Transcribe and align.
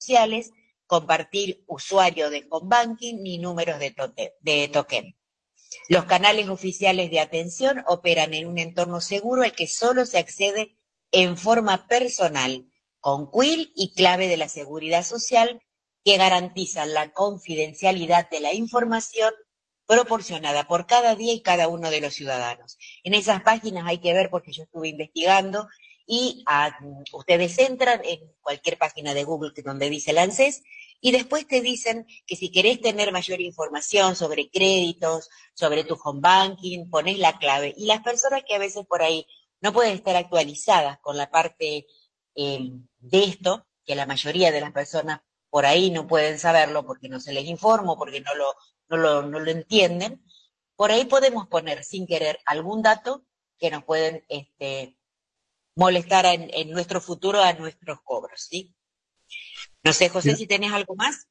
sociales, 0.00 0.50
compartir 0.86 1.62
usuario 1.66 2.30
de 2.30 2.46
home 2.50 2.68
banking 2.68 3.22
ni 3.22 3.38
números 3.38 3.78
de, 3.78 3.94
de 4.40 4.68
token. 4.68 5.16
Los 5.88 6.06
canales 6.06 6.48
oficiales 6.48 7.10
de 7.10 7.20
atención 7.20 7.84
operan 7.86 8.34
en 8.34 8.48
un 8.48 8.58
entorno 8.58 9.00
seguro 9.00 9.42
al 9.42 9.52
que 9.52 9.68
solo 9.68 10.06
se 10.06 10.18
accede 10.18 10.76
en 11.12 11.36
forma 11.36 11.86
personal, 11.86 12.66
con 12.98 13.30
quill 13.30 13.72
y 13.76 13.94
clave 13.94 14.26
de 14.26 14.36
la 14.36 14.48
seguridad 14.48 15.04
social 15.04 15.60
que 16.02 16.16
garantizan 16.16 16.94
la 16.94 17.12
confidencialidad 17.12 18.28
de 18.30 18.40
la 18.40 18.54
información 18.54 19.32
proporcionada 19.86 20.66
por 20.66 20.86
cada 20.86 21.14
día 21.14 21.32
y 21.32 21.42
cada 21.42 21.68
uno 21.68 21.90
de 21.90 22.00
los 22.00 22.14
ciudadanos. 22.14 22.78
En 23.04 23.12
esas 23.14 23.42
páginas 23.42 23.84
hay 23.86 23.98
que 23.98 24.12
ver, 24.12 24.30
porque 24.30 24.52
yo 24.52 24.62
estuve 24.62 24.88
investigando, 24.88 25.68
y 26.12 26.44
ustedes 27.12 27.56
entran 27.60 28.00
en 28.04 28.34
cualquier 28.40 28.76
página 28.76 29.14
de 29.14 29.22
Google 29.22 29.52
donde 29.64 29.88
dice 29.88 30.10
el 30.10 30.18
y 31.00 31.12
después 31.12 31.46
te 31.46 31.60
dicen 31.60 32.04
que 32.26 32.34
si 32.34 32.50
querés 32.50 32.80
tener 32.80 33.12
mayor 33.12 33.40
información 33.40 34.16
sobre 34.16 34.50
créditos, 34.50 35.30
sobre 35.54 35.84
tu 35.84 35.96
home 36.02 36.18
banking, 36.20 36.90
pones 36.90 37.16
la 37.20 37.38
clave. 37.38 37.72
Y 37.76 37.86
las 37.86 38.02
personas 38.02 38.42
que 38.44 38.56
a 38.56 38.58
veces 38.58 38.84
por 38.86 39.02
ahí 39.02 39.24
no 39.60 39.72
pueden 39.72 39.94
estar 39.94 40.16
actualizadas 40.16 40.98
con 40.98 41.16
la 41.16 41.30
parte 41.30 41.86
eh, 42.34 42.70
de 42.98 43.24
esto, 43.24 43.68
que 43.84 43.94
la 43.94 44.04
mayoría 44.04 44.50
de 44.50 44.60
las 44.60 44.72
personas 44.72 45.20
por 45.48 45.64
ahí 45.64 45.92
no 45.92 46.08
pueden 46.08 46.40
saberlo 46.40 46.84
porque 46.84 47.08
no 47.08 47.20
se 47.20 47.32
les 47.32 47.44
informa, 47.44 47.96
porque 47.96 48.20
no 48.20 48.34
lo, 48.34 48.52
no 48.88 48.96
lo, 48.96 49.22
no 49.22 49.38
lo 49.38 49.50
entienden, 49.52 50.24
por 50.74 50.90
ahí 50.90 51.04
podemos 51.04 51.46
poner 51.46 51.84
sin 51.84 52.04
querer 52.04 52.40
algún 52.46 52.82
dato 52.82 53.24
que 53.58 53.70
nos 53.70 53.84
pueden 53.84 54.24
este, 54.28 54.96
molestar 55.76 56.26
en, 56.26 56.50
en 56.52 56.70
nuestro 56.70 57.00
futuro 57.00 57.42
a 57.42 57.52
nuestros 57.54 58.00
cobros, 58.02 58.46
¿sí? 58.48 58.74
No 59.82 59.92
sé, 59.92 60.08
José, 60.08 60.36
si 60.36 60.46
tenés 60.46 60.72
algo 60.72 60.94
más. 60.96 61.28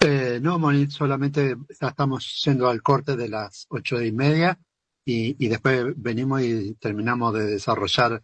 Eh, 0.00 0.38
no, 0.42 0.58
Monique, 0.58 0.92
solamente 0.92 1.56
estamos 1.80 2.42
yendo 2.44 2.68
al 2.68 2.82
corte 2.82 3.16
de 3.16 3.28
las 3.28 3.66
ocho 3.70 4.02
y 4.02 4.12
media 4.12 4.58
y, 5.04 5.42
y, 5.42 5.48
después 5.48 5.86
venimos 5.96 6.42
y 6.42 6.74
terminamos 6.74 7.32
de 7.34 7.46
desarrollar 7.46 8.22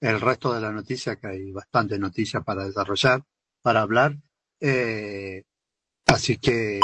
el 0.00 0.20
resto 0.20 0.52
de 0.52 0.60
la 0.60 0.70
noticia, 0.70 1.16
que 1.16 1.28
hay 1.28 1.50
bastante 1.50 1.98
noticias 1.98 2.44
para 2.44 2.66
desarrollar, 2.66 3.24
para 3.62 3.80
hablar. 3.80 4.16
Eh, 4.60 5.44
así 6.06 6.36
que 6.36 6.76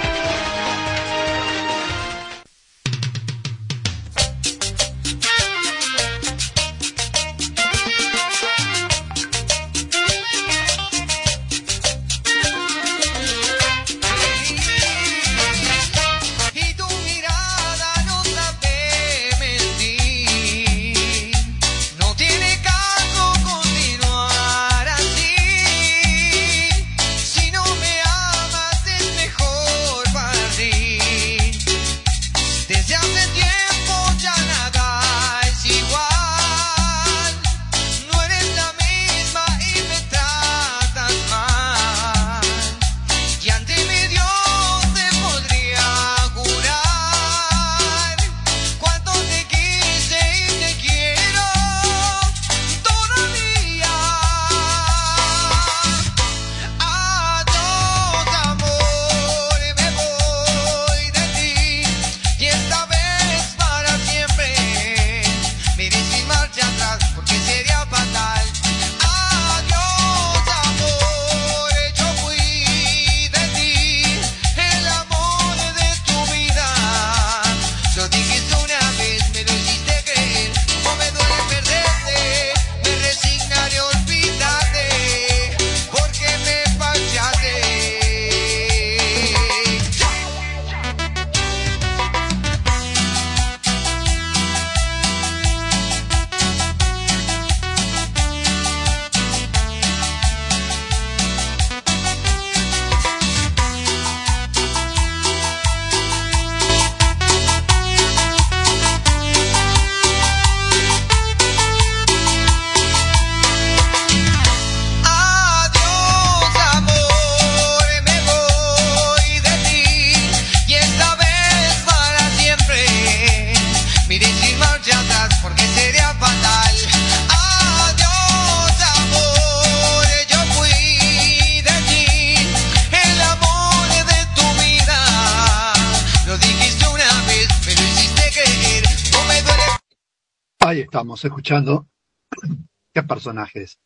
Estamos 140.98 141.24
escuchando 141.24 141.86
qué 142.92 143.04
personajes, 143.04 143.78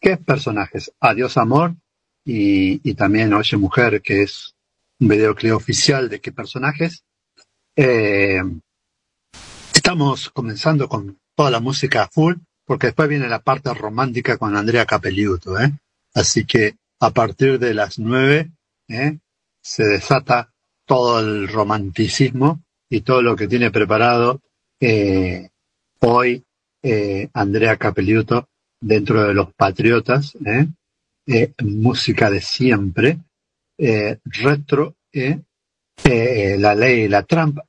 qué 0.00 0.16
personajes, 0.16 0.90
Adiós 1.00 1.36
Amor 1.36 1.74
y, 2.24 2.94
también 2.94 3.34
Oye 3.34 3.58
Mujer, 3.58 4.00
que 4.00 4.22
es 4.22 4.54
un 4.98 5.08
videoclip 5.08 5.52
oficial 5.52 6.08
de 6.08 6.18
qué 6.18 6.32
personajes. 6.32 7.04
Eh, 7.76 8.40
estamos 9.74 10.30
comenzando 10.30 10.88
con 10.88 11.18
toda 11.34 11.50
la 11.50 11.60
música 11.60 12.08
full, 12.10 12.36
porque 12.64 12.86
después 12.86 13.10
viene 13.10 13.28
la 13.28 13.40
parte 13.40 13.74
romántica 13.74 14.38
con 14.38 14.56
Andrea 14.56 14.86
Capelliuto, 14.86 15.60
¿eh? 15.60 15.70
Así 16.14 16.46
que 16.46 16.76
a 17.00 17.10
partir 17.10 17.58
de 17.58 17.74
las 17.74 17.98
nueve, 17.98 18.50
¿eh? 18.88 19.18
se 19.60 19.84
desata 19.84 20.54
todo 20.86 21.20
el 21.20 21.48
romanticismo 21.48 22.62
y 22.88 23.02
todo 23.02 23.20
lo 23.20 23.36
que 23.36 23.46
tiene 23.46 23.70
preparado 23.70 24.40
eh, 24.80 25.50
hoy 26.00 26.45
eh, 26.88 27.28
Andrea 27.32 27.76
Capelliuto 27.76 28.48
dentro 28.80 29.26
de 29.26 29.34
los 29.34 29.52
Patriotas, 29.54 30.36
¿eh? 30.46 30.68
Eh, 31.26 31.52
música 31.64 32.30
de 32.30 32.40
siempre, 32.40 33.18
retro, 34.24 34.94
la 36.04 36.74
ley 36.76 37.00
y 37.00 37.08
la 37.08 37.24
trampa, 37.24 37.64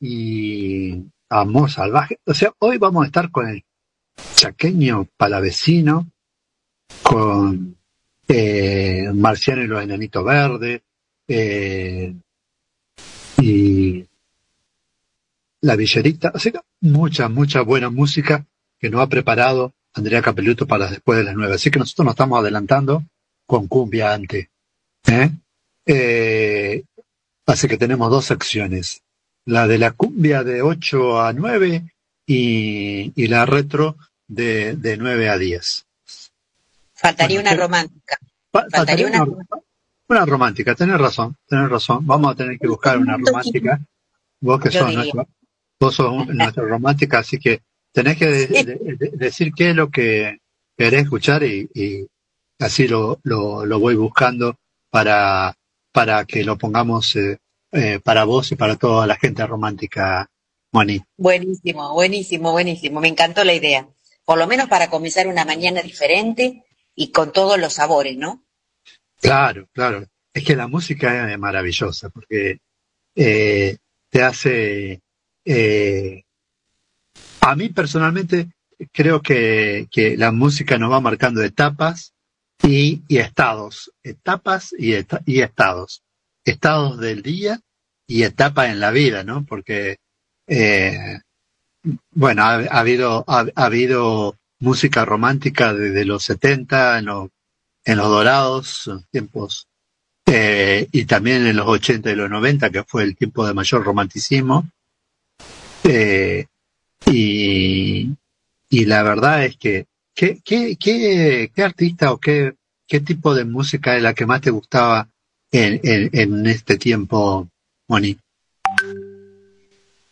y 0.00 1.04
amor 1.28 1.70
salvaje. 1.70 2.18
O 2.26 2.34
sea, 2.34 2.52
hoy 2.58 2.78
vamos 2.78 3.04
a 3.04 3.06
estar 3.06 3.30
con 3.30 3.48
el 3.48 3.62
chaqueño 4.34 5.06
palavecino, 5.16 6.10
con 7.04 7.76
Marciano 9.14 9.62
y 9.62 9.66
los 9.68 9.84
enanitos 9.84 10.24
verdes, 10.24 10.82
y 13.40 14.04
la 15.66 15.76
villerita, 15.76 16.30
o 16.34 16.38
sea, 16.38 16.62
mucha, 16.80 17.28
mucha 17.28 17.60
buena 17.62 17.90
música 17.90 18.44
que 18.78 18.88
nos 18.90 19.00
ha 19.02 19.08
preparado 19.08 19.72
Andrea 19.94 20.22
Capeluto 20.22 20.66
para 20.66 20.88
después 20.90 21.18
de 21.18 21.24
las 21.24 21.34
nueve. 21.34 21.54
Así 21.54 21.70
que 21.70 21.78
nosotros 21.78 22.04
nos 22.04 22.12
estamos 22.14 22.38
adelantando 22.38 23.02
con 23.46 23.66
cumbia 23.66 24.12
antes. 24.14 24.48
¿eh? 25.06 25.30
Eh, 25.86 26.84
así 27.46 27.68
que 27.68 27.78
tenemos 27.78 28.10
dos 28.10 28.24
secciones. 28.26 29.02
La 29.44 29.66
de 29.66 29.78
la 29.78 29.92
cumbia 29.92 30.42
de 30.44 30.62
8 30.62 31.20
a 31.20 31.32
9 31.32 31.82
y, 32.26 33.12
y 33.20 33.28
la 33.28 33.46
retro 33.46 33.96
de, 34.26 34.74
de 34.76 34.96
9 34.96 35.28
a 35.28 35.38
10. 35.38 35.86
Faltaría 36.94 37.38
Bueno, 37.40 37.48
una 37.50 37.56
¿qué- 37.56 37.62
romántica. 37.62 38.18
Fa- 38.52 38.66
Faltaría 38.70 39.06
faltaría 39.08 39.22
una- 39.22 39.32
una, 39.32 39.46
una 40.08 40.26
romántica, 40.26 40.74
tenés 40.74 40.98
razón, 40.98 41.36
tenés 41.46 41.68
razón. 41.68 42.04
Vamos 42.06 42.32
a 42.32 42.34
tener 42.36 42.58
que 42.58 42.66
buscar 42.68 42.98
una 42.98 43.16
romántica. 43.16 43.80
Vos 44.40 44.60
que 44.60 44.70
sos 44.70 44.92
nuestra, 44.92 45.26
vos 45.80 45.94
sos 45.94 46.10
un- 46.12 46.36
nuestra 46.36 46.64
romántica, 46.68 47.18
así 47.20 47.38
que 47.38 47.60
tenés 47.92 48.16
que 48.16 48.26
de- 48.26 48.46
de- 48.46 48.96
de- 48.98 49.10
decir 49.16 49.52
qué 49.54 49.70
es 49.70 49.76
lo 49.76 49.90
que 49.90 50.38
querés 50.76 51.02
escuchar 51.04 51.42
y, 51.44 51.68
y 51.74 52.06
así 52.58 52.86
lo, 52.88 53.20
lo, 53.24 53.64
lo 53.66 53.78
voy 53.80 53.94
buscando 53.96 54.56
para, 54.90 55.54
para 55.92 56.24
que 56.24 56.44
lo 56.44 56.56
pongamos 56.58 57.16
eh, 57.16 57.38
eh, 57.72 58.00
para 58.02 58.24
vos 58.24 58.52
y 58.52 58.56
para 58.56 58.76
toda 58.76 59.06
la 59.06 59.16
gente 59.16 59.46
romántica, 59.46 60.28
Moni. 60.72 61.02
Buenísimo, 61.16 61.92
buenísimo, 61.94 62.52
buenísimo. 62.52 63.00
Me 63.00 63.08
encantó 63.08 63.44
la 63.44 63.54
idea. 63.54 63.88
Por 64.24 64.38
lo 64.38 64.46
menos 64.46 64.68
para 64.68 64.90
comenzar 64.90 65.26
una 65.28 65.44
mañana 65.44 65.82
diferente 65.82 66.64
y 66.94 67.10
con 67.12 67.32
todos 67.32 67.58
los 67.58 67.74
sabores, 67.74 68.16
¿no? 68.16 68.44
Claro, 69.20 69.68
claro. 69.72 70.06
Es 70.34 70.44
que 70.44 70.56
la 70.56 70.66
música 70.68 71.30
es 71.32 71.38
maravillosa 71.38 72.10
porque 72.10 72.58
eh, 73.14 73.76
te 74.10 74.22
hace... 74.22 75.00
eh, 75.46 76.24
a 77.40 77.56
mí 77.56 77.70
personalmente 77.70 78.48
creo 78.92 79.22
que, 79.22 79.88
la 80.18 80.32
música 80.32 80.76
nos 80.76 80.92
va 80.92 81.00
marcando 81.00 81.42
etapas 81.42 82.12
y, 82.62 83.02
estados. 83.08 83.92
Etapas 84.02 84.74
y, 84.78 84.94
estados. 85.40 86.02
Estados 86.44 86.98
del 86.98 87.22
día 87.22 87.60
y 88.06 88.24
etapas 88.24 88.68
en 88.68 88.80
la 88.80 88.90
vida, 88.90 89.24
¿no? 89.24 89.44
Porque, 89.46 89.96
eh, 90.46 91.20
bueno, 92.10 92.42
ha, 92.42 92.54
ha 92.54 92.80
habido, 92.80 93.24
ha, 93.26 93.46
ha 93.54 93.64
habido 93.64 94.36
música 94.58 95.04
romántica 95.04 95.72
desde 95.72 96.04
los 96.04 96.24
70, 96.24 96.98
en 96.98 97.04
los 97.06 97.30
en 97.86 97.96
los 97.98 98.08
dorados, 98.08 98.90
tiempos, 99.10 99.68
eh, 100.26 100.88
y 100.90 101.04
también 101.04 101.46
en 101.46 101.56
los 101.56 101.68
80 101.68 102.10
y 102.10 102.16
los 102.16 102.28
90, 102.28 102.70
que 102.70 102.82
fue 102.82 103.04
el 103.04 103.16
tiempo 103.16 103.46
de 103.46 103.54
mayor 103.54 103.84
romanticismo. 103.84 104.68
Eh, 105.88 106.46
y, 107.06 108.10
y 108.68 108.84
la 108.86 109.02
verdad 109.02 109.44
es 109.44 109.56
que, 109.56 109.86
¿qué, 110.14 110.40
qué, 110.44 110.76
qué, 110.76 111.50
qué 111.54 111.62
artista 111.62 112.12
o 112.12 112.18
qué, 112.18 112.54
qué 112.86 113.00
tipo 113.00 113.34
de 113.34 113.44
música 113.44 113.96
es 113.96 114.02
la 114.02 114.14
que 114.14 114.26
más 114.26 114.40
te 114.40 114.50
gustaba 114.50 115.08
en, 115.52 115.80
en, 115.82 116.10
en 116.12 116.46
este 116.46 116.76
tiempo, 116.76 117.48
Moni? 117.88 118.18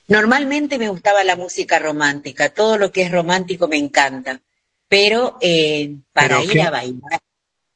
Normalmente 0.06 0.78
me 0.78 0.88
gustaba 0.88 1.24
la 1.24 1.36
música 1.36 1.78
romántica, 1.78 2.50
todo 2.50 2.76
lo 2.76 2.92
que 2.92 3.02
es 3.02 3.10
romántico 3.10 3.68
me 3.68 3.78
encanta, 3.78 4.40
pero 4.86 5.38
eh, 5.40 5.96
para 6.12 6.40
¿Pero 6.40 6.52
ir 6.52 6.60
a 6.60 6.70
bailar 6.70 7.20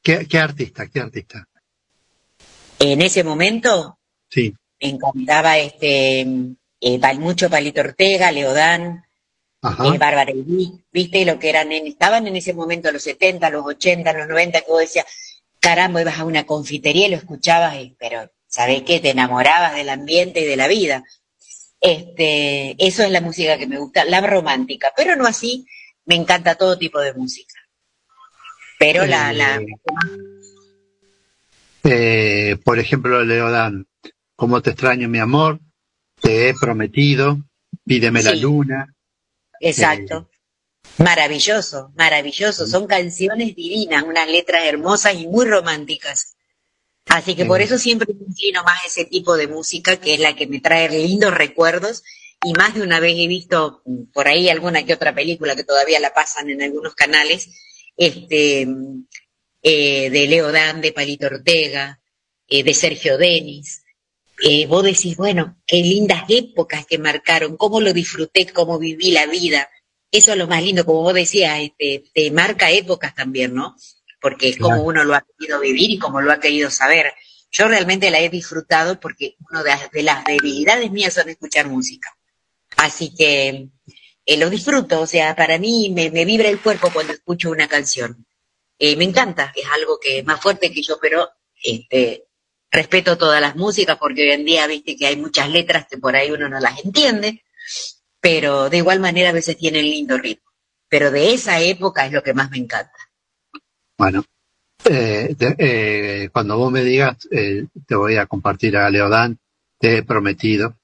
¿Qué, 0.03 0.27
qué 0.27 0.39
artista? 0.39 0.87
¿Qué 0.87 1.01
artista? 1.01 1.47
en 2.81 3.03
ese 3.03 3.25
momento 3.25 3.99
Sí, 4.31 4.55
me 4.81 4.91
encantaba 4.91 5.59
este 5.59 6.27
eh, 6.81 6.99
Pal- 7.01 7.19
mucho 7.19 7.51
Palito 7.51 7.81
Ortega, 7.81 8.31
Leodán, 8.33 9.05
eh, 9.95 9.99
Bárbara 9.99 10.31
y 10.31 10.43
Vic, 10.43 10.73
viste 10.93 11.25
lo 11.25 11.39
que 11.39 11.49
eran, 11.51 11.73
en- 11.73 11.87
estaban 11.87 12.27
en 12.27 12.37
ese 12.37 12.55
momento 12.55 12.91
los 12.93 13.03
70, 13.03 13.51
los 13.51 13.65
80, 13.67 14.13
los 14.13 14.29
90, 14.29 14.61
que 14.61 14.71
vos 14.71 14.81
decías, 14.81 15.07
caramba, 15.61 16.01
ibas 16.03 16.19
a 16.19 16.25
una 16.25 16.47
confitería 16.47 17.07
y 17.09 17.11
lo 17.11 17.17
escuchabas, 17.17 17.75
y- 17.77 17.97
pero 17.99 18.31
¿sabés 18.47 18.83
qué? 18.83 19.01
Te 19.01 19.11
enamorabas 19.11 19.75
del 19.75 19.89
ambiente 19.89 20.41
y 20.41 20.45
de 20.45 20.57
la 20.57 20.69
vida. 20.69 21.03
Este, 21.81 22.75
eso 22.85 23.03
es 23.03 23.11
la 23.11 23.21
música 23.21 23.59
que 23.59 23.67
me 23.67 23.79
gusta, 23.79 24.05
la 24.05 24.21
romántica, 24.21 24.93
pero 24.97 25.17
no 25.17 25.27
así, 25.27 25.67
me 26.07 26.15
encanta 26.15 26.55
todo 26.57 26.79
tipo 26.79 27.01
de 27.01 27.13
música. 27.15 27.55
Pero 28.79 29.05
la, 29.07 29.33
la, 29.33 29.61
Eh, 31.85 32.57
por 32.65 32.79
ejemplo, 32.79 33.25
Leodán, 33.25 33.87
¿cómo 34.37 34.61
te 34.61 34.71
extraño, 34.71 35.09
mi 35.09 35.19
amor? 35.19 35.61
Te 36.21 36.49
he 36.49 36.55
prometido, 36.55 37.39
pídeme 37.85 38.23
la 38.23 38.35
luna. 38.35 38.95
exacto. 39.61 40.29
Maravilloso, 40.99 41.93
maravilloso. 41.97 42.67
Son 42.67 42.87
canciones 42.87 43.55
divinas, 43.55 44.03
unas 44.03 44.29
letras 44.29 44.65
hermosas 44.65 45.15
y 45.15 45.27
muy 45.29 45.47
románticas. 45.47 46.37
Así 47.07 47.35
que 47.37 47.45
por 47.45 47.61
Eh. 47.61 47.65
eso 47.65 47.79
siempre 47.79 48.09
me 48.13 48.25
inclino 48.27 48.63
más 48.65 48.83
a 48.83 48.87
ese 48.87 49.05
tipo 49.05 49.37
de 49.37 49.47
música, 49.49 49.97
que 49.99 50.15
es 50.15 50.21
la 50.21 50.35
que 50.35 50.47
me 50.47 50.61
trae 50.61 50.89
lindos 50.91 51.33
recuerdos. 51.35 52.03
Y 52.45 52.53
más 52.55 52.75
de 52.75 52.83
una 52.83 53.01
vez 53.01 53.15
he 53.17 53.27
visto 53.29 53.83
mm, 53.85 54.13
por 54.13 54.29
ahí 54.29 54.49
alguna 54.49 54.85
que 54.85 54.95
otra 54.95 55.15
película 55.15 55.55
que 55.57 55.65
todavía 55.65 56.01
la 56.01 56.13
pasan 56.15 56.51
en 56.51 56.63
algunos 56.63 56.95
canales, 56.95 57.49
este, 57.97 58.67
mm, 58.67 59.07
eh, 59.63 60.11
de 60.11 60.27
Leo 60.29 60.53
Dan, 60.53 60.81
de 60.81 60.93
Palito 60.93 61.27
Ortega, 61.27 62.01
eh, 62.49 62.63
de 62.63 62.75
Sergio 62.75 63.19
Denis. 63.19 63.83
Eh, 64.43 64.67
vos 64.67 64.85
decís, 64.85 65.17
bueno, 65.17 65.61
qué 65.67 65.77
lindas 65.79 66.25
épocas 66.29 66.87
que 66.87 66.99
marcaron, 66.99 67.57
cómo 67.57 67.81
lo 67.81 67.93
disfruté, 67.93 68.47
cómo 68.53 68.79
viví 68.79 69.11
la 69.11 69.27
vida. 69.27 69.69
Eso 70.11 70.33
es 70.33 70.39
lo 70.39 70.47
más 70.47 70.63
lindo, 70.63 70.85
como 70.87 71.03
vos 71.03 71.15
decías, 71.15 71.59
este, 71.61 72.05
te 72.15 72.31
marca 72.31 72.71
épocas 72.71 73.15
también, 73.15 73.55
¿no? 73.55 73.75
Porque 74.21 74.49
es 74.51 74.59
como 74.59 74.83
uno 74.83 75.05
lo 75.05 75.15
ha 75.15 75.25
querido 75.39 75.61
vivir 75.61 75.91
y 75.91 75.99
como 75.99 76.21
lo 76.21 76.33
ha 76.33 76.41
querido 76.41 76.71
saber. 76.71 77.13
Yo 77.51 77.67
realmente 77.69 78.11
la 78.11 78.21
he 78.21 78.29
disfrutado 78.29 79.01
porque 79.01 79.37
una 79.51 79.63
de, 79.63 79.71
las- 79.71 79.91
de 79.91 80.03
las 80.03 80.25
debilidades 80.25 80.91
mías 80.91 81.15
son 81.15 81.29
escuchar 81.29 81.69
música. 81.69 82.17
Así 82.77 83.15
que 83.15 83.69
eh, 84.27 84.37
lo 84.37 84.51
disfruto, 84.51 85.01
o 85.01 85.07
sea, 85.07 85.35
para 85.35 85.59
mí 85.59 85.91
me, 85.95 86.11
me 86.11 86.25
vibra 86.25 86.49
el 86.49 86.61
cuerpo 86.61 86.91
cuando 86.93 87.13
escucho 87.13 87.51
una 87.51 87.67
canción. 87.69 88.27
Eh, 88.79 88.95
me 88.97 89.05
encanta, 89.05 89.53
es 89.57 89.65
algo 89.75 89.99
que 89.99 90.19
es 90.19 90.25
más 90.25 90.41
fuerte 90.41 90.71
que 90.71 90.83
yo, 90.83 90.99
pero 91.01 91.29
este, 91.63 92.28
respeto 92.71 93.17
todas 93.19 93.41
las 93.41 93.57
músicas 93.57 93.97
porque 93.99 94.23
hoy 94.23 94.31
en 94.33 94.45
día 94.45 94.67
viste 94.67 94.97
que 94.97 95.07
hay 95.07 95.17
muchas 95.17 95.49
letras 95.51 95.87
que 95.91 95.99
por 95.99 96.15
ahí 96.17 96.31
uno 96.31 96.49
no 96.49 96.61
las 96.61 96.85
entiende, 96.85 97.43
pero 98.21 98.69
de 98.71 98.79
igual 98.79 99.01
manera 99.01 99.31
a 99.31 99.33
veces 99.33 99.57
tienen 99.57 99.85
lindo 99.85 100.19
ritmo. 100.19 100.45
Pero 100.89 101.11
de 101.11 101.33
esa 101.35 101.61
época 101.61 102.07
es 102.07 102.13
lo 102.13 102.23
que 102.23 102.35
más 102.35 102.51
me 102.51 102.59
encanta. 102.59 102.93
Bueno, 103.99 104.25
eh, 104.85 105.35
de- 105.37 105.57
eh, 105.59 106.29
cuando 106.33 106.57
vos 106.57 106.71
me 106.73 106.83
digas, 106.83 107.17
eh, 107.31 107.67
te 107.87 107.95
voy 107.95 108.17
a 108.17 108.27
compartir 108.27 108.77
a 108.77 108.89
Leodán, 108.91 109.39
te 109.79 109.99
he 109.99 110.03
prometido, 110.03 110.77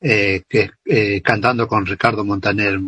eh, 0.00 0.42
que 0.48 0.70
eh, 0.84 1.20
cantando 1.22 1.68
con 1.68 1.86
Ricardo 1.86 2.24
Montaner, 2.24 2.78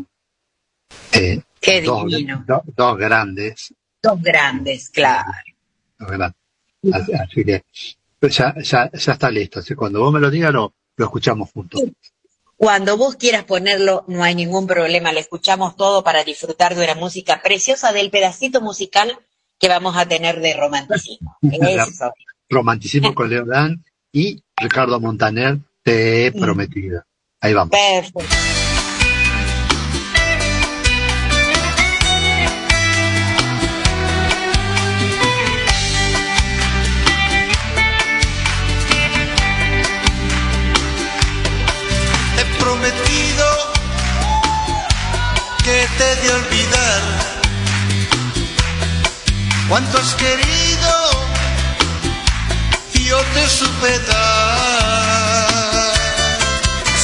Qué 1.61 1.81
dos, 1.83 2.05
do- 2.47 2.63
dos 2.77 2.99
grandes, 2.99 3.73
Dos 4.03 4.21
grandes, 4.21 4.91
claro. 4.91 5.31
dos 5.99 6.11
grandes. 6.11 6.37
Así, 6.93 7.13
así 7.15 7.45
que 7.45 7.65
ya, 8.29 8.55
ya, 8.63 8.91
ya 8.93 9.13
está 9.13 9.31
listo. 9.31 9.61
Así 9.61 9.75
cuando 9.75 10.01
vos 10.01 10.13
me 10.13 10.21
lo 10.21 10.31
digas, 10.31 10.53
lo, 10.53 10.75
lo 10.97 11.05
escuchamos 11.05 11.51
juntos. 11.53 11.81
Cuando 12.57 12.97
vos 12.97 13.17
quieras 13.17 13.45
ponerlo, 13.45 14.05
no 14.07 14.23
hay 14.23 14.35
ningún 14.35 14.67
problema. 14.67 15.13
Le 15.13 15.21
escuchamos 15.21 15.77
todo 15.77 16.05
para 16.05 16.25
disfrutar 16.25 16.75
de 16.75 16.85
una 16.85 16.95
música 16.95 17.43
preciosa 17.43 17.93
del 17.93 18.11
pedacito 18.11 18.61
musical 18.61 19.19
que 19.59 19.69
vamos 19.69 19.97
a 19.97 20.07
tener 20.07 20.41
de 20.41 20.55
romanticismo. 20.55 21.37
Eso. 21.43 22.13
Romanticismo 22.49 23.15
con 23.15 23.31
Leodán 23.31 23.85
y 24.13 24.43
Ricardo 24.57 25.01
Montaner, 25.01 25.59
te 25.83 26.27
he 26.27 26.33
prometido. 26.33 27.03
Ahí 27.41 27.53
vamos. 27.53 27.71
Perfecto. 27.71 28.54
De 46.25 46.33
olvidar 46.33 47.03
cuánto 49.69 49.99
has 49.99 50.15
querido 50.15 51.15
yo 53.15 53.21
te 53.35 53.49
supe 53.49 53.99
dar. 54.09 54.35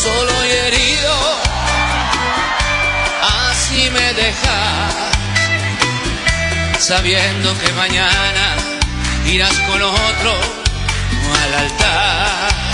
Solo 0.02 0.32
y 0.46 0.50
herido, 0.50 1.14
así 3.48 3.90
me 3.90 4.14
dejas, 4.14 4.94
sabiendo 6.78 7.48
que 7.60 7.72
mañana 7.72 8.56
irás 9.26 9.56
con 9.68 9.82
otro 9.82 10.32
al 11.42 11.54
altar. 11.54 12.69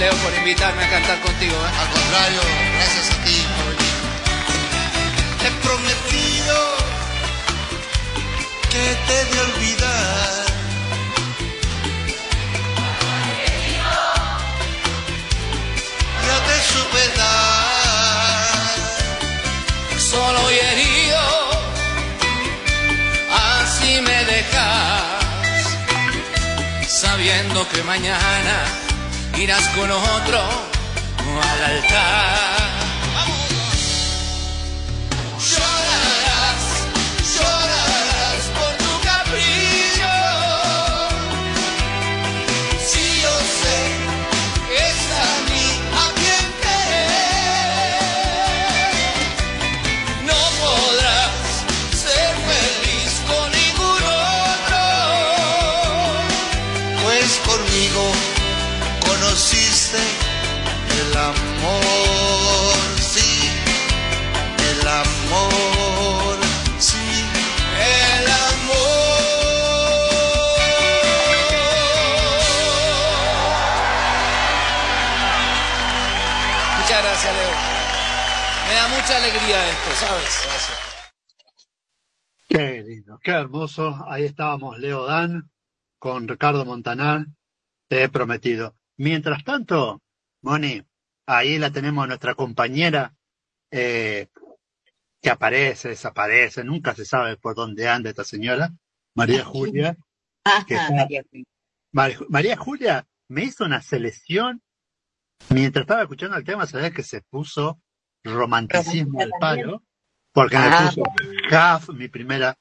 Leo, 0.00 0.14
por 0.14 0.34
invitarme 0.34 0.82
a 0.82 0.88
cantar 0.88 1.20
contigo. 1.20 1.52
¿eh? 1.54 1.70
Al 1.78 1.88
contrario, 1.90 2.40
gracias 2.74 3.10
a 3.10 3.16
ti 3.22 3.36
por 3.54 3.66
venir. 3.76 3.96
He 5.44 5.50
prometido 5.66 6.56
que 8.70 8.84
te 9.06 9.18
de 9.30 9.40
olvidar. 9.40 10.46
Yo 16.26 16.36
te 16.48 16.56
supe 16.72 17.02
dar. 17.18 17.58
Solo 19.98 20.42
y 20.50 20.58
herido, 20.70 21.24
así 23.60 24.00
me 24.00 24.24
dejas, 24.24 25.64
sabiendo 26.88 27.68
que 27.68 27.82
mañana 27.82 28.80
irás 29.40 29.66
con 29.68 29.90
otro 29.90 30.38
al 30.38 31.64
altar. 31.64 32.49
Alegría 79.20 79.68
esto, 79.70 79.90
¿sabes? 80.06 80.40
Qué 82.48 82.82
lindo, 82.82 83.18
qué 83.22 83.30
hermoso. 83.32 83.96
Ahí 84.08 84.24
estábamos, 84.24 84.78
Leo 84.78 85.04
Dan, 85.06 85.50
con 85.98 86.26
Ricardo 86.26 86.64
Montanar, 86.64 87.26
te 87.88 88.02
he 88.02 88.08
prometido. 88.08 88.76
Mientras 88.96 89.44
tanto, 89.44 90.02
Moni, 90.42 90.82
ahí 91.26 91.58
la 91.58 91.70
tenemos 91.70 92.04
a 92.04 92.08
nuestra 92.08 92.34
compañera, 92.34 93.14
eh, 93.70 94.28
que 95.22 95.30
aparece, 95.30 95.90
desaparece, 95.90 96.64
nunca 96.64 96.94
se 96.94 97.04
sabe 97.04 97.36
por 97.36 97.54
dónde 97.54 97.88
anda 97.88 98.08
esta 98.10 98.24
señora, 98.24 98.72
María 99.14 99.44
Julia. 99.44 99.96
¿Qué 100.66 100.76
Ajá, 100.76 100.88
tal? 100.88 100.96
María 100.96 101.22
Julia. 101.30 101.46
Mar- 101.92 102.26
María 102.30 102.56
Julia 102.56 103.06
me 103.28 103.44
hizo 103.44 103.64
una 103.64 103.82
selección, 103.82 104.62
mientras 105.50 105.82
estaba 105.82 106.02
escuchando 106.02 106.36
el 106.36 106.44
tema, 106.44 106.66
sabés 106.66 106.92
que 106.92 107.02
se 107.02 107.20
puso 107.20 107.80
romanticismo 108.24 109.20
al 109.20 109.30
palo, 109.38 109.82
porque 110.32 110.58
me 110.58 110.64
Ah. 110.66 110.90
puso 110.94 111.02
CAF, 111.48 111.88
mi 111.90 112.08
primera, 112.08 112.56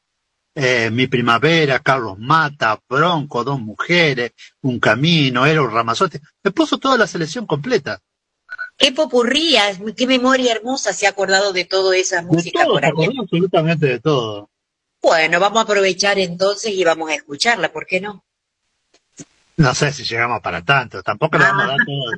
eh, 0.56 0.90
mi 0.92 1.08
primavera, 1.08 1.80
Carlos 1.80 2.18
Mata, 2.18 2.80
Bronco, 2.88 3.44
dos 3.44 3.60
mujeres, 3.60 4.32
un 4.62 4.80
camino, 4.80 5.46
Eros 5.46 5.72
Ramazotti, 5.72 6.20
me 6.44 6.52
puso 6.52 6.78
toda 6.78 6.98
la 6.98 7.08
selección 7.08 7.46
completa. 7.46 8.00
Qué 8.78 8.92
popurría, 8.94 9.64
qué 9.96 10.08
memoria 10.08 10.54
hermosa 10.54 10.94
se 10.94 11.06
ha 11.06 11.10
acordado 11.12 11.52
de 11.54 11.66
toda 11.66 11.96
esa 11.98 12.18
De 12.18 12.24
música 12.24 12.64
todo, 12.64 12.74
por 12.80 12.86
absolutamente 12.86 13.86
de 13.86 14.00
todo. 14.00 14.50
Bueno, 15.02 15.40
vamos 15.40 15.60
a 15.60 15.62
aprovechar 15.64 16.18
entonces 16.20 16.72
y 16.74 16.84
vamos 16.84 17.10
a 17.10 17.16
escucharla, 17.16 17.72
¿por 17.72 17.86
qué 17.86 18.02
no? 18.02 18.24
No 19.58 19.76
sé 19.76 19.92
si 19.92 20.04
llegamos 20.04 20.42
para 20.42 20.64
tanto, 20.64 21.04
tampoco 21.04 21.38
le 21.38 21.44
vamos 21.44 21.64
a 21.64 21.66
Ah. 21.66 21.68
dar 21.68 21.86
todo. 21.86 22.12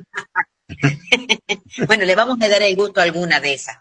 Bueno, 1.86 2.04
le 2.04 2.14
vamos 2.14 2.38
a 2.40 2.48
dar 2.48 2.62
el 2.62 2.76
gusto 2.76 3.00
a 3.00 3.04
alguna 3.04 3.40
de 3.40 3.54
esas. 3.54 3.78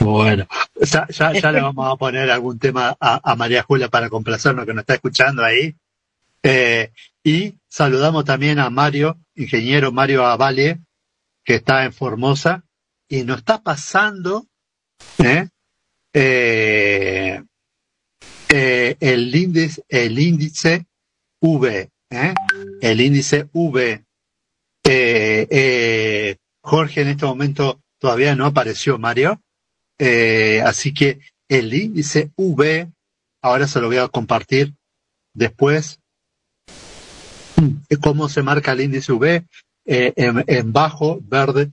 Bueno, 0.00 0.46
ya, 0.80 1.52
le 1.52 1.60
vamos 1.60 1.92
a 1.92 1.96
poner 1.96 2.30
algún 2.30 2.58
tema 2.58 2.96
a, 2.98 3.36
María 3.36 3.62
Julia 3.62 3.88
para 3.88 4.08
complacernos 4.08 4.66
que 4.66 4.72
nos 4.72 4.82
está 4.82 4.94
escuchando 4.94 5.44
ahí. 5.44 5.76
Eh, 6.42 6.90
y 7.22 7.54
saludamos 7.68 8.24
también 8.24 8.58
a 8.58 8.70
Mario, 8.70 9.18
ingeniero 9.36 9.92
Mario 9.92 10.26
Avalle, 10.26 10.80
que 11.44 11.56
está 11.56 11.84
en 11.84 11.92
Formosa 11.92 12.64
y 13.08 13.22
nos 13.24 13.38
está 13.38 13.62
pasando 13.62 14.46
¿eh? 15.18 15.48
Eh, 16.14 17.42
el 19.00 19.34
índice, 19.34 19.82
el 19.88 20.18
índice 20.18 20.86
V, 21.40 21.90
el 22.80 23.00
índice 23.00 23.48
V. 23.52 24.04
Eh, 24.94 25.48
eh, 25.50 26.36
Jorge 26.60 27.00
en 27.00 27.08
este 27.08 27.24
momento 27.24 27.80
todavía 27.98 28.36
no 28.36 28.44
apareció, 28.44 28.98
Mario. 28.98 29.40
Eh, 29.98 30.60
así 30.66 30.92
que 30.92 31.20
el 31.48 31.72
índice 31.72 32.30
V, 32.36 32.92
ahora 33.40 33.66
se 33.66 33.80
lo 33.80 33.86
voy 33.86 33.96
a 33.96 34.08
compartir 34.08 34.74
después. 35.32 35.98
¿Cómo 38.02 38.28
se 38.28 38.42
marca 38.42 38.72
el 38.72 38.82
índice 38.82 39.12
V? 39.12 39.46
En, 39.86 40.44
en 40.46 40.72
bajo, 40.72 41.20
verde, 41.22 41.72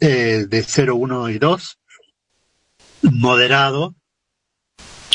de 0.00 0.64
0, 0.66 0.96
1 0.96 1.28
y 1.28 1.38
2. 1.38 1.78
Moderado, 3.02 3.94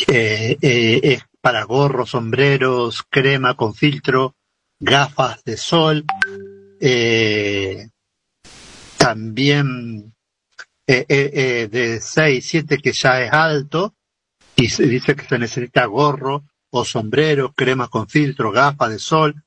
es 0.08 1.24
para 1.42 1.64
gorros, 1.64 2.12
sombreros, 2.12 3.04
crema 3.10 3.58
con 3.58 3.74
filtro, 3.74 4.34
gafas 4.80 5.44
de 5.44 5.58
sol, 5.58 6.06
eh, 6.80 7.90
también 8.98 10.14
eh, 10.88 11.06
eh, 11.08 11.68
de 11.72 12.00
6, 12.02 12.46
7 12.48 12.78
que 12.78 12.92
ya 12.92 13.22
es 13.22 13.32
alto 13.32 13.96
y 14.56 14.70
se 14.70 14.86
dice 14.86 15.16
que 15.16 15.26
se 15.26 15.40
necesita 15.40 15.86
gorro 15.86 16.44
o 16.70 16.86
sombrero, 16.86 17.54
crema 17.54 17.88
con 17.88 18.08
filtro, 18.08 18.52
gafas 18.52 18.90
de 18.90 19.00
sol, 19.00 19.44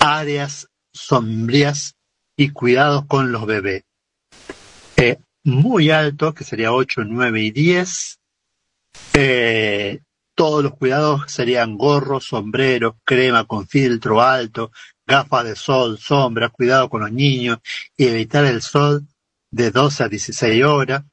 áreas 0.00 0.68
sombrías 0.92 1.96
y 2.36 2.50
cuidados 2.50 3.06
con 3.06 3.32
los 3.32 3.46
bebés. 3.46 3.84
Muy 5.44 5.90
alto, 5.90 6.34
que 6.34 6.44
sería 6.44 6.72
8, 6.72 7.02
9 7.04 7.42
y 7.42 7.50
10. 7.50 8.20
Eh, 9.14 10.00
todos 10.36 10.62
los 10.62 10.74
cuidados 10.76 11.30
serían 11.32 11.76
gorros, 11.76 12.26
sombreros, 12.26 12.94
crema 13.04 13.44
con 13.44 13.66
filtro 13.66 14.22
alto, 14.22 14.70
gafas 15.06 15.44
de 15.44 15.56
sol, 15.56 15.98
sombra, 15.98 16.48
cuidado 16.48 16.88
con 16.88 17.02
los 17.02 17.12
niños 17.12 17.58
y 17.96 18.06
evitar 18.06 18.44
el 18.44 18.62
sol 18.62 19.06
de 19.50 19.70
12 19.70 20.04
a 20.04 20.08
16 20.08 20.64
horas. 20.64 21.04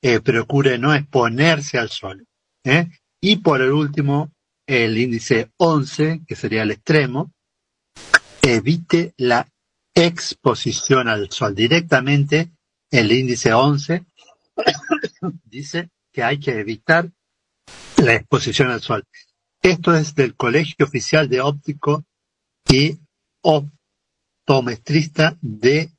Eh, 0.00 0.20
procure 0.20 0.78
no 0.78 0.94
exponerse 0.94 1.78
al 1.78 1.90
sol. 1.90 2.24
¿eh? 2.64 2.88
Y 3.20 3.36
por 3.36 3.60
el 3.60 3.72
último, 3.72 4.30
el 4.66 4.96
índice 4.96 5.50
11, 5.56 6.22
que 6.26 6.36
sería 6.36 6.62
el 6.62 6.70
extremo, 6.70 7.32
evite 8.42 9.14
la 9.16 9.48
exposición 9.94 11.08
al 11.08 11.30
sol. 11.30 11.54
Directamente, 11.54 12.50
el 12.90 13.10
índice 13.10 13.52
11 13.52 14.04
dice 15.44 15.90
que 16.12 16.22
hay 16.22 16.38
que 16.38 16.58
evitar 16.58 17.10
la 17.96 18.14
exposición 18.14 18.70
al 18.70 18.80
sol. 18.80 19.04
Esto 19.60 19.94
es 19.94 20.14
del 20.14 20.36
Colegio 20.36 20.86
Oficial 20.86 21.28
de 21.28 21.40
Óptico 21.40 22.04
y 22.70 23.00
Optometrista 23.48 25.38
de 25.40 25.90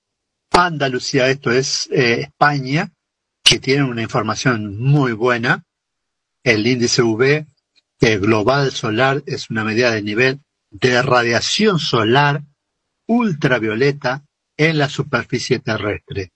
Andalucía. 0.52 1.30
Esto 1.30 1.52
es 1.52 1.90
eh, 1.92 2.22
España, 2.22 2.92
que 3.44 3.58
tiene 3.60 3.84
una 3.84 4.04
información 4.04 4.78
muy 4.80 5.14
buena. 5.14 5.66
El 6.44 6.68
índice 6.68 7.02
UV 7.02 7.48
global 8.00 8.72
solar 8.72 9.24
es 9.26 9.50
una 9.50 9.64
medida 9.64 9.92
de 9.92 10.04
nivel 10.04 10.42
de 10.70 11.02
radiación 11.02 11.80
solar 11.80 12.44
ultravioleta 13.08 14.24
en 14.56 14.78
la 14.78 14.88
superficie 14.88 15.60
terrestre. 15.60 16.32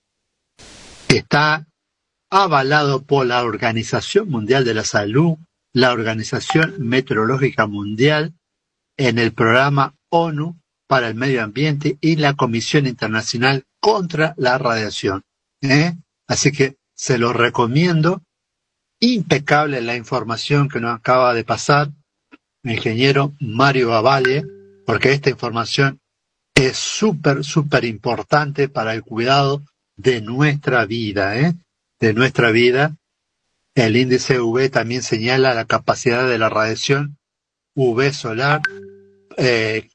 Está 1.07 1.67
avalado 2.31 3.03
por 3.03 3.27
la 3.27 3.43
Organización 3.43 4.29
Mundial 4.29 4.65
de 4.65 4.73
la 4.73 4.83
Salud, 4.83 5.37
la 5.73 5.91
Organización 5.91 6.75
Meteorológica 6.79 7.67
Mundial, 7.67 8.33
en 8.97 9.19
el 9.19 9.31
programa 9.33 9.95
ONU 10.09 10.62
para 10.87 11.07
el 11.07 11.15
Medio 11.15 11.43
Ambiente 11.43 11.97
y 12.01 12.15
la 12.15 12.33
Comisión 12.33 12.87
Internacional 12.87 13.65
contra 13.79 14.33
la 14.37 14.57
Radiación. 14.57 15.23
¿eh? 15.61 15.93
Así 16.27 16.51
que 16.51 16.75
se 16.93 17.17
lo 17.17 17.33
recomiendo. 17.33 18.21
Impecable 18.99 19.81
la 19.81 19.95
información 19.95 20.69
que 20.69 20.79
nos 20.79 20.95
acaba 20.95 21.33
de 21.33 21.43
pasar 21.43 21.89
el 22.63 22.71
ingeniero 22.71 23.33
Mario 23.39 23.93
Avalle, 23.93 24.45
porque 24.85 25.11
esta 25.11 25.29
información 25.29 25.99
es 26.55 26.77
súper, 26.77 27.43
súper 27.43 27.83
importante 27.83 28.69
para 28.69 28.93
el 28.93 29.03
cuidado 29.03 29.63
de 29.97 30.21
nuestra 30.21 30.85
vida. 30.85 31.37
¿eh? 31.37 31.53
de 32.03 32.13
nuestra 32.13 32.51
vida, 32.51 32.97
el 33.75 33.95
índice 33.95 34.41
UV 34.41 34.69
también 34.69 35.01
señala 35.01 35.53
la 35.53 35.63
capacidad 35.63 36.27
de 36.27 36.37
la 36.37 36.49
radiación 36.49 37.17
UV 37.75 38.11
solar 38.11 38.61
eh, 39.37 39.89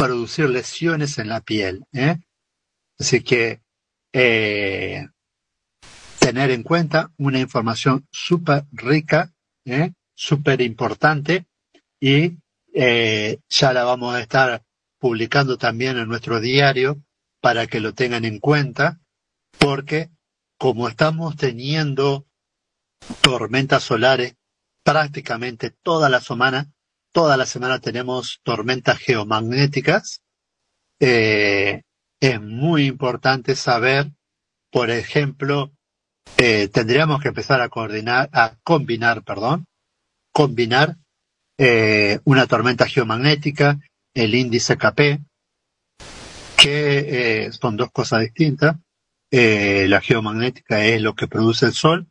producir 0.00 0.48
lesiones 0.48 1.18
en 1.18 1.28
la 1.28 1.42
piel. 1.42 1.84
¿eh? 1.92 2.16
Así 2.98 3.22
que 3.22 3.60
eh, 4.14 5.06
tener 6.18 6.50
en 6.50 6.62
cuenta 6.62 7.12
una 7.18 7.38
información 7.38 8.06
súper 8.10 8.64
rica, 8.72 9.30
¿eh? 9.66 9.92
súper 10.14 10.62
importante 10.62 11.46
y 12.00 12.38
eh, 12.72 13.40
ya 13.48 13.72
la 13.74 13.84
vamos 13.84 14.14
a 14.14 14.20
estar 14.20 14.62
publicando 14.98 15.58
también 15.58 15.98
en 15.98 16.08
nuestro 16.08 16.40
diario 16.40 17.02
para 17.42 17.66
que 17.66 17.80
lo 17.80 17.92
tengan 17.92 18.24
en 18.24 18.38
cuenta 18.38 19.00
porque 19.58 20.10
como 20.58 20.88
estamos 20.88 21.36
teniendo 21.36 22.26
tormentas 23.20 23.82
solares 23.82 24.34
prácticamente 24.82 25.70
toda 25.70 26.08
la 26.08 26.20
semana, 26.20 26.72
toda 27.12 27.36
la 27.36 27.46
semana 27.46 27.80
tenemos 27.80 28.40
tormentas 28.42 28.98
geomagnéticas, 28.98 30.22
eh, 31.00 31.82
es 32.20 32.40
muy 32.40 32.86
importante 32.86 33.56
saber, 33.56 34.10
por 34.70 34.90
ejemplo, 34.90 35.72
eh, 36.36 36.68
tendríamos 36.68 37.20
que 37.20 37.28
empezar 37.28 37.60
a 37.60 37.68
coordinar, 37.68 38.28
a 38.32 38.56
combinar, 38.62 39.24
perdón, 39.24 39.66
combinar 40.32 40.96
eh, 41.58 42.20
una 42.24 42.46
tormenta 42.46 42.86
geomagnética, 42.86 43.78
el 44.14 44.34
índice 44.34 44.76
KP, 44.76 45.20
que 46.56 47.50
son 47.58 47.76
dos 47.76 47.90
cosas 47.90 48.20
distintas, 48.20 48.76
la 49.30 50.00
geomagnética 50.00 50.84
es 50.84 51.00
lo 51.00 51.14
que 51.14 51.28
produce 51.28 51.66
el 51.66 51.72
Sol, 51.72 52.06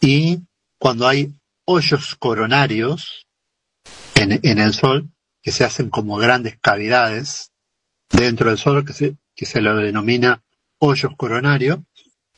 y 0.00 0.40
cuando 0.78 1.08
hay 1.08 1.32
hoyos 1.64 2.14
coronarios 2.16 3.25
en, 4.16 4.58
el 4.58 4.72
Sol, 4.72 5.10
que 5.42 5.52
se 5.52 5.64
hacen 5.64 5.90
como 5.90 6.16
grandes 6.16 6.58
cavidades 6.60 7.52
dentro 8.10 8.48
del 8.48 8.58
Sol, 8.58 8.84
que 8.84 8.92
se, 8.92 9.16
que 9.34 9.46
se 9.46 9.60
lo 9.60 9.76
denomina 9.76 10.42
hoyos 10.78 11.12
coronarios, 11.16 11.80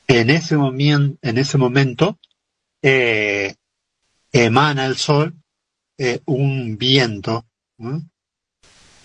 en 0.06 0.30
ese, 0.30 0.56
momento, 0.56 1.18
en 1.22 1.38
ese 1.38 1.58
momento 1.58 2.18
eh, 2.82 3.54
emana 4.32 4.86
el 4.86 4.96
Sol 4.96 5.34
eh, 5.98 6.20
un 6.26 6.78
viento 6.78 7.46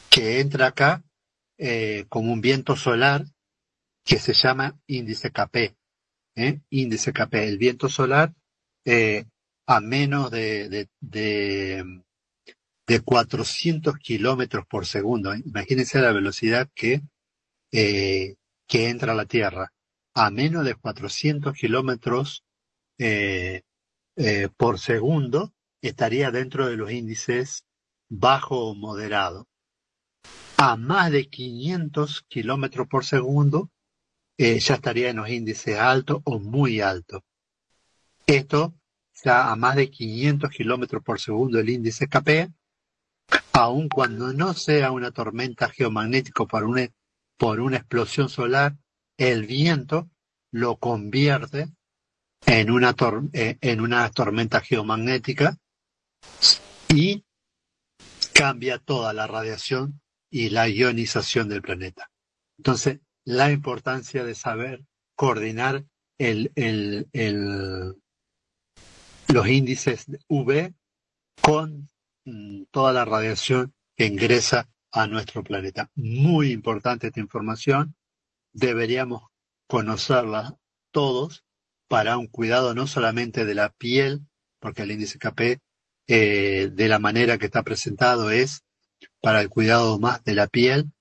que 0.10 0.40
entra 0.40 0.68
acá 0.68 1.04
eh, 1.58 2.06
como 2.10 2.32
un 2.32 2.42
viento 2.42 2.76
solar 2.76 3.26
que 4.06 4.18
se 4.18 4.34
llama 4.34 4.80
índice 4.88 5.32
KP. 5.32 5.76
Índice 6.70 7.14
KP, 7.14 7.48
el 7.48 7.58
viento 7.58 7.90
solar 7.90 8.34
a 9.66 9.80
menos 9.80 10.32
de, 10.32 10.88
de 12.88 13.00
400 13.02 13.98
kilómetros 13.98 14.66
por 14.66 14.86
segundo. 14.86 15.34
Imagínense 15.36 16.00
la 16.02 16.12
velocidad 16.12 16.70
que, 16.74 17.02
eh, 17.72 18.36
que 18.68 18.90
entra 18.90 19.14
la 19.14 19.26
Tierra. 19.26 19.74
A 20.14 20.30
menos 20.30 20.66
de 20.66 20.76
400 20.76 21.54
kilómetros 21.54 22.44
eh, 22.98 23.62
eh, 24.16 24.50
por 24.58 24.80
segundo 24.80 25.54
estaría 25.82 26.32
dentro 26.32 26.68
de 26.68 26.78
los 26.78 26.92
índices 26.92 27.66
bajo 28.10 28.70
o 28.70 28.76
moderado. 28.76 29.48
A 30.58 30.76
más 30.76 31.12
de 31.12 31.28
500 31.30 32.24
kilómetros 32.28 32.88
por 32.88 33.06
segundo 33.06 33.70
ya 34.38 34.76
estaría 34.76 35.10
en 35.10 35.18
los 35.18 35.30
índices 35.30 35.78
altos 35.78 36.22
o 36.26 36.38
muy 36.40 36.82
altos. 36.82 37.22
Esto 38.28 38.74
está 39.14 39.52
a 39.52 39.56
más 39.56 39.76
de 39.76 39.90
500 39.90 40.50
kilómetros 40.50 41.04
por 41.04 41.20
segundo 41.20 41.60
el 41.60 41.70
índice 41.70 42.08
KP, 42.08 42.52
aun 43.54 43.88
cuando 43.90 44.34
no 44.34 44.54
sea 44.54 44.92
una 44.92 45.12
tormenta 45.12 45.70
geomagnética 45.70 46.46
por 46.46 46.64
una, 46.64 46.88
por 47.38 47.60
una 47.60 47.78
explosión 47.78 48.30
solar, 48.30 48.76
el 49.18 49.46
viento 49.46 50.10
lo 50.52 50.78
convierte 50.78 51.70
en 52.46 52.72
una, 52.72 52.96
eh, 53.34 53.58
en 53.62 53.82
una 53.82 54.10
tormenta 54.12 54.60
geomagnética 54.62 55.58
y 56.90 57.26
cambia 58.34 58.80
toda 58.80 59.14
la 59.14 59.28
radiación 59.28 60.02
y 60.30 60.50
la 60.50 60.68
ionización 60.68 61.48
del 61.48 61.62
planeta. 61.62 62.10
Entonces, 62.58 63.00
la 63.24 63.52
importancia 63.52 64.24
de 64.24 64.36
saber 64.36 64.84
coordinar 65.16 65.86
el, 66.18 66.52
el, 66.56 67.08
el, 67.14 67.96
los 69.28 69.48
índices 69.48 70.08
UV 70.28 70.74
con 71.42 71.90
toda 72.72 72.94
la 72.94 73.06
radiación 73.06 73.74
que 73.96 74.06
ingresa 74.06 74.70
a 74.92 75.08
nuestro 75.08 75.44
planeta. 75.44 75.90
Muy 75.96 76.52
importante 76.52 77.08
esta 77.08 77.20
información. 77.20 77.96
Deberíamos 78.52 79.24
conocerla 79.68 80.58
todos 80.92 81.44
para 81.88 82.18
un 82.18 82.28
cuidado 82.28 82.74
no 82.74 82.88
solamente 82.88 83.46
de 83.46 83.56
la 83.56 83.70
piel, 83.70 84.22
porque 84.60 84.84
el 84.84 84.92
índice 84.92 85.20
KP 85.20 85.62
eh, 86.08 86.70
de 86.72 86.88
la 86.88 87.00
manera 87.00 87.38
que 87.38 87.46
está 87.46 87.64
presentado 87.64 88.30
es 88.30 88.64
para 89.22 89.42
el 89.42 89.50
cuidado 89.50 90.00
más 90.00 90.24
de 90.24 90.36
la 90.36 90.48
piel, 90.48 90.92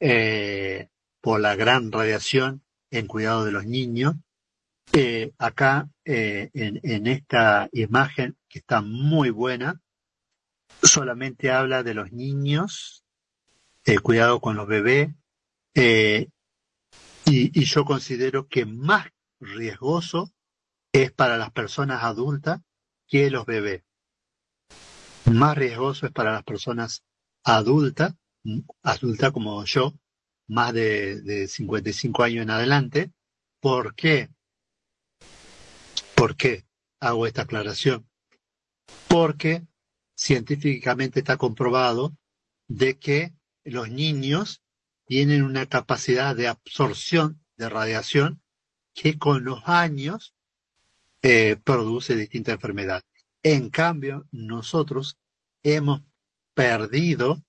eh, 0.00 0.88
por 1.20 1.40
la 1.40 1.56
gran 1.56 1.90
radiación 1.92 2.62
en 2.90 3.06
cuidado 3.06 3.44
de 3.44 3.52
los 3.52 3.66
niños. 3.66 4.14
Eh, 4.92 5.32
acá, 5.38 5.88
en, 6.04 7.06
esta 7.06 7.68
imagen, 7.72 8.36
que 8.48 8.58
está 8.58 8.82
muy 8.82 9.30
buena, 9.30 9.80
solamente 10.82 11.50
habla 11.50 11.82
de 11.82 11.94
los 11.94 12.12
niños, 12.12 13.04
eh, 13.84 13.98
cuidado 13.98 14.40
con 14.40 14.56
los 14.56 14.66
bebés, 14.66 15.10
y, 15.74 16.28
y 17.24 17.64
yo 17.64 17.84
considero 17.84 18.48
que 18.48 18.66
más 18.66 19.08
riesgoso 19.40 20.32
es 20.92 21.10
para 21.12 21.38
las 21.38 21.50
personas 21.50 22.02
adultas 22.02 22.60
que 23.06 23.30
los 23.30 23.46
bebés. 23.46 23.82
Más 25.30 25.56
riesgoso 25.56 26.06
es 26.06 26.12
para 26.12 26.32
las 26.32 26.44
personas 26.44 27.04
adultas, 27.44 28.14
adultas 28.82 29.32
como 29.32 29.64
yo, 29.64 29.94
más 30.48 30.72
de, 30.72 31.20
de 31.22 31.48
55 31.48 32.22
años 32.22 32.42
en 32.42 32.50
adelante. 32.50 33.12
¿Por 33.60 33.94
qué? 33.94 34.30
¿Por 36.14 36.36
qué 36.36 36.66
hago 37.00 37.26
esta 37.26 37.42
aclaración? 37.42 38.08
Porque 39.08 39.66
científicamente 40.22 41.18
está 41.18 41.36
comprobado 41.36 42.16
de 42.68 42.96
que 42.96 43.34
los 43.64 43.90
niños 43.90 44.62
tienen 45.04 45.42
una 45.42 45.66
capacidad 45.66 46.36
de 46.36 46.46
absorción 46.46 47.44
de 47.56 47.68
radiación 47.68 48.40
que 48.94 49.18
con 49.18 49.44
los 49.44 49.62
años 49.66 50.36
eh, 51.22 51.56
produce 51.64 52.14
distintas 52.14 52.54
enfermedades. 52.54 53.04
En 53.42 53.68
cambio, 53.68 54.28
nosotros 54.30 55.18
hemos 55.64 56.02
perdido 56.54 57.42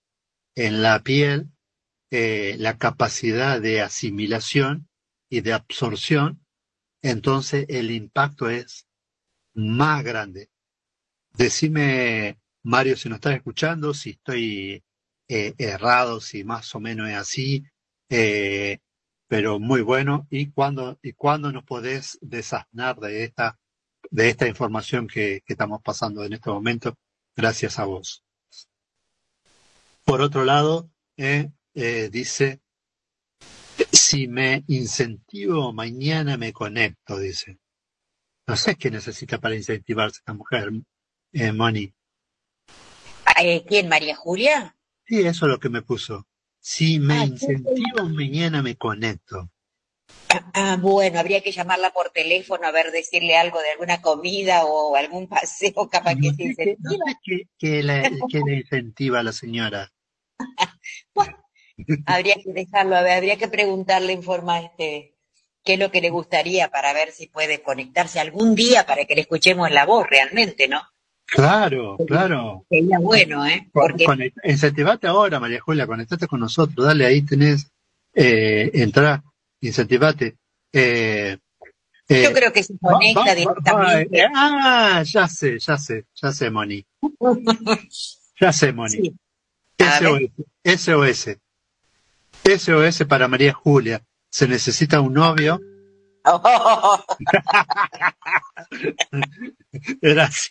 en 0.56 0.82
la 0.82 1.04
piel 1.04 1.52
eh, 2.10 2.56
la 2.58 2.80
capacidad 2.80 3.62
de 3.62 3.82
asimilación 3.82 4.90
y 5.30 5.42
de 5.42 5.54
absorción, 5.54 6.44
entonces 7.04 7.68
el 7.70 7.92
impacto 7.92 8.50
es 8.50 8.88
más 9.54 10.04
grande. 10.04 10.50
Decime, 11.34 12.40
Mario, 12.64 12.96
si 12.96 13.10
nos 13.10 13.18
estás 13.18 13.36
escuchando, 13.36 13.94
si 13.94 14.12
estoy 14.12 14.84
eh, 15.28 15.54
errado, 15.58 16.22
si 16.22 16.44
más 16.44 16.74
o 16.76 16.80
menos 16.80 17.10
es 17.10 17.16
así, 17.16 17.66
eh, 18.10 18.80
pero 19.28 19.60
muy 19.60 19.82
bueno. 19.82 20.28
¿Y 20.30 20.52
cuándo, 20.52 20.98
y 21.02 21.14
cuándo 21.14 21.52
nos 21.52 21.64
podés 21.64 22.18
desasnar 22.22 22.98
de 23.00 23.26
esta, 23.26 23.60
de 24.10 24.30
esta 24.30 24.48
información 24.48 25.08
que, 25.08 25.44
estamos 25.46 25.82
pasando 25.84 26.24
en 26.24 26.34
este 26.34 26.50
momento? 26.50 26.98
Gracias 27.36 27.80
a 27.80 27.86
vos. 27.86 28.24
Por 30.06 30.22
otro 30.22 30.44
lado, 30.46 30.90
eh, 31.18 31.52
dice, 32.12 32.62
si 33.92 34.28
me 34.28 34.64
incentivo, 34.68 35.74
mañana 35.74 36.38
me 36.38 36.54
conecto, 36.54 37.18
dice. 37.18 37.60
No 38.46 38.56
sé 38.58 38.76
qué 38.76 38.92
necesita 38.92 39.40
para 39.40 39.56
incentivarse 39.56 40.20
esta 40.20 40.34
mujer, 40.34 40.72
eh, 41.32 41.52
Moni. 41.52 41.94
Eh, 43.40 43.64
¿Quién, 43.68 43.90
María 43.90 44.16
Julia? 44.16 44.76
Sí, 45.06 45.20
eso 45.22 45.46
es 45.46 45.52
lo 45.52 45.60
que 45.60 45.70
me 45.70 45.82
puso. 45.82 46.28
Si 46.60 47.00
me 47.00 47.20
Ah, 47.20 47.26
incentivo, 47.26 48.04
mañana 48.10 48.62
me 48.62 48.76
conecto. 48.76 49.50
Ah, 50.30 50.52
ah, 50.54 50.78
bueno, 50.82 51.20
habría 51.20 51.42
que 51.42 51.52
llamarla 51.54 51.92
por 51.92 52.10
teléfono 52.10 52.68
a 52.68 52.72
ver, 52.72 52.92
decirle 52.92 53.38
algo 53.38 53.62
de 53.62 53.72
alguna 53.72 54.02
comida 54.02 54.66
o 54.66 54.96
algún 54.98 55.28
paseo, 55.30 55.90
capaz 55.90 56.16
que 56.16 56.28
No 56.28 56.34
se 56.34 56.44
no 56.44 56.50
incentiva. 56.50 57.06
sé 57.06 57.18
qué, 57.24 57.42
qué 57.58 57.84
le, 57.84 58.04
qué 58.30 58.42
le 58.46 58.58
incentiva 58.58 59.20
a 59.20 59.24
la 59.24 59.32
señora. 59.32 59.92
Habría 62.06 62.36
que 62.36 62.54
dejarlo, 62.54 62.96
a 62.96 63.02
ver, 63.02 63.18
habría 63.18 63.38
que 63.38 63.48
preguntarle 63.48 64.14
en 64.14 64.24
forma, 64.24 64.60
este, 64.62 65.16
qué 65.64 65.74
es 65.74 65.80
lo 65.80 65.92
que 65.92 66.02
le 66.02 66.10
gustaría 66.10 66.70
para 66.70 66.94
ver 66.94 67.12
si 67.12 67.28
puede 67.28 67.62
conectarse 67.62 68.20
algún 68.20 68.56
día 68.56 68.86
para 68.86 69.06
que 69.06 69.16
le 69.16 69.22
escuchemos 69.22 69.72
la 69.72 69.86
voz 69.86 70.08
realmente, 70.10 70.68
¿no? 70.68 70.82
Claro, 71.26 71.98
claro. 72.08 72.66
Sería 72.70 73.00
bueno, 73.00 73.46
¿eh? 73.46 73.68
Con- 73.72 73.88
Porque 73.90 74.06
conect- 74.06 74.34
incentivate 74.44 75.08
ahora, 75.08 75.40
María 75.40 75.60
Julia, 75.62 75.88
conectate 75.88 76.28
con 76.28 76.40
nosotros, 76.40 76.86
dale, 76.86 77.06
ahí 77.06 77.22
tenés, 77.24 77.72
eh, 78.14 78.70
entrá, 78.74 79.24
incentivate. 79.62 80.36
Eh, 80.72 81.38
eh, 82.10 82.24
yo 82.24 82.34
creo 82.34 82.52
que 82.54 82.64
se 82.64 82.78
conecta 82.78 83.22
va- 83.22 83.26
va- 83.28 83.36
directamente. 83.36 84.22
va- 84.22 84.26
eh, 84.26 84.30
ah, 84.36 85.04
ya 85.06 85.28
sé, 85.28 85.58
ya 85.60 85.78
sé, 85.78 86.06
ya 86.14 86.32
sé, 86.32 86.50
Moni. 86.52 86.86
Ya 88.40 88.54
sé, 88.54 88.72
Moni. 88.74 88.92
Sí. 88.92 89.14
SOS, 89.80 90.30
SOS. 90.64 91.38
SOS 92.46 93.06
para 93.08 93.28
María 93.28 93.54
Julia. 93.54 94.04
Se 94.30 94.48
necesita 94.48 95.02
un 95.02 95.14
novio. 95.14 95.60
Así. 100.22 100.50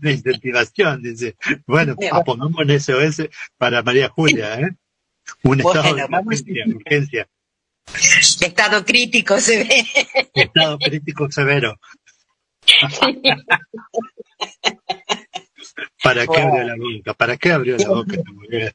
De 0.00 0.12
incentivación, 0.12 1.02
dice. 1.02 1.36
Bueno, 1.66 1.96
ah, 2.12 2.22
pongamos 2.24 2.58
un 2.58 2.80
SOS 2.80 3.28
para 3.56 3.82
María 3.82 4.08
Julia, 4.08 4.60
¿eh? 4.60 4.70
Un 5.42 5.58
Bueno, 5.58 5.70
estado 5.70 5.94
de 5.94 6.02
vamos. 6.02 6.40
emergencia, 6.42 6.66
urgencia, 6.74 7.28
Estado 8.40 8.84
crítico 8.84 9.38
se 9.40 9.64
ve. 9.64 9.84
estado 10.34 10.78
crítico 10.78 11.30
severo. 11.30 11.78
¿Para 16.02 16.26
qué 16.26 16.40
abrió 16.40 16.64
la 16.64 16.76
boca? 16.76 17.14
¿Para 17.14 17.36
qué 17.36 17.52
abrió 17.52 17.76
la 17.76 17.88
boca 17.88 18.16
esta 18.16 18.32
mujer? 18.32 18.74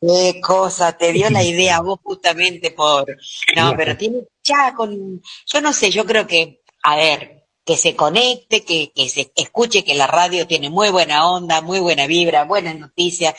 Qué 0.00 0.40
cosa, 0.40 0.96
te 0.96 1.12
dio 1.12 1.28
la 1.28 1.42
idea 1.42 1.80
vos 1.80 2.00
justamente 2.02 2.70
por... 2.70 3.06
No, 3.54 3.74
pero 3.76 3.96
tiene 3.98 4.20
ya 4.42 4.74
con... 4.74 5.20
Yo 5.46 5.60
no 5.60 5.72
sé, 5.74 5.90
yo 5.90 6.06
creo 6.06 6.26
que, 6.26 6.59
a 6.82 6.96
ver, 6.96 7.46
que 7.64 7.76
se 7.76 7.94
conecte, 7.94 8.64
que, 8.64 8.92
que 8.94 9.08
se 9.08 9.32
escuche 9.36 9.84
que 9.84 9.94
la 9.94 10.06
radio 10.06 10.46
tiene 10.46 10.70
muy 10.70 10.90
buena 10.90 11.30
onda, 11.30 11.60
muy 11.60 11.78
buena 11.78 12.06
vibra, 12.06 12.44
buenas 12.44 12.78
noticias, 12.78 13.34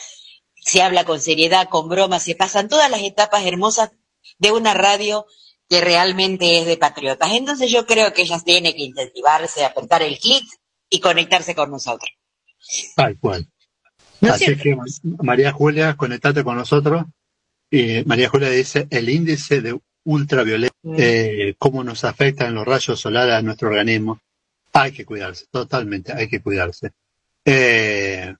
se 0.55 0.81
habla 0.81 1.03
con 1.05 1.19
seriedad, 1.19 1.69
con 1.69 1.89
broma, 1.89 2.19
se 2.19 2.35
pasan 2.35 2.69
todas 2.69 2.89
las 2.89 3.01
etapas 3.01 3.45
hermosas 3.45 3.91
de 4.37 4.51
una 4.51 4.73
radio 4.73 5.25
que 5.67 5.81
realmente 5.81 6.59
es 6.59 6.65
de 6.65 6.77
patriotas. 6.77 7.31
Entonces 7.31 7.71
yo 7.71 7.85
creo 7.85 8.13
que 8.13 8.23
ella 8.23 8.39
tiene 8.39 8.75
que 8.75 8.83
incentivarse, 8.83 9.65
apretar 9.65 10.03
el 10.03 10.19
clic 10.19 10.43
y 10.89 10.99
conectarse 10.99 11.55
con 11.55 11.71
nosotros. 11.71 12.11
Tal 12.95 13.17
cual. 13.19 13.47
¿No 14.19 14.29
es 14.29 14.35
Así 14.35 14.55
que, 14.55 14.77
María 15.23 15.51
Julia, 15.51 15.95
conectate 15.95 16.43
con 16.43 16.57
nosotros. 16.57 17.05
Y 17.69 18.03
María 18.05 18.29
Julia 18.29 18.49
dice, 18.49 18.87
el 18.91 19.09
índice 19.09 19.61
de 19.61 19.79
ultravioleta, 20.05 20.73
eh, 20.97 21.55
cómo 21.57 21.83
nos 21.83 22.03
afecta 22.03 22.47
en 22.47 22.55
los 22.55 22.65
rayos 22.65 22.99
solares 22.99 23.33
a 23.35 23.41
nuestro 23.41 23.69
organismo. 23.69 24.19
Hay 24.73 24.91
que 24.91 25.05
cuidarse, 25.05 25.45
totalmente, 25.51 26.13
hay 26.13 26.27
que 26.27 26.41
cuidarse. 26.41 26.91
Eh, 27.45 28.33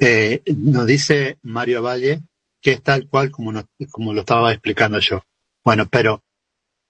eh, 0.00 0.42
nos 0.56 0.86
dice 0.86 1.38
Mario 1.42 1.82
Valle 1.82 2.20
que 2.60 2.72
es 2.72 2.82
tal 2.82 3.08
cual 3.08 3.30
como, 3.30 3.52
nos- 3.52 3.66
como 3.90 4.12
lo 4.12 4.20
estaba 4.20 4.52
explicando 4.52 4.98
yo. 4.98 5.22
Bueno, 5.64 5.86
pero 5.88 6.22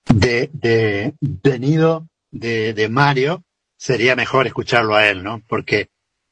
de, 0.08 0.48
de 0.52 1.14
venido 1.20 2.06
de, 2.30 2.72
de 2.74 2.88
Mario, 2.88 3.42
sería 3.76 4.16
mejor 4.16 4.46
escucharlo 4.46 4.94
a 4.94 5.06
él, 5.08 5.22
¿no? 5.22 5.42
Porque 5.46 5.88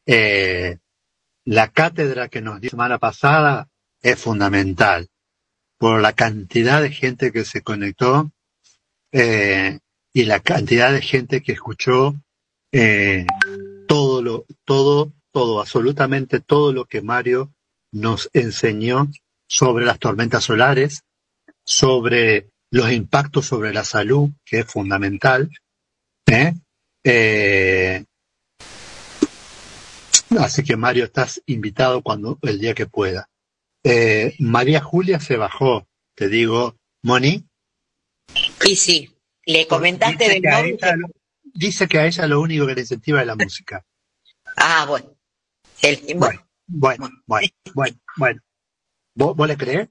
eh, 0.07 0.79
la 1.45 1.69
cátedra 1.69 2.29
que 2.29 2.41
nos 2.41 2.61
dio 2.61 2.69
la 2.69 2.71
semana 2.71 2.99
pasada 2.99 3.69
es 4.03 4.19
fundamental 4.19 5.09
por 5.85 6.01
la 6.01 6.15
cantidad 6.15 6.81
de 6.81 6.91
gente 6.91 7.31
que 7.31 7.45
se 7.45 7.61
conectó 7.61 8.33
eh, 9.13 9.81
y 10.15 10.25
la 10.25 10.41
cantidad 10.41 10.91
de 10.91 11.03
gente 11.03 11.43
que 11.43 11.53
escuchó 11.53 12.15
eh, 12.73 13.27
todo 13.87 14.23
lo, 14.23 14.47
todo, 14.65 15.13
todo, 15.31 15.61
absolutamente 15.61 16.41
todo 16.41 16.73
lo 16.73 16.87
que 16.87 17.03
Mario 17.03 17.53
nos 17.93 18.31
enseñó 18.33 19.11
sobre 19.47 19.85
las 19.85 19.99
tormentas 19.99 20.45
solares, 20.45 21.03
sobre 21.67 22.49
los 22.71 22.91
impactos 22.91 23.45
sobre 23.45 23.75
la 23.75 23.85
salud, 23.85 24.31
que 24.43 24.61
es 24.61 24.67
fundamental. 24.67 25.51
¿eh? 26.31 26.55
Así 30.39 30.65
que 30.65 30.79
Mario, 30.79 31.05
estás 31.05 31.43
invitado 31.45 32.01
cuando 32.01 32.39
el 32.41 32.59
día 32.59 32.73
que 32.73 32.87
pueda. 32.87 33.29
Eh, 33.85 34.35
María 34.39 34.81
Julia 34.81 35.21
se 35.21 35.37
bajó, 35.37 35.87
te 36.15 36.29
digo, 36.29 36.77
Moni. 37.03 37.47
Y 38.67 38.77
sí, 38.77 39.11
le 39.45 39.67
comentaste 39.67 40.25
dice 40.25 40.33
del 40.33 40.43
que, 40.43 40.69
ella, 40.71 40.97
dice 41.43 41.87
que 41.87 41.99
a 41.99 42.07
ella 42.07 42.27
lo 42.27 42.41
único 42.41 42.67
que 42.67 42.75
le 42.75 42.81
incentiva 42.81 43.21
es 43.21 43.27
la 43.27 43.37
música. 43.37 43.85
Ah, 44.57 44.87
bueno. 44.89 45.15
El, 45.83 46.01
bueno, 46.17 46.41
Bueno, 46.67 47.11
bueno, 47.27 47.49
bueno, 47.75 47.97
bueno. 48.17 48.41
¿Vos, 49.15 49.37
vos 49.37 49.49
le 49.49 49.57
creés? 49.57 49.89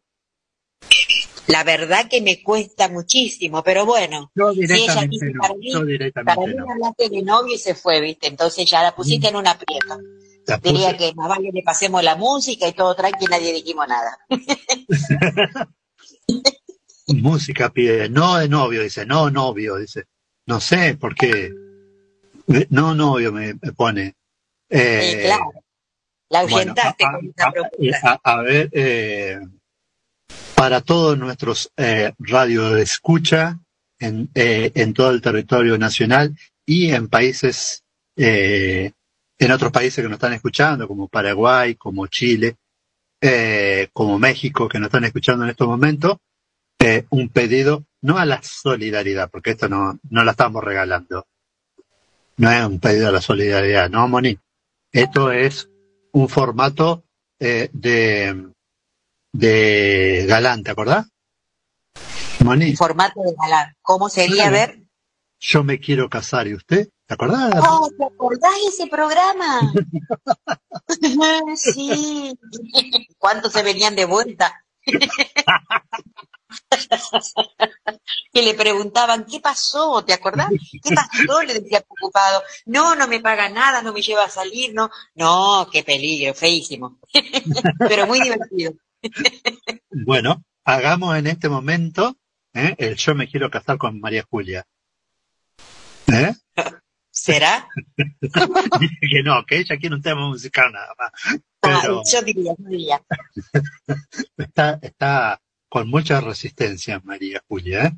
la 1.48 1.64
verdad 1.64 2.08
que 2.10 2.22
me 2.22 2.42
cuesta 2.42 2.88
muchísimo, 2.90 3.64
pero 3.64 3.86
bueno. 3.86 4.32
Yo 4.34 4.54
Si 4.54 4.62
ella 4.64 5.04
directamente 5.04 5.08
dice 5.10 5.30
no. 5.34 5.42
para 5.42 5.54
mí, 5.56 5.72
Yo 5.72 5.80
para 5.80 5.86
directamente 5.92 6.48
mí 6.48 6.54
no. 6.56 6.72
hablaste 6.72 7.10
de 7.10 7.22
novio 7.22 7.56
y 7.56 7.60
se 7.60 7.76
fue, 7.76 8.02
¿viste? 8.02 8.28
Entonces 8.28 8.68
ya 8.70 8.82
la 8.82 8.96
pusiste 8.96 9.28
en 9.28 9.36
un 9.36 9.46
aprieto. 9.48 10.00
La 10.46 10.58
Diría 10.58 10.92
puse- 10.92 10.98
que 10.98 11.14
más 11.16 11.30
vale 11.30 11.50
le 11.54 11.64
pasemos 11.64 12.04
la 12.04 12.16
música 12.16 12.68
y 12.68 12.74
todo 12.74 12.96
tranqui, 12.96 13.26
nadie 13.26 13.54
dijimos 13.54 13.88
nada. 13.88 14.18
música 17.08 17.70
pide, 17.70 18.10
no 18.10 18.38
de 18.38 18.50
novio, 18.50 18.82
dice, 18.84 19.06
no 19.06 19.30
novio, 19.30 19.78
dice. 19.78 20.06
No 20.46 20.60
sé 20.60 20.96
por 20.96 21.16
qué. 21.16 21.52
No 22.70 22.94
novio 22.94 23.32
me, 23.32 23.54
me 23.54 23.72
pone. 23.74 24.16
Eh, 24.70 25.22
claro, 25.26 25.52
la 26.30 26.40
ahuyentaste 26.40 27.06
a- 27.06 27.12
con 27.52 27.70
esa 27.80 28.12
a- 28.12 28.20
a- 28.24 28.34
a 28.34 28.42
ver, 28.42 28.70
eh, 28.74 29.40
para 30.56 30.82
todos 30.82 31.18
nuestros 31.18 31.72
eh, 31.78 32.12
radio 32.20 32.76
escucha 32.78 33.60
en, 34.00 34.30
eh, 34.36 34.72
en 34.76 34.94
todo 34.94 35.12
el 35.12 35.22
territorio 35.22 35.78
nacional 35.78 36.36
y 36.66 36.92
en 36.92 37.08
países, 37.08 37.84
eh, 38.18 38.92
en 39.38 39.52
otros 39.52 39.72
países 39.72 40.04
que 40.04 40.10
nos 40.10 40.18
están 40.18 40.34
escuchando, 40.34 40.88
como 40.88 41.08
Paraguay, 41.08 41.76
como 41.76 42.08
Chile, 42.08 42.58
eh, 43.22 43.90
como 43.94 44.20
México, 44.20 44.68
que 44.68 44.80
nos 44.80 44.88
están 44.88 45.06
escuchando 45.06 45.44
en 45.44 45.52
estos 45.52 45.68
momentos, 45.68 46.18
eh, 46.80 47.06
un 47.10 47.30
pedido, 47.30 47.86
no 48.02 48.18
a 48.18 48.26
la 48.26 48.42
solidaridad, 48.44 49.30
porque 49.30 49.52
esto 49.52 49.70
no, 49.70 50.00
no 50.10 50.24
la 50.24 50.32
estamos 50.32 50.64
regalando, 50.64 51.26
no 52.38 52.52
es 52.52 52.66
un 52.66 52.80
pedido 52.80 53.10
a 53.10 53.12
la 53.12 53.22
solidaridad, 53.22 53.90
¿no, 53.90 54.08
Moni? 54.08 54.38
Esto 54.92 55.32
es 55.32 55.70
un 56.12 56.30
formato 56.30 57.04
eh, 57.40 57.70
de, 57.74 58.50
de 59.32 60.26
galán, 60.28 60.64
¿te 60.64 60.72
acordás? 60.72 61.08
Moni, 62.44 62.76
Formato 62.76 63.22
de 63.24 63.34
galán. 63.40 63.74
¿Cómo 63.82 64.10
sería? 64.10 64.50
Ver. 64.50 64.83
Yo 65.44 65.64
me 65.64 65.80
quiero 65.80 66.10
casar, 66.10 66.48
¿y 66.48 66.56
usted? 66.56 66.88
¿Te 67.06 67.16
acordás? 67.16 67.54
Oh, 67.70 67.90
¿te 67.98 68.06
acordás 68.06 68.54
ese 68.66 68.88
programa? 68.88 69.60
sí. 71.58 72.34
¿Cuántos 73.18 73.52
se 73.52 73.62
venían 73.62 73.94
de 73.94 74.06
vuelta? 74.06 74.64
que 78.32 78.42
le 78.42 78.54
preguntaban, 78.54 79.26
¿qué 79.26 79.42
pasó? 79.42 80.06
¿Te 80.06 80.14
acordás? 80.14 80.50
¿Qué 80.82 80.96
pasó? 80.96 81.44
Le 81.44 81.56
decía 81.56 81.82
preocupado. 81.82 82.42
No, 82.66 82.96
no 82.96 83.10
me 83.10 83.20
paga 83.20 83.50
nada, 83.50 83.82
no 83.82 83.92
me 83.92 84.02
lleva 84.02 84.24
a 84.24 84.30
salir, 84.30 84.74
no. 84.74 84.90
No, 85.16 85.68
qué 85.70 85.84
peligro, 85.84 86.34
feísimo. 86.34 87.00
Pero 87.80 88.08
muy 88.08 88.22
divertido. 88.22 88.76
Bueno, 89.90 90.46
hagamos 90.64 91.18
en 91.18 91.28
este 91.28 91.50
momento 91.50 92.16
¿eh? 92.54 92.76
el 92.78 92.96
yo 92.96 93.14
me 93.14 93.28
quiero 93.28 93.50
casar 93.50 93.78
con 93.78 94.00
María 94.00 94.26
Julia. 94.30 94.66
¿Eh? 96.14 96.34
¿Será? 97.12 97.68
Dice 98.80 98.98
que 99.12 99.24
no, 99.24 99.46
que 99.46 99.58
ella 99.60 99.78
quiere 99.78 99.96
un 99.96 100.02
tema 100.02 100.28
musical 100.28 100.72
nada 100.72 100.94
más. 100.98 101.12
Ah, 101.62 101.80
Pero 101.82 102.02
yo 102.12 102.22
diría, 102.22 102.56
yo 102.58 102.70
diría. 102.70 103.02
está, 104.38 104.80
está 104.82 105.42
con 105.70 105.90
mucha 105.90 106.22
resistencia 106.22 107.02
María 107.04 107.42
Julia, 107.48 107.86
¿eh? 107.86 107.92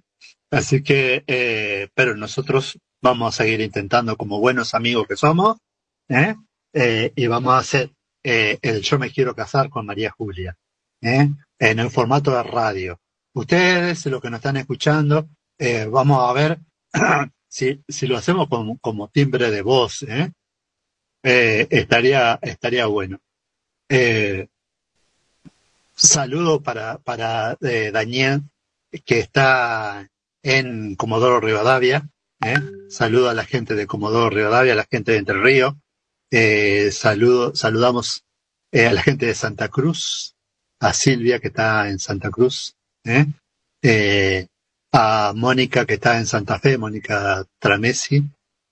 Así 0.52 0.84
que, 0.84 1.24
eh, 1.28 1.90
pero 1.94 2.16
nosotros 2.16 2.80
vamos 3.02 3.34
a 3.34 3.44
seguir 3.44 3.62
intentando 3.62 4.16
como 4.16 4.40
buenos 4.40 4.74
amigos 4.74 5.08
que 5.08 5.16
somos, 5.16 5.58
¿eh? 6.10 6.36
Eh, 6.74 7.12
y 7.16 7.28
vamos 7.28 7.54
a 7.54 7.60
hacer 7.60 7.92
eh, 8.24 8.58
el 8.62 8.82
yo 8.82 8.98
me 8.98 9.12
quiero 9.12 9.36
casar 9.36 9.70
con 9.70 9.86
María 9.86 10.10
Julia, 10.10 10.58
¿eh? 11.02 11.30
en 11.60 11.80
el 11.80 11.92
formato 11.92 12.32
de 12.32 12.44
radio. 12.44 13.00
Ustedes, 13.34 14.06
los 14.08 14.20
que 14.20 14.30
nos 14.30 14.40
están 14.40 14.58
escuchando, 14.58 15.30
eh, 15.60 15.86
vamos 15.86 16.28
a 16.28 16.34
ver 16.34 16.60
si, 17.56 17.82
si 17.88 18.06
lo 18.06 18.18
hacemos 18.18 18.50
como, 18.50 19.08
timbre 19.08 19.50
de 19.50 19.62
voz, 19.62 20.04
¿eh? 20.04 20.30
Eh, 21.24 21.66
estaría, 21.70 22.38
estaría 22.42 22.86
bueno. 22.88 23.22
Eh, 23.88 24.48
saludo 25.96 26.62
para, 26.62 26.98
para 26.98 27.58
Daniel, 27.62 28.42
que 29.06 29.20
está 29.20 30.06
en 30.44 30.96
Comodoro 30.98 31.40
Rivadavia. 31.40 32.10
Saludo 32.90 33.30
a 33.30 33.34
la 33.34 33.46
gente 33.46 33.74
de 33.74 33.88
Comodoro 33.88 34.30
Rivadavia, 34.30 34.74
a 34.74 34.76
la 34.76 34.88
gente 34.92 35.14
de 35.14 35.20
Entre 35.20 35.42
Ríos. 35.42 35.76
Saludo, 36.92 37.56
saludamos 37.56 38.26
a 38.74 38.92
la 38.92 39.02
gente 39.02 39.28
de 39.28 39.34
Santa 39.34 39.70
Cruz, 39.70 40.36
a 40.82 40.92
Silvia, 40.92 41.40
que 41.40 41.48
está 41.48 41.90
en 41.90 42.00
Santa 42.00 42.30
Cruz. 42.30 42.76
A 44.98 45.34
Mónica, 45.36 45.86
que 45.86 45.96
está 45.96 46.18
en 46.18 46.26
Santa 46.26 46.58
Fe, 46.58 46.78
Mónica 46.78 47.46
Tramesi. 47.60 48.24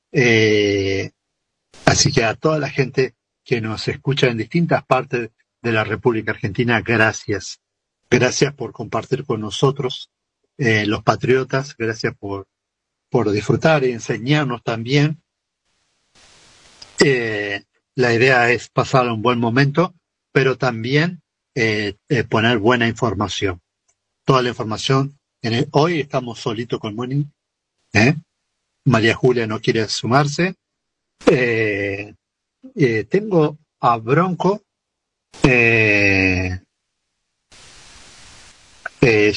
Eh, 0.10 1.12
así 1.84 2.14
que 2.14 2.24
a 2.24 2.36
toda 2.36 2.60
la 2.60 2.70
gente 2.70 3.16
que 3.44 3.60
nos 3.60 3.90
escucha 3.90 4.28
en 4.28 4.38
distintas 4.38 4.86
partes 4.86 5.32
de 5.62 5.72
la 5.74 5.84
República 5.84 6.32
Argentina, 6.32 6.80
gracias. 6.80 7.60
Gracias 8.10 8.54
por 8.54 8.72
compartir 8.72 9.26
con 9.26 9.42
nosotros, 9.42 10.12
eh, 10.58 10.86
los 10.86 11.04
patriotas, 11.04 11.76
gracias 11.76 12.16
por, 12.16 12.48
por 13.10 13.30
disfrutar 13.32 13.84
y 13.84 13.92
enseñarnos 13.92 14.64
también. 14.64 15.22
Eh, 17.04 17.64
la 17.96 18.14
idea 18.14 18.50
es 18.50 18.70
pasar 18.70 19.10
un 19.10 19.22
buen 19.22 19.40
momento, 19.40 19.94
pero 20.32 20.58
también 20.58 21.22
eh, 21.54 21.96
poner 22.30 22.60
buena 22.60 22.88
información. 22.88 23.62
Toda 24.24 24.42
la 24.42 24.50
información. 24.50 25.20
Hoy 25.72 26.00
estamos 26.00 26.40
solitos 26.40 26.80
con 26.80 26.96
Moni. 26.96 27.28
¿eh? 27.92 28.16
María 28.86 29.14
Julia 29.14 29.46
no 29.46 29.60
quiere 29.60 29.86
sumarse. 29.90 30.56
Eh, 31.26 32.14
eh, 32.76 33.04
tengo 33.04 33.58
a 33.82 33.98
Bronco. 33.98 34.64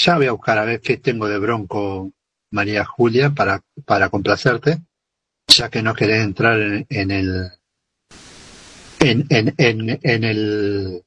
Ya 0.05 0.17
voy 0.17 0.27
a 0.27 0.33
buscar 0.33 0.59
a 0.59 0.65
ver 0.65 0.81
qué 0.81 0.99
tengo 0.99 1.27
de 1.27 1.39
Bronco, 1.39 2.13
María 2.53 2.85
Julia, 2.85 3.31
para, 3.31 3.61
para 3.85 4.09
complacerte, 4.09 4.79
ya 5.49 5.69
que 5.71 5.83
no 5.83 5.93
querés 5.95 6.23
entrar 6.23 6.61
en, 6.61 6.87
en 6.89 7.11
el 7.11 7.51
en, 9.01 9.27
en, 9.31 9.55
en, 9.57 9.99
en 10.03 10.25
el 10.25 11.03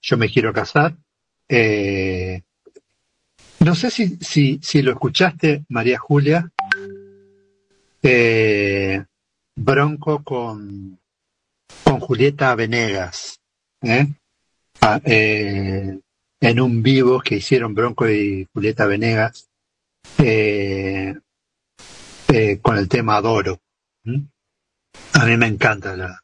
yo 0.00 0.16
me 0.16 0.30
quiero 0.30 0.52
casar. 0.52 0.94
Eh, 1.48 2.42
no 3.64 3.74
sé 3.74 3.90
si, 3.90 4.18
si, 4.20 4.60
si 4.62 4.82
lo 4.82 4.92
escuchaste, 4.92 5.64
María 5.68 5.98
Julia, 5.98 6.50
eh, 8.02 9.02
Bronco 9.56 10.22
con, 10.22 11.00
con 11.82 12.00
Julieta 12.00 12.54
Venegas, 12.54 13.40
¿eh? 13.80 14.06
Ah, 14.80 15.00
eh, 15.04 15.98
en 16.40 16.60
un 16.60 16.82
vivo 16.82 17.20
que 17.20 17.36
hicieron 17.36 17.74
Bronco 17.74 18.08
y 18.08 18.46
Julieta 18.52 18.84
Venegas 18.86 19.48
eh, 20.18 21.14
con 22.60 22.76
el 22.76 22.88
tema 22.88 23.16
Adoro. 23.16 23.60
A 25.14 25.24
mí 25.24 25.36
me 25.38 25.46
encanta 25.46 25.96
la. 25.96 26.20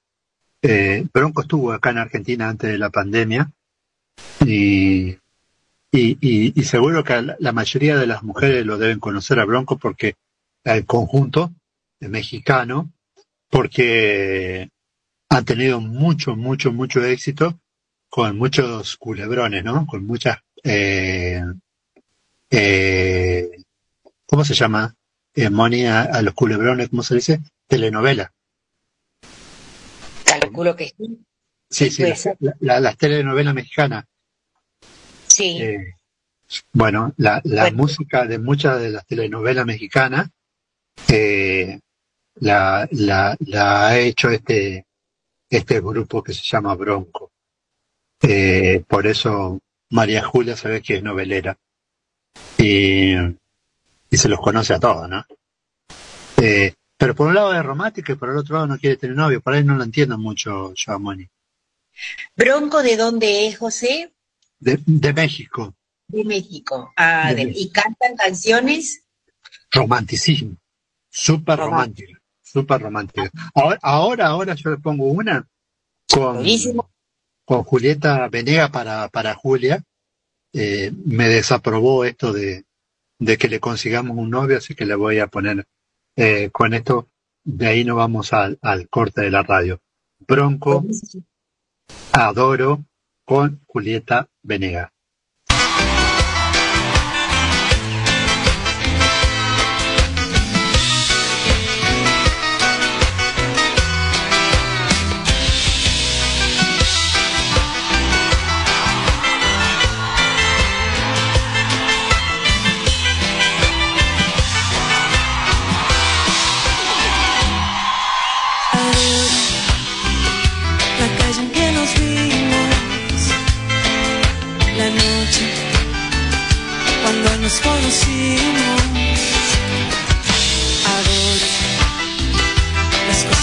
Bronco 1.14 1.40
estuvo 1.40 1.72
acá 1.72 1.90
en 1.90 1.98
Argentina 1.98 2.50
antes 2.50 2.70
de 2.70 2.76
la 2.76 2.90
pandemia 2.90 3.50
y, 4.44 5.16
y, 5.92 6.16
y- 6.20 6.52
y 6.58 6.64
seguro 6.64 7.02
que 7.04 7.20
la, 7.38 7.52
mayoría 7.52 7.96
de 7.96 8.06
las 8.06 8.22
mujeres 8.22 8.64
lo 8.64 8.78
deben 8.78 9.00
conocer 9.00 9.38
a 9.40 9.44
Bronco 9.44 9.78
porque 9.78 10.14
el 10.64 10.86
conjunto 10.86 11.52
mexicano, 12.00 12.92
porque 13.48 14.70
han 15.28 15.44
tenido 15.44 15.80
mucho, 15.80 16.36
mucho, 16.36 16.72
mucho 16.72 17.04
éxito 17.04 17.58
con 18.08 18.36
muchos 18.38 18.96
culebrones, 18.96 19.64
¿no? 19.64 19.86
Con 19.86 20.06
muchas, 20.06 20.38
eh, 20.64 21.42
eh, 22.50 23.50
¿cómo 24.26 24.44
se 24.44 24.54
llama? 24.54 24.94
Eh, 25.34 25.50
Moni 25.50 25.86
a, 25.86 26.02
a 26.02 26.22
los 26.22 26.34
culebrones, 26.34 26.88
¿cómo 26.88 27.02
se 27.02 27.14
dice? 27.16 27.40
Telenovela. 27.68 28.32
Calculo 30.24 30.74
que 30.76 30.88
sí. 30.96 31.20
Sí, 31.70 31.90
sí, 31.90 32.02
las, 32.02 32.26
la- 32.40 32.56
la- 32.60 32.80
las 32.80 32.96
telenovelas 32.96 33.54
mexicanas. 33.54 34.04
Sí. 35.30 35.58
Eh, 35.62 35.94
bueno, 36.72 37.14
la, 37.16 37.40
la 37.44 37.62
Bueno. 37.62 37.76
música 37.76 38.26
de 38.26 38.38
muchas 38.38 38.80
de 38.80 38.90
las 38.90 39.06
telenovelas 39.06 39.64
mexicanas 39.64 40.28
eh, 41.08 41.78
la, 42.36 42.88
la, 42.92 43.36
la 43.40 43.86
ha 43.86 43.98
hecho 43.98 44.28
este, 44.30 44.84
este 45.48 45.80
grupo 45.80 46.22
que 46.22 46.32
se 46.34 46.42
llama 46.42 46.74
Bronco. 46.74 47.30
Eh, 48.22 48.82
por 48.86 49.06
eso 49.06 49.58
María 49.90 50.22
Julia 50.24 50.56
sabe 50.56 50.82
que 50.82 50.96
es 50.96 51.02
novelera. 51.02 51.56
Y, 52.58 53.14
y 53.14 54.16
se 54.16 54.28
los 54.28 54.40
conoce 54.40 54.74
a 54.74 54.80
todos, 54.80 55.08
¿no? 55.08 55.24
Eh, 56.42 56.74
pero 56.96 57.14
por 57.14 57.28
un 57.28 57.34
lado 57.34 57.54
es 57.54 57.64
romántica 57.64 58.12
y 58.12 58.16
por 58.16 58.28
el 58.30 58.36
otro 58.36 58.54
lado 58.56 58.66
no 58.66 58.78
quiere 58.78 58.96
tener 58.96 59.16
novio. 59.16 59.40
Por 59.40 59.54
ahí 59.54 59.64
no 59.64 59.76
lo 59.76 59.84
entiendo 59.84 60.18
mucho 60.18 60.74
yo 60.74 60.92
a 60.92 60.98
Moni. 60.98 61.26
¿Bronco 62.36 62.82
de 62.82 62.96
dónde 62.96 63.46
es, 63.46 63.58
José? 63.58 64.12
De, 64.60 64.78
de 64.86 65.12
México, 65.12 65.74
De 66.08 66.24
México. 66.24 66.92
Ah, 66.96 67.32
De 67.34 67.46
México. 67.46 67.60
¿Y 67.60 67.70
cantan 67.70 68.16
canciones? 68.16 69.02
romanticismo. 69.72 70.56
Súper 71.08 71.58
Romántico. 71.58 72.12
Súper 72.42 72.80
romántica. 72.82 73.30
Ahora, 73.54 73.78
ahora, 73.82 74.26
ahora 74.26 74.54
yo 74.54 74.70
le 74.70 74.78
pongo 74.78 75.06
una 75.06 75.48
con, 76.12 76.34
Buenísimo. 76.34 76.90
con 77.44 77.62
Julieta 77.62 78.28
Venega 78.28 78.70
para, 78.72 79.08
para 79.08 79.34
Julia. 79.34 79.82
Eh, 80.52 80.92
me 81.04 81.28
desaprobó 81.28 82.04
esto 82.04 82.32
de, 82.32 82.64
de 83.20 83.38
que 83.38 83.48
le 83.48 83.60
consigamos 83.60 84.16
un 84.16 84.30
novio, 84.30 84.56
así 84.58 84.74
que 84.74 84.84
le 84.84 84.96
voy 84.96 85.20
a 85.20 85.28
poner 85.28 85.64
eh, 86.16 86.50
con 86.50 86.74
esto. 86.74 87.08
De 87.44 87.68
ahí 87.68 87.84
nos 87.84 87.96
vamos 87.96 88.32
al, 88.32 88.58
al 88.62 88.88
corte 88.88 89.22
de 89.22 89.30
la 89.30 89.42
radio. 89.44 89.80
Bronco, 90.18 90.80
Buenísimo. 90.80 91.24
adoro 92.12 92.84
con 93.24 93.60
Julieta 93.66 94.28
Venegas. 94.44 94.99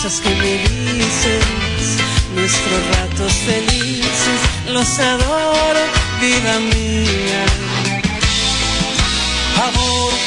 Venega. 0.07 1.67
nuestros 2.33 2.87
ratos 2.95 3.33
felices, 3.33 4.39
los 4.71 4.99
adoro, 4.99 5.83
vida 6.21 6.59
mía. 6.59 7.45
Adoro 9.67 10.17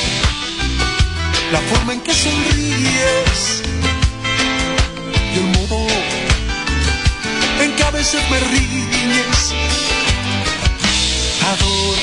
la 1.50 1.60
forma 1.60 1.94
en 1.94 2.00
que 2.02 2.12
sonríes 2.12 3.62
y 5.32 5.38
el 5.38 5.46
modo 5.56 5.86
en 7.62 7.72
que 7.74 7.82
a 7.82 7.90
veces 7.90 8.20
me 8.30 8.38
riñes. 8.38 9.54
Adoro 11.52 12.02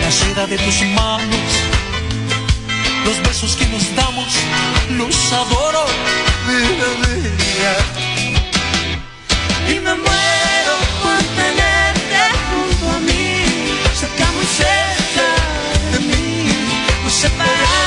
la 0.00 0.12
seda 0.12 0.46
de 0.46 0.58
tus 0.58 0.80
manos, 0.94 1.50
los 3.04 3.22
besos 3.22 3.56
que 3.56 3.66
nos 3.66 3.94
damos, 3.94 4.32
los 4.90 5.32
adoro, 5.32 5.84
vida 6.46 6.88
mía. 7.02 7.76
Y 9.68 9.74
me 9.80 9.94
muero 9.94 10.74
por 11.02 11.22
tenerte 11.40 12.20
junto 12.48 12.96
a 12.96 12.98
mí, 13.00 13.44
cerca 14.00 14.26
muy 14.32 14.46
cerca 14.46 15.26
de 15.92 15.98
mí, 16.00 16.48
no 17.04 17.10
separarme 17.10 17.83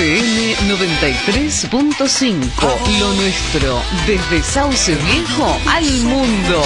FM 0.00 0.56
93.5, 0.66 2.98
lo 3.00 3.12
nuestro, 3.12 3.82
desde 4.06 4.42
Sauce 4.42 4.94
Viejo 4.94 5.58
al 5.66 5.84
mundo. 6.04 6.62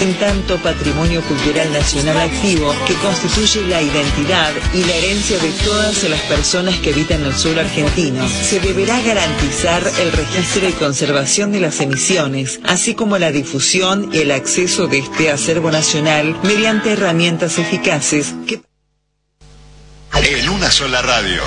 En 0.00 0.14
tanto 0.20 0.58
patrimonio 0.58 1.20
cultural 1.22 1.72
nacional 1.72 2.16
activo 2.16 2.72
que 2.86 2.94
constituye 2.94 3.66
la 3.66 3.82
identidad 3.82 4.52
y 4.72 4.84
la 4.84 4.94
herencia 4.94 5.36
de 5.40 5.50
todas 5.64 6.04
las 6.04 6.20
personas 6.20 6.76
que 6.76 6.92
habitan 6.92 7.24
el 7.24 7.34
suelo 7.34 7.62
argentino, 7.62 8.24
se 8.28 8.60
deberá 8.60 9.00
garantizar 9.00 9.82
el 9.98 10.12
registro 10.12 10.68
y 10.68 10.72
conservación 10.74 11.50
de 11.50 11.58
las 11.58 11.80
emisiones, 11.80 12.60
así 12.62 12.94
como 12.94 13.18
la 13.18 13.32
difusión 13.32 14.10
y 14.12 14.18
el 14.18 14.30
acceso 14.30 14.86
de 14.86 14.98
este 14.98 15.32
acervo 15.32 15.72
nacional 15.72 16.36
mediante 16.44 16.92
herramientas 16.92 17.58
eficaces 17.58 18.32
que 18.46 18.60
En 20.14 20.48
una 20.48 20.70
sola 20.70 21.02
radio. 21.02 21.42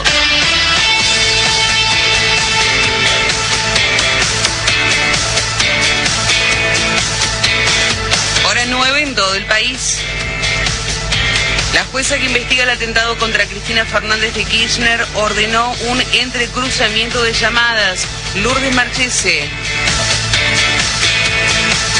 Hora 8.47 8.65
9 8.67 9.01
en 9.01 9.15
todo 9.15 9.35
el 9.35 9.45
país. 9.45 9.99
La 11.73 11.83
jueza 11.85 12.17
que 12.17 12.25
investiga 12.25 12.63
el 12.63 12.69
atentado 12.69 13.17
contra 13.17 13.45
Cristina 13.45 13.85
Fernández 13.85 14.33
de 14.33 14.45
Kirchner 14.45 15.05
ordenó 15.15 15.71
un 15.89 16.01
entrecruzamiento 16.13 17.21
de 17.23 17.33
llamadas. 17.33 18.05
Lourdes 18.35 18.73
Marchese. 18.73 19.49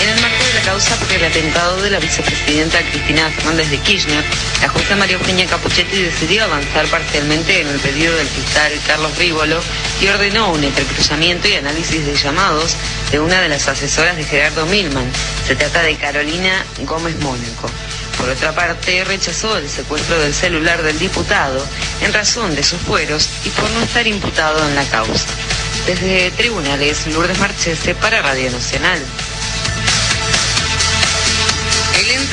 En 0.01 0.09
el 0.09 0.21
marco 0.21 0.43
de 0.43 0.53
la 0.53 0.61
causa 0.61 0.95
por 0.97 1.11
el 1.11 1.23
atentado 1.23 1.81
de 1.81 1.89
la 1.89 1.99
vicepresidenta 1.99 2.79
Cristina 2.91 3.29
Fernández 3.29 3.69
de 3.69 3.77
Kirchner, 3.79 4.23
la 4.61 4.69
jueza 4.69 4.95
María 4.95 5.15
Eugenia 5.15 5.45
Capuchetti 5.47 6.01
decidió 6.01 6.43
avanzar 6.43 6.85
parcialmente 6.87 7.61
en 7.61 7.67
el 7.67 7.79
pedido 7.79 8.13
del 8.15 8.27
fiscal 8.27 8.71
Carlos 8.85 9.17
Rívolo 9.17 9.59
y 10.01 10.07
ordenó 10.07 10.51
un 10.51 10.63
entrecruzamiento 10.63 11.47
y 11.47 11.53
análisis 11.53 12.05
de 12.05 12.15
llamados 12.15 12.75
de 13.11 13.19
una 13.19 13.39
de 13.41 13.49
las 13.49 13.67
asesoras 13.67 14.17
de 14.17 14.25
Gerardo 14.25 14.65
Milman. 14.65 15.09
Se 15.47 15.55
trata 15.55 15.81
de 15.81 15.95
Carolina 15.95 16.65
Gómez 16.81 17.17
Mónaco. 17.21 17.69
Por 18.17 18.29
otra 18.29 18.53
parte, 18.53 19.03
rechazó 19.03 19.57
el 19.57 19.69
secuestro 19.69 20.19
del 20.19 20.33
celular 20.33 20.81
del 20.83 20.99
diputado 20.99 21.65
en 22.01 22.13
razón 22.13 22.55
de 22.55 22.63
sus 22.63 22.79
fueros 22.79 23.29
y 23.45 23.49
por 23.49 23.69
no 23.71 23.81
estar 23.81 24.05
imputado 24.07 24.67
en 24.67 24.75
la 24.75 24.83
causa. 24.85 25.27
Desde 25.85 26.31
tribunales, 26.31 27.05
Lourdes 27.07 27.37
Marchese 27.37 27.93
para 27.95 28.21
Radio 28.21 28.51
Nacional. 28.51 28.99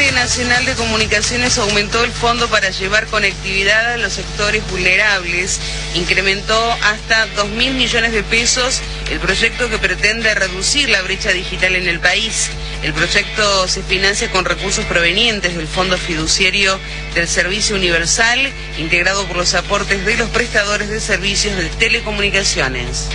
Ente 0.02 0.14
Nacional 0.14 0.64
de 0.64 0.74
Comunicaciones 0.74 1.58
aumentó 1.58 2.02
el 2.02 2.10
fondo 2.10 2.48
para 2.48 2.70
llevar 2.70 3.06
conectividad 3.06 3.92
a 3.92 3.96
los 3.98 4.14
sectores 4.14 4.68
vulnerables, 4.68 5.60
incrementó 5.94 6.72
hasta 6.82 7.26
2 7.36 7.50
mil 7.50 7.74
millones 7.74 8.10
de 8.10 8.24
pesos 8.24 8.80
el 9.12 9.20
proyecto 9.20 9.68
que 9.70 9.78
pretende 9.78 10.34
reducir 10.34 10.88
la 10.88 11.02
brecha 11.02 11.30
digital 11.30 11.76
en 11.76 11.86
el 11.86 12.00
país. 12.00 12.50
El 12.82 12.92
proyecto 12.94 13.68
se 13.68 13.80
financia 13.84 14.28
con 14.32 14.44
recursos 14.44 14.84
provenientes 14.86 15.56
del 15.56 15.68
Fondo 15.68 15.96
Fiduciario 15.96 16.80
del 17.14 17.28
Servicio 17.28 17.76
Universal, 17.76 18.50
integrado 18.78 19.24
por 19.28 19.36
los 19.36 19.54
aportes 19.54 20.04
de 20.04 20.16
los 20.16 20.28
prestadores 20.30 20.88
de 20.88 20.98
servicios 20.98 21.56
de 21.56 21.66
telecomunicaciones. 21.66 23.06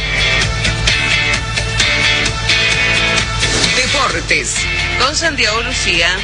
Deportes. 3.76 4.56
Con 5.00 5.16
Santiago 5.16 5.62
Lucía. 5.64 6.18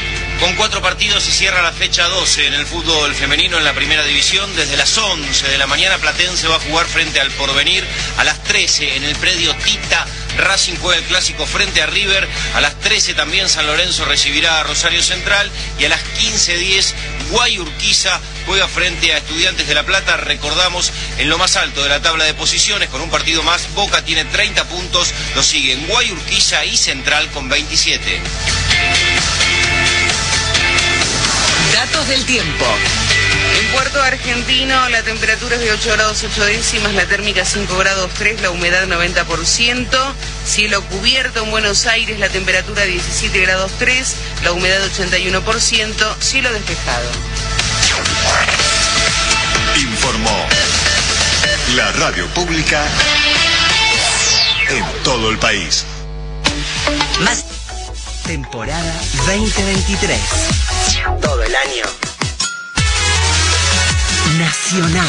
Con 0.44 0.56
cuatro 0.56 0.82
partidos 0.82 1.24
se 1.24 1.32
cierra 1.32 1.62
la 1.62 1.72
fecha 1.72 2.06
12 2.10 2.48
en 2.48 2.54
el 2.54 2.66
fútbol 2.66 3.16
femenino 3.16 3.58
en 3.58 3.64
la 3.64 3.72
primera 3.72 4.04
división. 4.04 4.54
Desde 4.58 4.76
las 4.76 4.98
11 4.98 5.48
de 5.48 5.58
la 5.58 5.68
mañana 5.68 6.00
Platense 6.00 6.50
va 6.50 6.58
a 6.58 6.60
jugar 6.60 6.86
frente 6.86 7.22
al 7.22 7.32
Porvenir. 7.32 7.88
A 8.18 8.26
las 8.26 8.44
13 8.44 8.98
en 8.98 9.06
el 9.06 9.16
predio 9.16 9.56
Tita 9.56 10.06
Racing 10.36 10.76
juega 10.82 11.00
el 11.00 11.06
clásico 11.06 11.46
frente 11.46 11.82
a 11.82 11.86
River. 11.86 12.28
A 12.56 12.60
las 12.60 12.78
13 12.82 13.14
también 13.14 13.48
San 13.48 13.68
Lorenzo 13.68 14.04
recibirá 14.04 14.60
a 14.60 14.64
Rosario 14.64 15.02
Central. 15.02 15.50
Y 15.80 15.86
a 15.86 15.90
las 15.90 16.04
15.10 16.20 16.94
Guayurquiza 17.30 18.20
juega 18.46 18.68
frente 18.68 19.14
a 19.14 19.20
Estudiantes 19.20 19.66
de 19.66 19.76
La 19.76 19.84
Plata. 19.84 20.18
Recordamos 20.18 20.92
en 21.20 21.30
lo 21.30 21.38
más 21.38 21.56
alto 21.56 21.84
de 21.84 21.88
la 21.90 22.02
tabla 22.02 22.26
de 22.26 22.34
posiciones 22.34 22.90
con 22.90 23.00
un 23.00 23.10
partido 23.10 23.44
más. 23.44 23.74
Boca 23.76 24.04
tiene 24.04 24.26
30 24.26 24.66
puntos. 24.66 25.14
Lo 25.36 25.42
siguen 25.42 25.88
Guayurquiza 25.88 26.66
y 26.66 26.76
Central 26.76 27.30
con 27.32 27.48
27. 27.48 28.22
Datos 31.74 32.08
del 32.08 32.24
tiempo. 32.26 32.66
En 33.60 33.72
Puerto 33.72 34.02
Argentino 34.02 34.90
la 34.90 35.02
temperatura 35.04 35.56
es 35.56 35.62
de 35.62 35.72
8 35.72 35.92
grados 35.94 36.24
8 36.24 36.46
décimas, 36.46 36.94
la 36.94 37.06
térmica 37.06 37.44
5 37.46 37.78
grados 37.78 38.12
3, 38.18 38.42
la 38.42 38.52
humedad 38.52 38.88
90%, 38.88 39.88
cielo 40.46 40.82
cubierto 40.86 41.44
en 41.44 41.52
Buenos 41.52 41.86
Aires, 41.88 42.20
la 42.20 42.30
temperatura 42.30 42.84
17 42.84 43.42
grados 43.42 43.72
3, 43.80 44.16
la 44.44 44.52
humedad 44.52 44.80
81%, 44.86 46.16
cielo 46.20 46.54
despejado. 46.54 47.10
Informó 49.76 50.48
la 51.76 51.92
radio 51.94 52.28
pública 52.28 52.84
en 54.70 55.04
todo 55.04 55.30
el 55.30 55.40
país. 55.40 55.86
Más 57.22 57.53
temporada 58.24 59.02
2023. 59.28 60.20
Todo 61.22 61.44
el 61.44 61.56
año. 61.56 61.86
Nacional. 64.38 65.08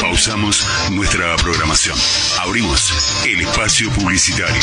Pausamos 0.00 0.64
nuestra 0.90 1.36
programación. 1.36 1.98
Abrimos 2.40 2.92
el 3.24 3.40
espacio 3.40 3.90
publicitario. 3.90 4.62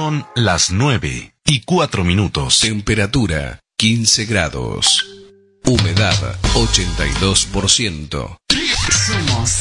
Son 0.00 0.24
las 0.34 0.70
9 0.70 1.34
y 1.44 1.60
4 1.60 2.04
minutos. 2.04 2.60
Temperatura 2.60 3.60
15 3.76 4.24
grados. 4.24 5.04
Humedad 5.66 6.38
82%. 6.54 8.38
Somos 8.90 9.58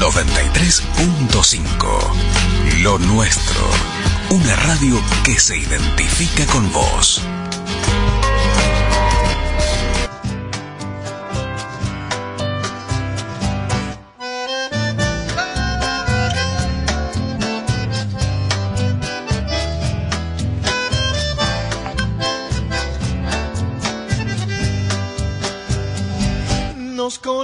93.5. 0.00 2.80
Lo 2.80 2.98
nuestro. 3.00 3.68
Una 4.30 4.56
radio 4.56 4.98
que 5.24 5.38
se 5.38 5.58
identifica 5.58 6.46
con 6.46 6.72
vos. 6.72 7.20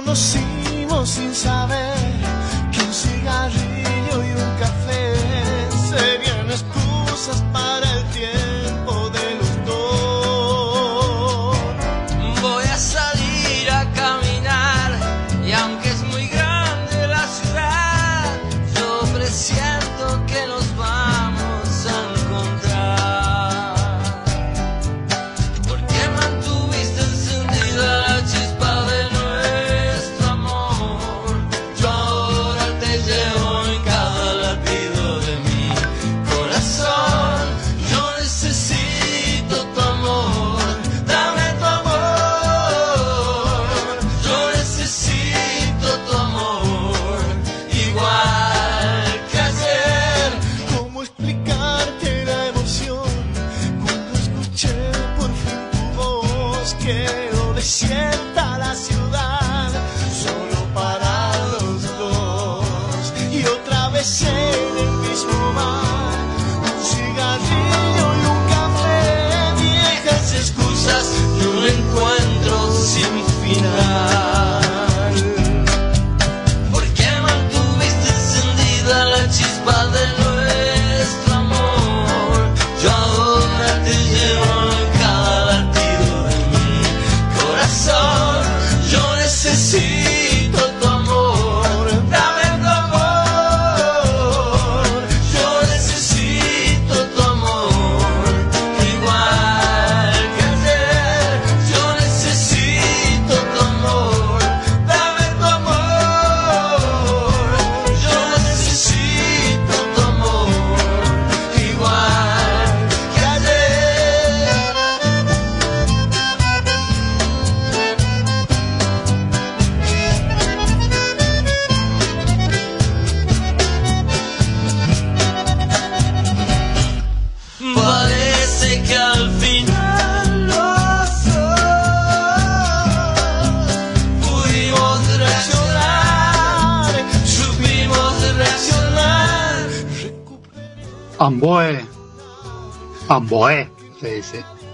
Conocimos 0.05 1.09
sin 1.09 1.33
saber 1.33 2.04
otra 64.05 64.44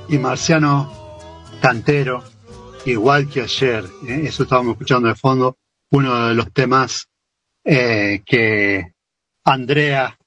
y 0.10 0.18
Marciano 0.18 0.92
Cantero, 1.62 2.24
igual 2.86 3.30
que 3.30 3.42
ayer, 3.42 3.86
¿eh? 4.08 4.24
eso 4.26 4.44
estábamos 4.44 4.74
escuchando 4.74 5.08
de 5.08 5.16
fondo, 5.16 5.58
uno 5.92 6.28
de 6.28 6.36
los 6.36 6.52
temas 6.52 7.08
eh, 7.64 8.22
que 8.26 8.94
Andrea 9.44 10.18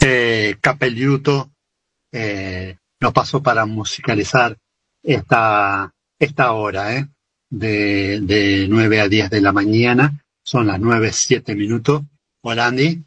eh, 0.00 0.56
Capelliuto 0.60 1.50
eh, 2.12 2.76
nos 3.00 3.12
pasó 3.12 3.42
para 3.42 3.66
musicalizar 3.66 4.56
esta, 5.02 5.92
esta 6.18 6.52
hora, 6.52 7.08
de, 7.50 8.20
de 8.20 8.66
9 8.68 9.00
a 9.00 9.08
10 9.08 9.30
de 9.30 9.40
la 9.40 9.52
mañana, 9.52 10.24
son 10.42 10.66
las 10.66 10.78
9, 10.78 11.10
7 11.12 11.54
minutos. 11.54 12.02
Hola 12.42 12.66
Andy. 12.66 13.04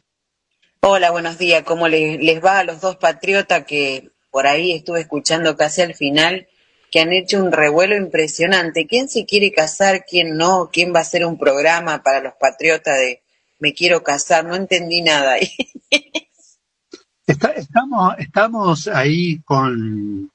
Hola, 0.80 1.10
buenos 1.10 1.38
días. 1.38 1.62
¿Cómo 1.64 1.88
les 1.88 2.44
va 2.44 2.58
a 2.58 2.64
los 2.64 2.80
dos 2.80 2.96
patriotas 2.96 3.64
que 3.64 4.13
por 4.34 4.46
ahí 4.48 4.72
estuve 4.74 5.00
escuchando 5.02 5.56
casi 5.56 5.82
al 5.82 5.94
final, 5.94 6.48
que 6.90 7.00
han 7.00 7.12
hecho 7.12 7.42
un 7.44 7.52
revuelo 7.52 7.96
impresionante? 7.96 8.86
¿Quién 8.88 9.08
se 9.08 9.24
quiere 9.26 9.52
casar, 9.52 10.04
quién 10.10 10.36
no? 10.36 10.70
¿Quién 10.74 10.92
va 10.94 11.00
a 11.00 11.02
hacer 11.08 11.24
un 11.26 11.38
programa 11.38 12.02
para 12.02 12.20
los 12.20 12.34
patriotas 12.46 12.98
de 12.98 13.22
me 13.60 13.72
quiero 13.74 14.02
casar? 14.02 14.44
No 14.44 14.56
entendí 14.56 15.02
nada. 15.02 15.36
Está- 17.26 17.52
estamos, 17.52 18.14
estamos 18.18 18.88
ahí 18.88 19.40
con, 19.42 20.30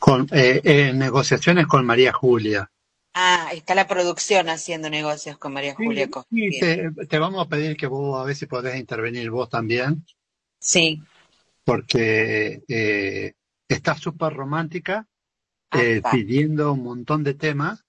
con 0.00 0.26
eh, 0.32 0.60
en 0.64 0.98
negociaciones 0.98 1.66
con 1.68 1.86
María 1.86 2.12
Julia. 2.12 2.68
ah, 3.14 3.50
está 3.52 3.74
la 3.76 3.86
producción 3.86 4.48
haciendo 4.48 4.90
negocios 4.90 5.38
con 5.38 5.52
María 5.52 5.74
Julia 5.76 6.08
Sí, 6.30 6.58
te, 6.60 6.90
te 7.08 7.18
vamos 7.18 7.44
a 7.46 7.48
pedir 7.48 7.76
que 7.76 7.86
vos 7.86 8.20
a 8.20 8.24
ver 8.24 8.34
si 8.36 8.46
podés 8.46 8.76
intervenir 8.78 9.30
vos 9.30 9.48
también, 9.48 10.04
Sí, 10.60 11.02
porque 11.64 12.62
eh, 12.68 13.34
está 13.68 13.94
súper 13.96 14.32
romántica, 14.32 15.06
eh, 15.72 15.98
Apa. 15.98 16.10
pidiendo 16.12 16.72
un 16.72 16.82
montón 16.82 17.22
de 17.24 17.34
temas. 17.34 17.84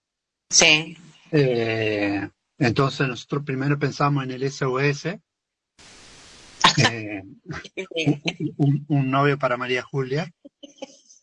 sí. 0.50 0.98
Eh, 1.34 2.28
entonces 2.60 3.08
nosotros 3.08 3.44
primero 3.46 3.80
pensamos 3.80 4.24
en 4.26 4.32
el 4.32 4.44
SOS, 4.52 5.06
eh, 6.78 7.24
un, 7.96 8.22
un- 8.58 8.86
un 8.88 9.10
novio 9.12 9.40
para 9.40 9.56
María 9.58 9.82
Julia. 9.82 10.30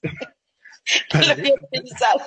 Pensado. 1.70 2.20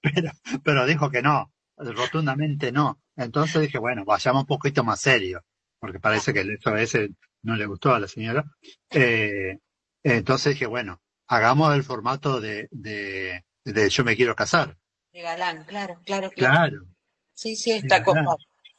pero, 0.00 0.30
pero 0.64 0.86
dijo 0.86 1.10
que 1.10 1.22
no, 1.22 1.52
rotundamente 1.76 2.72
no. 2.72 3.00
Entonces 3.16 3.62
dije, 3.62 3.78
bueno, 3.78 4.04
vayamos 4.04 4.42
un 4.42 4.46
poquito 4.46 4.84
más 4.84 5.00
serio, 5.00 5.44
porque 5.78 6.00
parece 6.00 6.32
que 6.34 6.40
el 6.40 6.58
SOS 6.60 7.08
no 7.42 7.56
le 7.56 7.66
gustó 7.66 7.94
a 7.94 8.00
la 8.00 8.08
señora. 8.08 8.44
Eh, 8.90 9.58
Entonces 10.02 10.54
dije, 10.54 10.66
bueno, 10.66 11.00
hagamos 11.26 11.74
el 11.74 11.82
formato 11.84 12.40
de, 12.40 12.68
de, 12.70 13.44
de 13.64 13.88
Yo 13.90 14.04
me 14.04 14.16
quiero 14.16 14.34
casar. 14.36 14.76
De 15.12 15.22
galán, 15.22 15.64
claro, 15.64 16.00
claro, 16.04 16.30
claro. 16.30 16.54
Claro. 16.54 16.86
Sí, 17.34 17.56
sí, 17.56 17.72
está 17.72 18.02
copado. 18.02 18.36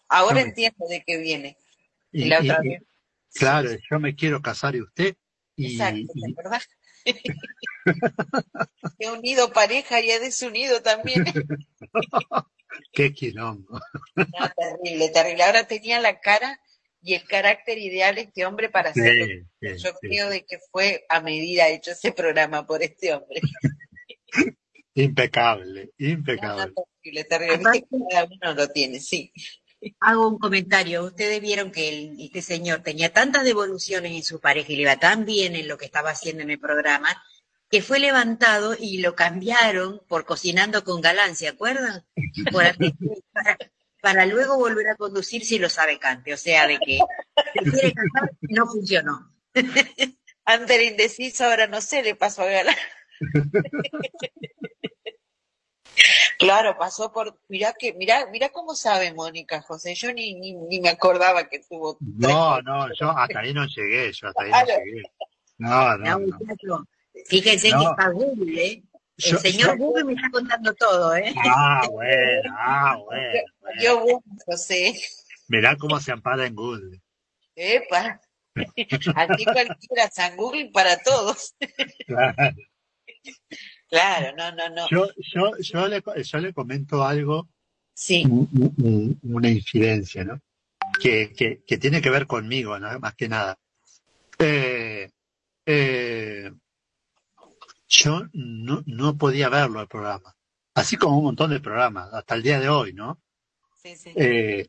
Ahora 0.09 0.41
entiendo 0.41 0.85
de 0.89 1.03
qué 1.05 1.17
viene. 1.17 1.57
Y, 2.11 2.25
la 2.25 2.39
otra 2.39 2.59
y- 2.63 2.69
vez. 2.69 2.83
claro, 3.33 3.69
yo 3.89 3.99
me 3.99 4.15
quiero 4.15 4.41
casar 4.41 4.75
y 4.75 4.81
usted. 4.81 5.15
Y, 5.55 5.73
Exacto, 5.73 5.97
y- 6.15 6.33
¿verdad? 6.33 6.61
He 8.99 9.09
unido 9.11 9.51
pareja 9.53 10.01
y 10.01 10.11
he 10.11 10.19
desunido 10.19 10.81
también. 10.81 11.23
qué 12.91 13.13
quilombo. 13.13 13.79
No, 14.15 14.49
terrible, 14.57 15.09
terrible. 15.09 15.43
Ahora 15.43 15.67
tenía 15.67 15.99
la 15.99 16.19
cara 16.19 16.59
y 17.07 17.13
el 17.13 17.23
carácter 17.23 17.77
ideal 17.77 18.15
de 18.15 18.21
este 18.21 18.45
hombre 18.45 18.69
para 18.69 18.93
Sí, 18.93 18.99
hacerlo. 18.99 19.25
sí, 19.61 19.67
Yo 19.77 19.91
sí. 20.01 20.07
creo 20.09 20.29
de 20.29 20.43
que 20.45 20.59
fue 20.71 21.05
a 21.07 21.21
medida 21.21 21.69
hecho 21.69 21.91
ese 21.91 22.11
programa 22.11 22.65
por 22.67 22.83
este 22.83 23.13
hombre. 23.13 23.39
Impecable, 24.95 25.91
impecable. 25.99 26.73
no, 26.75 27.23
terrible, 27.29 27.85
cada 28.09 28.25
uno 28.25 28.53
lo 28.55 28.67
tiene, 28.69 28.99
sí. 28.99 29.31
Hago 29.99 30.27
un 30.27 30.39
comentario. 30.39 31.03
Ustedes 31.05 31.39
vieron 31.39 31.71
que 31.71 31.87
el- 31.89 32.19
este 32.19 32.41
señor 32.41 32.81
tenía 32.81 33.13
tantas 33.13 33.43
devoluciones 33.45 34.11
en 34.11 34.23
su 34.23 34.39
pareja 34.41 34.73
y 34.73 34.75
le 34.75 34.81
iba 34.81 34.97
tan 34.97 35.23
bien 35.23 35.55
en 35.55 35.67
lo 35.67 35.77
que 35.77 35.85
estaba 35.85 36.09
haciendo 36.09 36.41
en 36.43 36.49
el 36.49 36.59
programa 36.59 37.23
que 37.69 37.81
fue 37.81 37.99
levantado 37.99 38.75
y 38.79 38.99
lo 38.99 39.13
cambiaron 39.15 40.01
por 40.07 40.25
Cocinando 40.25 40.83
con 40.83 40.99
Galán, 41.01 41.35
¿se 41.35 41.47
acuerdan? 41.47 42.05
Por 42.51 42.63
para, 43.33 43.57
para 44.01 44.25
luego 44.25 44.57
volver 44.57 44.87
a 44.89 44.95
conducir 44.95 45.43
si 45.45 45.59
lo 45.59 45.69
sabe 45.69 45.99
cante. 45.99 46.33
O 46.33 46.37
sea, 46.37 46.67
de 46.67 46.79
que 46.79 46.99
se 47.53 47.71
quiere 47.71 47.93
casar, 47.93 48.31
no 48.41 48.67
funcionó. 48.67 49.33
Antes 50.45 50.69
era 50.71 50.83
indeciso, 50.83 51.45
ahora 51.45 51.67
no 51.67 51.81
sé, 51.81 52.03
le 52.03 52.15
pasó 52.15 52.43
a 52.43 52.45
Galán. 52.45 52.75
Claro, 56.39 56.77
pasó 56.77 57.11
por, 57.11 57.39
mirá 57.47 57.73
que, 57.73 57.93
mirá, 57.93 58.27
mirá 58.27 58.49
cómo 58.49 58.75
sabe 58.75 59.11
Mónica 59.11 59.61
José, 59.61 59.95
yo 59.95 60.13
ni, 60.13 60.35
ni, 60.35 60.53
ni 60.53 60.79
me 60.79 60.89
acordaba 60.89 61.49
que 61.49 61.59
tuvo 61.67 61.97
No, 61.99 62.61
no, 62.61 62.93
yo 62.93 63.09
hasta 63.09 63.39
ahí 63.39 63.53
no 63.53 63.65
llegué, 63.65 64.11
yo 64.13 64.27
hasta 64.27 64.43
ahí 64.43 64.51
no 64.51 64.65
llegué. 64.65 65.01
No, 65.57 65.97
No, 65.97 66.85
Fíjense 67.25 67.71
No. 67.71 67.79
que 67.79 67.85
está 67.85 68.09
Google, 68.09 68.63
¿eh? 68.63 68.83
El 69.17 69.31
Yo- 69.31 69.37
señor 69.39 69.69
yo- 69.71 69.77
Google 69.77 70.03
me 70.05 70.13
está 70.13 70.29
contando 70.29 70.73
todo, 70.75 71.15
¿eh? 71.15 71.33
Ah, 71.45 71.87
bueno, 71.91 72.55
ah, 72.57 72.97
bueno. 73.03 73.39
Yo, 73.81 73.99
bueno, 74.01 74.23
José, 74.45 74.93
Mirá 75.47 75.75
cómo 75.77 75.99
se 75.99 76.11
ampara 76.11 76.45
en 76.45 76.55
Google. 76.55 77.01
epa, 77.55 78.19
aquí 79.15 79.45
cualquiera, 79.45 80.09
San 80.11 80.35
Google 80.37 80.69
para 80.73 80.97
todos. 81.01 81.55
Claro. 82.05 82.35
Claro, 83.89 84.35
no, 84.37 84.51
no, 84.51 84.69
no. 84.69 84.87
Yo, 84.89 85.07
yo, 85.33 85.51
yo, 85.59 85.87
le, 85.87 86.03
yo 86.23 86.37
le 86.39 86.53
comento 86.53 87.03
algo, 87.03 87.47
Sí, 87.93 88.23
un- 88.29 88.49
un- 88.77 89.19
una 89.23 89.49
incidencia, 89.49 90.23
¿no? 90.23 90.39
Que, 91.01 91.33
que, 91.33 91.63
que 91.65 91.77
tiene 91.77 92.01
que 92.01 92.09
ver 92.09 92.27
conmigo, 92.27 92.77
¿no? 92.79 92.99
Más 92.99 93.15
que 93.15 93.27
nada. 93.27 93.57
Eh, 94.39 95.09
eh, 95.65 96.51
yo 97.87 98.27
no, 98.33 98.83
no 98.85 99.17
podía 99.17 99.49
verlo 99.49 99.81
el 99.81 99.87
programa, 99.87 100.35
así 100.75 100.97
como 100.97 101.17
un 101.17 101.25
montón 101.25 101.51
de 101.51 101.59
programas, 101.59 102.13
hasta 102.13 102.35
el 102.35 102.43
día 102.43 102.59
de 102.59 102.69
hoy, 102.69 102.93
¿no? 102.93 103.19
sí, 103.75 103.95
sí. 103.95 104.11
Eh, 104.15 104.67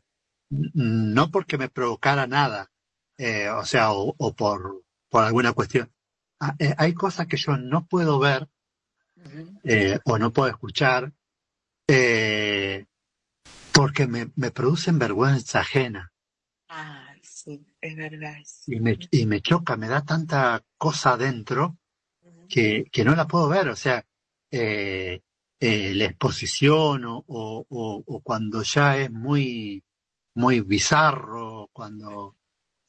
no 0.49 1.29
porque 1.31 1.57
me 1.57 1.69
provocara 1.69 2.25
nada, 2.27 2.71
eh, 3.17 3.49
o 3.49 3.65
sea, 3.65 3.91
o, 3.91 4.15
o 4.17 4.33
por, 4.33 4.83
por 5.09 5.23
alguna 5.23 5.53
cuestión. 5.53 5.91
Ah, 6.39 6.55
eh, 6.57 6.73
hay 6.77 6.93
cosas 6.93 7.27
que 7.27 7.37
yo 7.37 7.57
no 7.57 7.85
puedo 7.85 8.19
ver 8.19 8.47
o 10.05 10.17
no 10.17 10.31
puedo 10.31 10.49
escuchar 10.49 11.11
eh, 11.87 12.85
porque 13.73 14.07
me, 14.07 14.31
me 14.35 14.51
producen 14.51 14.99
vergüenza 14.99 15.59
ajena 15.59 16.13
Ay, 16.67 17.19
sí, 17.23 17.65
es 17.81 17.95
verdad. 17.95 18.35
sí. 18.45 18.75
y 18.75 18.79
me, 18.79 18.97
y 19.11 19.25
me 19.25 19.41
choca, 19.41 19.75
me 19.75 19.87
da 19.87 20.05
tanta 20.05 20.63
cosa 20.77 21.13
adentro. 21.13 21.78
Que, 22.49 22.85
que 22.91 23.03
no 23.05 23.15
la 23.15 23.27
puedo 23.27 23.49
ver. 23.49 23.69
O 23.69 23.75
sea, 23.75 24.05
eh, 24.51 25.21
eh, 25.59 25.93
la 25.95 26.05
exposición 26.05 27.05
o, 27.05 27.17
o, 27.27 27.65
o- 27.69 28.03
o 28.07 28.21
cuando 28.21 28.63
ya 28.63 28.97
es 28.97 29.11
muy, 29.11 29.83
muy 30.35 30.61
bizarro, 30.61 31.69
cuando 31.73 32.35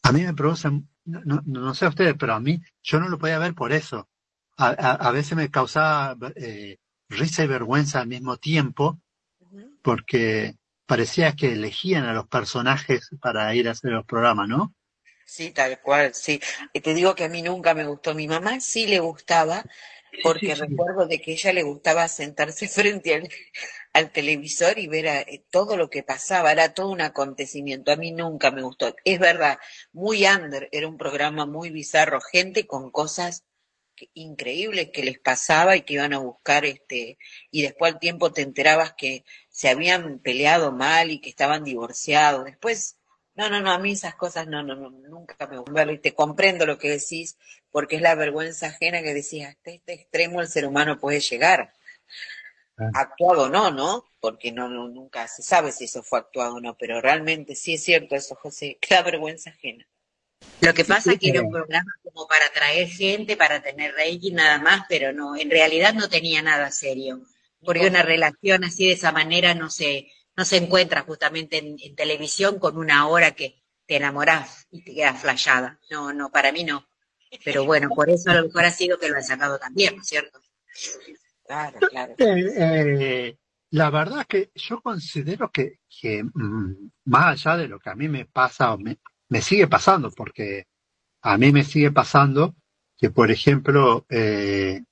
a 0.03 0.13
mí 0.13 0.23
me 0.25 0.35
producen, 0.35 0.89
no, 1.05 1.21
no, 1.25 1.43
no 1.47 1.75
sé 1.75 1.87
a 1.87 1.91
ustedes, 1.91 2.15
pero 2.19 2.35
a 2.35 2.41
mí 2.41 2.61
yo 2.83 3.01
no 3.01 3.09
lo 3.09 3.19
podía 3.19 3.39
ver 3.39 3.55
por 3.55 3.73
eso. 3.73 4.09
A, 4.59 4.69
a, 4.71 4.93
a 5.09 5.11
veces 5.13 5.37
me 5.37 5.51
causaba 5.51 6.17
eh, 6.37 6.79
risa 7.09 7.45
y 7.45 7.49
vergüenza 7.49 8.01
al 8.01 8.09
mismo 8.09 8.37
tiempo 8.39 9.01
porque 9.83 10.57
parecía 10.87 11.35
que 11.37 11.53
elegían 11.53 12.05
a 12.05 12.13
los 12.15 12.27
personajes 12.29 13.11
para 13.21 13.55
ir 13.55 13.69
a 13.69 13.73
hacer 13.73 13.93
los 13.93 14.05
programas, 14.07 14.49
¿no? 14.49 14.75
Sí, 15.35 15.53
tal 15.53 15.81
cual, 15.81 16.12
sí. 16.14 16.41
Te 16.83 16.93
digo 16.95 17.14
que 17.14 17.24
a 17.24 17.28
mí 17.28 17.41
nunca 17.43 17.72
me 17.74 17.87
gustó. 17.87 18.14
Mi 18.14 18.26
mamá 18.28 18.61
sí 18.61 18.87
le 18.87 18.99
gustaba, 19.01 19.64
porque 20.20 20.55
sí, 20.55 20.66
sí. 20.66 20.66
recuerdo 20.66 21.07
de 21.07 21.20
que 21.20 21.33
ella 21.33 21.53
le 21.53 21.62
gustaba 21.62 22.09
sentarse 22.09 22.68
frente 22.68 23.14
al, 23.14 23.28
al 23.95 24.12
televisor 24.12 24.78
y 24.78 24.89
ver 24.89 25.09
a- 25.09 25.20
eh, 25.22 25.45
todo 25.51 25.76
lo 25.76 25.91
que 25.91 26.03
pasaba. 26.05 26.53
Era 26.53 26.74
todo 26.74 26.91
un 26.91 27.01
acontecimiento. 27.03 27.93
A 27.93 27.97
mí 27.97 28.12
nunca 28.12 28.51
me 28.51 28.62
gustó. 28.62 28.95
Es 29.05 29.18
verdad, 29.20 29.59
muy 29.93 30.26
under, 30.26 30.68
era 30.72 30.89
un 30.89 30.99
programa 30.99 31.47
muy 31.47 31.70
bizarro. 31.70 32.20
Gente 32.20 32.66
con 32.66 32.91
cosas 32.91 33.45
que- 33.97 34.11
increíbles 34.14 34.91
que 34.93 35.05
les 35.05 35.18
pasaba 35.20 35.76
y 35.76 35.83
que 35.83 35.95
iban 35.95 36.12
a 36.14 36.18
buscar 36.18 36.64
este, 36.64 37.18
y 37.51 37.62
después 37.62 37.93
al 37.95 38.01
tiempo 38.01 38.33
te 38.33 38.43
enterabas 38.43 38.95
que 38.95 39.24
se 39.51 39.68
habían 39.68 40.20
peleado 40.20 40.72
mal 40.72 41.11
y 41.11 41.20
que 41.20 41.31
estaban 41.31 41.64
divorciados. 41.64 42.45
Después 42.47 42.97
no, 43.41 43.49
no, 43.49 43.61
no, 43.62 43.70
a 43.70 43.78
mí 43.78 43.93
esas 43.93 44.14
cosas 44.16 44.47
no, 44.47 44.62
no, 44.62 44.74
no, 44.76 44.91
nunca 44.91 45.47
me 45.47 45.57
gustan. 45.57 45.88
Y 45.91 45.99
te 45.99 46.14
comprendo 46.14 46.66
lo 46.66 46.78
que 46.78 46.91
decís, 46.91 47.38
porque 47.70 47.97
es 47.97 48.03
la 48.03 48.14
vergüenza 48.14 48.66
ajena 48.66 49.01
que 49.03 49.14
decís, 49.14 49.47
hasta 49.47 49.70
este 49.70 49.95
extremo 49.95 50.43
el 50.43 50.49
ser 50.49 50.66
humano 50.66 51.01
puede 51.01 51.20
llegar. 51.20 51.72
Ah. 52.76 52.91
Actuado 52.93 53.45
o 53.45 53.49
no, 53.49 53.70
¿no? 53.70 54.05
Porque 54.20 54.53
no, 54.53 54.68
no, 54.68 54.88
nunca 54.88 55.26
se 55.26 55.43
sabe 55.43 55.72
si 55.72 55.84
eso 55.84 56.03
fue 56.03 56.18
actuado 56.18 56.57
o 56.57 56.61
no, 56.61 56.76
pero 56.76 57.01
realmente 57.01 57.55
sí 57.55 57.74
es 57.74 57.82
cierto 57.82 58.14
eso, 58.14 58.34
José, 58.34 58.76
que 58.78 58.95
la 58.95 59.03
vergüenza 59.03 59.51
ajena. 59.51 59.86
Lo 60.61 60.74
que 60.74 60.84
pasa 60.84 61.12
es 61.12 61.18
que 61.18 61.30
era 61.30 61.41
un 61.41 61.51
programa 61.51 61.93
como 62.03 62.26
para 62.26 62.47
atraer 62.47 62.88
gente, 62.88 63.38
para 63.38 63.62
tener 63.62 63.95
rating 63.95 64.34
nada 64.34 64.59
más, 64.59 64.84
pero 64.86 65.12
no, 65.14 65.34
en 65.34 65.51
realidad 65.51 65.95
no 65.95 66.11
tenía 66.11 66.43
nada 66.43 66.70
serio. 66.70 67.22
Porque 67.62 67.86
una 67.86 68.03
relación 68.03 68.64
así 68.64 68.86
de 68.86 68.95
esa 68.95 69.12
manera 69.12 69.55
no 69.55 69.68
se, 69.68 70.11
no 70.37 70.45
se 70.45 70.57
encuentra 70.57 71.03
justamente 71.03 71.59
en, 71.59 71.76
en 71.81 71.95
televisión 71.95 72.59
con 72.59 72.76
una 72.76 73.07
hora 73.09 73.33
que 73.33 73.62
te 73.87 73.97
enamorás 73.97 74.66
y 74.70 74.83
te 74.83 74.95
quedas 74.95 75.20
flashada. 75.20 75.78
No, 75.91 76.12
no, 76.12 76.31
para 76.31 76.53
mí 76.53 76.64
no. 76.64 76.87
Pero 77.45 77.64
bueno, 77.64 77.89
por 77.91 78.11
eso 78.11 78.31
a 78.31 78.35
lo 78.35 78.47
mejor 78.47 78.64
ha 78.64 78.70
sido 78.70 78.99
que 78.99 79.09
lo 79.09 79.16
han 79.16 79.24
sacado 79.24 79.59
también, 79.59 79.97
¿no 79.97 80.03
es 80.03 80.09
cierto? 80.09 80.41
Claro, 81.45 81.78
claro. 81.89 82.14
Eh, 82.18 82.53
eh, 82.57 83.37
la 83.70 83.91
verdad 83.91 84.26
que 84.28 84.51
yo 84.55 84.81
considero 84.81 85.51
que, 85.51 85.78
que 85.89 86.22
mm, 86.22 86.91
más 87.05 87.45
allá 87.45 87.57
de 87.57 87.68
lo 87.68 87.78
que 87.78 87.91
a 87.91 87.95
mí 87.95 88.09
me 88.09 88.24
pasa 88.26 88.72
o 88.72 88.78
me, 88.78 88.99
me 89.28 89.43
sigue 89.43 89.68
pasando, 89.68 90.11
porque 90.11 90.66
a 91.22 91.39
mí 91.39 91.53
me 91.53 91.64
sigue 91.64 91.93
pasando 91.93 92.57
que, 92.97 93.11
por 93.11 93.31
ejemplo, 93.31 94.07
eh, 94.09 94.83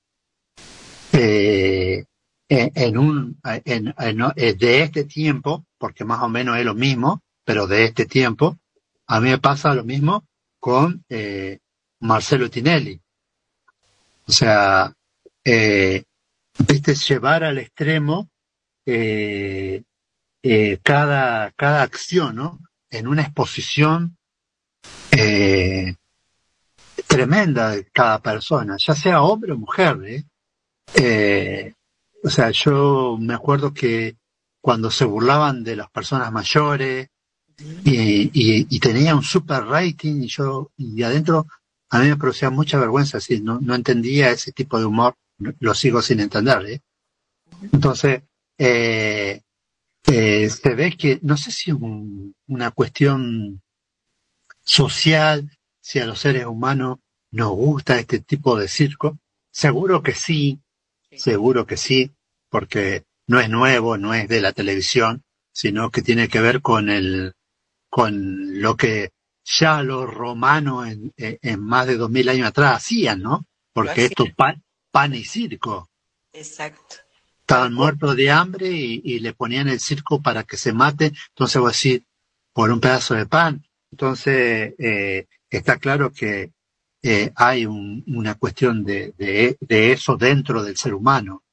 eh, 1.13 2.05
en, 2.49 2.97
un 2.97 3.39
en, 3.43 3.93
en- 3.97 4.21
eh, 4.35 4.53
de 4.55 4.81
este 4.81 5.03
tiempo, 5.05 5.65
porque 5.77 6.03
más 6.03 6.21
o 6.23 6.29
menos 6.29 6.57
es 6.57 6.65
lo 6.65 6.73
mismo, 6.73 7.21
pero 7.45 7.67
de 7.67 7.85
este 7.85 8.05
tiempo, 8.05 8.57
a 9.07 9.19
mí 9.21 9.29
me 9.29 9.37
pasa 9.37 9.73
lo 9.75 9.83
mismo 9.83 10.25
con 10.59 11.03
eh, 11.09 11.59
Marcelo 11.99 12.49
Tinelli. 12.49 12.99
O 14.27 14.31
sea, 14.31 14.93
eh, 15.43 16.03
viste, 16.67 16.95
llevar 16.95 17.43
al 17.43 17.57
extremo 17.59 18.29
eh, 18.85 19.83
eh, 20.43 20.79
cada, 20.83 21.51
cada 21.51 21.83
acción, 21.83 22.35
¿no? 22.35 22.59
En 22.89 23.07
una 23.07 23.21
exposición 23.23 24.17
eh, 25.11 25.95
tremenda 27.07 27.71
de 27.71 27.85
cada 27.85 28.19
persona, 28.21 28.75
ya 28.79 28.95
sea 28.95 29.21
hombre 29.21 29.51
o 29.53 29.57
mujer, 29.57 29.97
¿eh? 30.05 31.73
O 32.23 32.29
sea, 32.29 32.51
yo 32.51 33.17
me 33.19 33.33
acuerdo 33.33 33.73
que 33.73 34.17
cuando 34.61 34.91
se 34.91 35.05
burlaban 35.05 35.63
de 35.63 35.75
las 35.75 35.89
personas 35.89 36.31
mayores 36.31 37.09
y, 37.83 38.79
tenía 38.79 39.15
un 39.15 39.23
super 39.23 39.63
rating 39.65 40.23
y 40.23 40.27
yo, 40.27 40.71
y 40.77 41.01
adentro 41.03 41.47
a 41.89 41.99
mí 41.99 42.07
me 42.07 42.17
producía 42.17 42.49
mucha 42.49 42.79
vergüenza, 42.79 43.17
así, 43.17 43.41
no, 43.41 43.59
no 43.59 43.73
entendía 43.73 44.31
ese 44.31 44.51
tipo 44.51 44.77
de 44.77 44.85
humor, 44.85 45.15
lo 45.37 45.73
sigo 45.73 46.01
sin 46.01 46.19
entender, 46.19 46.65
¿eh? 46.67 46.81
Entonces, 47.71 48.21
eh, 48.57 49.41
eh, 50.07 50.49
se 50.49 50.75
ve 50.75 50.95
que, 50.95 51.19
no 51.23 51.35
sé 51.35 51.51
si 51.51 51.71
un- 51.71 52.35
una 52.47 52.71
cuestión 52.71 53.61
social, 54.61 55.49
si 55.81 55.99
a 55.99 56.05
los 56.05 56.19
seres 56.19 56.45
humanos 56.45 56.99
nos 57.31 57.51
gusta 57.51 57.97
este 57.99 58.19
tipo 58.19 58.57
de 58.57 58.67
circo? 58.67 59.17
Seguro 59.51 60.03
que 60.03 60.13
sí, 60.13 60.59
seguro 61.11 61.65
que 61.65 61.77
sí, 61.77 62.11
porque 62.49 63.03
no 63.27 63.39
es 63.39 63.49
nuevo, 63.49 63.97
no 63.97 64.13
es 64.13 64.27
de 64.27 64.41
la 64.41 64.53
televisión, 64.53 65.23
sino 65.51 65.91
que 65.91 66.01
tiene 66.01 66.27
que 66.27 66.41
ver 66.41 66.61
con 66.61 66.89
el, 66.89 67.33
con 67.89 68.61
lo 68.61 68.75
que 68.75 69.11
ya 69.43 69.81
los 69.81 70.11
romanos 70.11 70.87
en, 70.87 71.13
en 71.17 71.59
más 71.59 71.87
de 71.87 71.97
dos 71.97 72.09
mil 72.09 72.29
años 72.29 72.47
atrás 72.47 72.77
hacían, 72.77 73.21
¿no? 73.21 73.45
Porque 73.73 74.05
esto 74.05 74.25
es 74.25 74.35
pan, 74.35 74.63
pan 74.91 75.15
y 75.15 75.23
circo. 75.23 75.89
Exacto. 76.33 76.95
Estaban 77.41 77.73
muertos 77.73 78.15
de 78.15 78.29
hambre 78.29 78.69
y, 78.69 79.01
y, 79.03 79.19
le 79.19 79.33
ponían 79.33 79.67
el 79.67 79.79
circo 79.79 80.21
para 80.21 80.43
que 80.43 80.55
se 80.55 80.71
mate. 80.71 81.13
Entonces 81.29 81.59
voy 81.59 81.69
a 81.69 81.71
decir, 81.71 82.05
por 82.53 82.71
un 82.71 82.79
pedazo 82.79 83.15
de 83.15 83.25
pan. 83.25 83.65
Entonces, 83.91 84.75
eh, 84.77 85.27
está 85.49 85.77
claro 85.77 86.11
que 86.11 86.51
eh, 87.01 87.31
hay 87.35 87.65
un, 87.65 88.03
una 88.07 88.35
cuestión 88.35 88.83
de, 88.83 89.13
de, 89.17 89.57
de, 89.59 89.91
eso 89.91 90.17
dentro 90.17 90.63
del 90.63 90.75
ser 90.75 90.93
humano. 90.93 91.43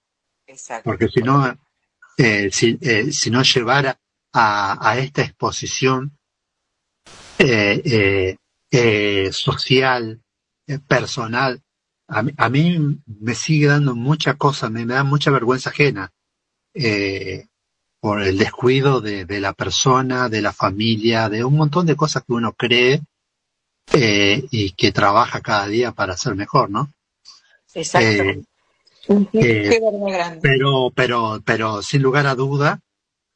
Exacto. 0.47 0.91
Porque 0.91 1.09
si 1.09 1.21
no, 1.21 1.57
eh, 2.17 2.51
si, 2.51 2.79
eh, 2.81 3.13
si 3.13 3.31
no 3.31 3.43
llevara 3.43 3.99
a, 4.33 4.91
a 4.91 4.99
esta 4.99 5.23
exposición 5.23 6.19
eh, 7.39 8.37
social, 9.31 10.23
personal, 10.89 11.63
a 12.09 12.23
mí, 12.23 12.33
a 12.37 12.49
mí, 12.49 13.01
me 13.07 13.35
sigue 13.35 13.67
dando 13.67 13.95
mucha 13.95 14.35
cosa, 14.35 14.69
me, 14.69 14.85
me 14.85 14.95
da 14.95 15.05
mucha 15.05 15.31
vergüenza 15.31 15.71
ajena 15.71 16.13
por 18.01 18.23
el 18.23 18.39
descuido 18.39 19.01
de, 19.01 19.25
de, 19.25 19.41
la 19.41 19.53
persona, 19.53 20.29
de 20.29 20.43
la 20.43 20.53
familia, 20.53 21.29
de 21.29 21.45
un 21.45 21.57
montón 21.57 21.87
de 21.87 21.97
cosas 21.97 22.25
que 22.25 22.33
uno 22.33 22.53
cree 22.53 23.03
eh, 23.93 24.45
y 24.51 24.73
que 24.73 24.93
trabaja 24.93 25.41
cada 25.41 25.67
día 25.69 25.93
para 25.93 26.17
ser 26.17 26.35
mejor, 26.35 26.71
¿no? 26.71 26.93
Exacto. 27.75 28.07
Eh, 28.09 28.43
eh, 29.33 29.81
pero, 30.43 30.91
pero, 30.95 31.41
pero 31.45 31.83
sin 31.83 32.03
lugar 32.03 32.27
a 32.27 32.35
duda, 32.35 32.81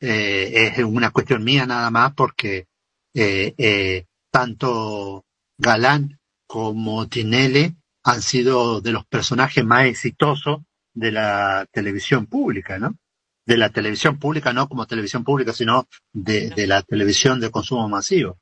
es 0.01 0.79
una 0.79 1.11
cuestión 1.11 1.45
mía 1.45 1.67
nada 1.67 1.91
más 1.91 2.15
porque 2.15 2.67
tanto 4.31 5.25
Galán 5.59 6.19
como 6.47 7.07
Tinelli 7.07 7.77
han 8.03 8.23
sido 8.23 8.81
de 8.81 8.93
los 8.93 9.07
personajes 9.07 9.65
más 9.65 9.85
exitosos 9.85 10.63
de 10.95 11.13
la 11.13 11.67
televisión 11.71 12.27
pública, 12.27 12.79
¿no? 12.79 12.97
De 13.47 13.57
la 13.57 13.71
televisión 13.71 14.19
pública, 14.19 14.53
no 14.53 14.69
como 14.69 14.87
televisión 14.87 15.23
pública, 15.23 15.53
sino 15.53 15.87
de, 16.13 16.51
de 16.51 16.67
la 16.67 16.83
televisión 16.83 17.39
de 17.41 17.51
consumo 17.51 17.89
masivo. 17.89 18.40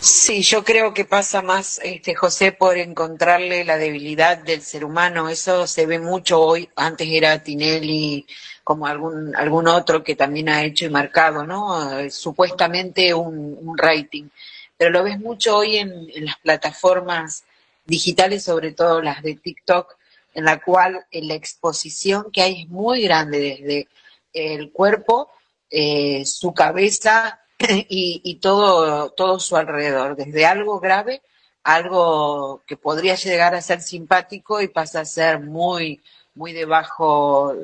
Sí, 0.00 0.42
yo 0.42 0.64
creo 0.64 0.94
que 0.94 1.04
pasa 1.04 1.42
más, 1.42 1.80
este, 1.82 2.14
José, 2.14 2.52
por 2.52 2.78
encontrarle 2.78 3.64
la 3.64 3.76
debilidad 3.76 4.38
del 4.38 4.62
ser 4.62 4.84
humano. 4.84 5.28
Eso 5.28 5.66
se 5.66 5.86
ve 5.86 5.98
mucho 5.98 6.40
hoy. 6.40 6.68
Antes 6.76 7.08
era 7.10 7.42
Tinelli, 7.42 8.26
como 8.66 8.86
algún, 8.86 9.34
algún 9.36 9.68
otro 9.68 10.02
que 10.02 10.16
también 10.16 10.48
ha 10.48 10.64
hecho 10.64 10.84
y 10.86 10.90
marcado, 10.90 11.44
¿no? 11.46 12.00
Eh, 12.00 12.10
supuestamente 12.10 13.14
un, 13.14 13.76
rating. 13.76 14.28
Pero 14.76 14.90
lo 14.90 15.04
ves 15.04 15.18
mucho 15.20 15.58
hoy 15.58 15.76
en, 15.76 16.08
las 16.24 16.36
plataformas 16.38 17.44
digitales, 17.84 18.44
sobre 18.44 18.72
todo 18.72 19.00
las 19.00 19.22
de 19.22 19.36
TikTok, 19.36 19.96
en 20.34 20.44
la 20.44 20.60
cual 20.60 21.06
en 21.10 21.28
la 21.28 21.34
exposición 21.34 22.30
que 22.32 22.42
hay 22.42 22.62
es 22.62 22.68
muy 22.68 23.02
grande 23.02 23.38
desde 23.38 23.88
el 24.32 24.72
cuerpo, 24.72 25.30
eh, 25.70 26.24
su 26.26 26.52
cabeza, 26.52 27.40
y, 27.88 28.20
y 28.24 28.34
todo, 28.36 29.10
todo 29.10 29.38
su 29.40 29.56
alrededor, 29.56 30.16
desde 30.16 30.46
algo 30.46 30.80
grave 30.80 31.22
algo 31.66 32.62
que 32.64 32.76
podría 32.76 33.16
llegar 33.16 33.54
a 33.56 33.60
ser 33.60 33.82
simpático 33.82 34.60
y 34.62 34.68
pasa 34.68 35.00
a 35.00 35.04
ser 35.04 35.40
muy, 35.40 36.00
muy 36.36 36.52
debajo. 36.52 37.56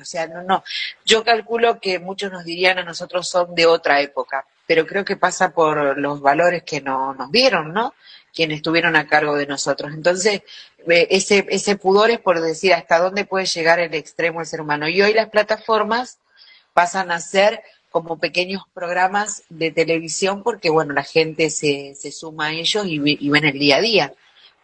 O 0.00 0.04
sea, 0.04 0.28
no, 0.28 0.42
no. 0.42 0.62
Yo 1.04 1.24
calculo 1.24 1.80
que 1.80 1.98
muchos 1.98 2.30
nos 2.30 2.44
dirían 2.44 2.78
a 2.78 2.84
nosotros 2.84 3.28
son 3.28 3.52
de 3.56 3.66
otra 3.66 4.00
época, 4.00 4.46
pero 4.68 4.86
creo 4.86 5.04
que 5.04 5.16
pasa 5.16 5.50
por 5.50 5.98
los 5.98 6.20
valores 6.20 6.62
que 6.62 6.80
no, 6.80 7.12
nos 7.14 7.32
dieron, 7.32 7.72
¿no? 7.72 7.92
Quienes 8.32 8.58
estuvieron 8.58 8.94
a 8.94 9.08
cargo 9.08 9.34
de 9.34 9.48
nosotros. 9.48 9.92
Entonces, 9.92 10.42
ese, 10.86 11.44
ese 11.50 11.74
pudor 11.74 12.10
es 12.10 12.20
por 12.20 12.40
decir 12.40 12.72
hasta 12.72 13.00
dónde 13.00 13.24
puede 13.24 13.46
llegar 13.46 13.80
el 13.80 13.94
extremo 13.94 14.38
del 14.38 14.46
ser 14.46 14.60
humano. 14.60 14.88
Y 14.88 15.02
hoy 15.02 15.12
las 15.12 15.28
plataformas 15.28 16.18
pasan 16.72 17.10
a 17.10 17.18
ser 17.18 17.64
como 17.90 18.18
pequeños 18.18 18.62
programas 18.72 19.42
de 19.48 19.70
televisión 19.72 20.42
porque, 20.42 20.70
bueno, 20.70 20.94
la 20.94 21.02
gente 21.02 21.50
se, 21.50 21.94
se 21.94 22.12
suma 22.12 22.46
a 22.46 22.52
ellos 22.52 22.86
y, 22.86 23.00
y, 23.04 23.28
ven 23.28 23.44
el 23.44 23.58
día 23.58 23.76
a 23.76 23.80
día. 23.80 24.14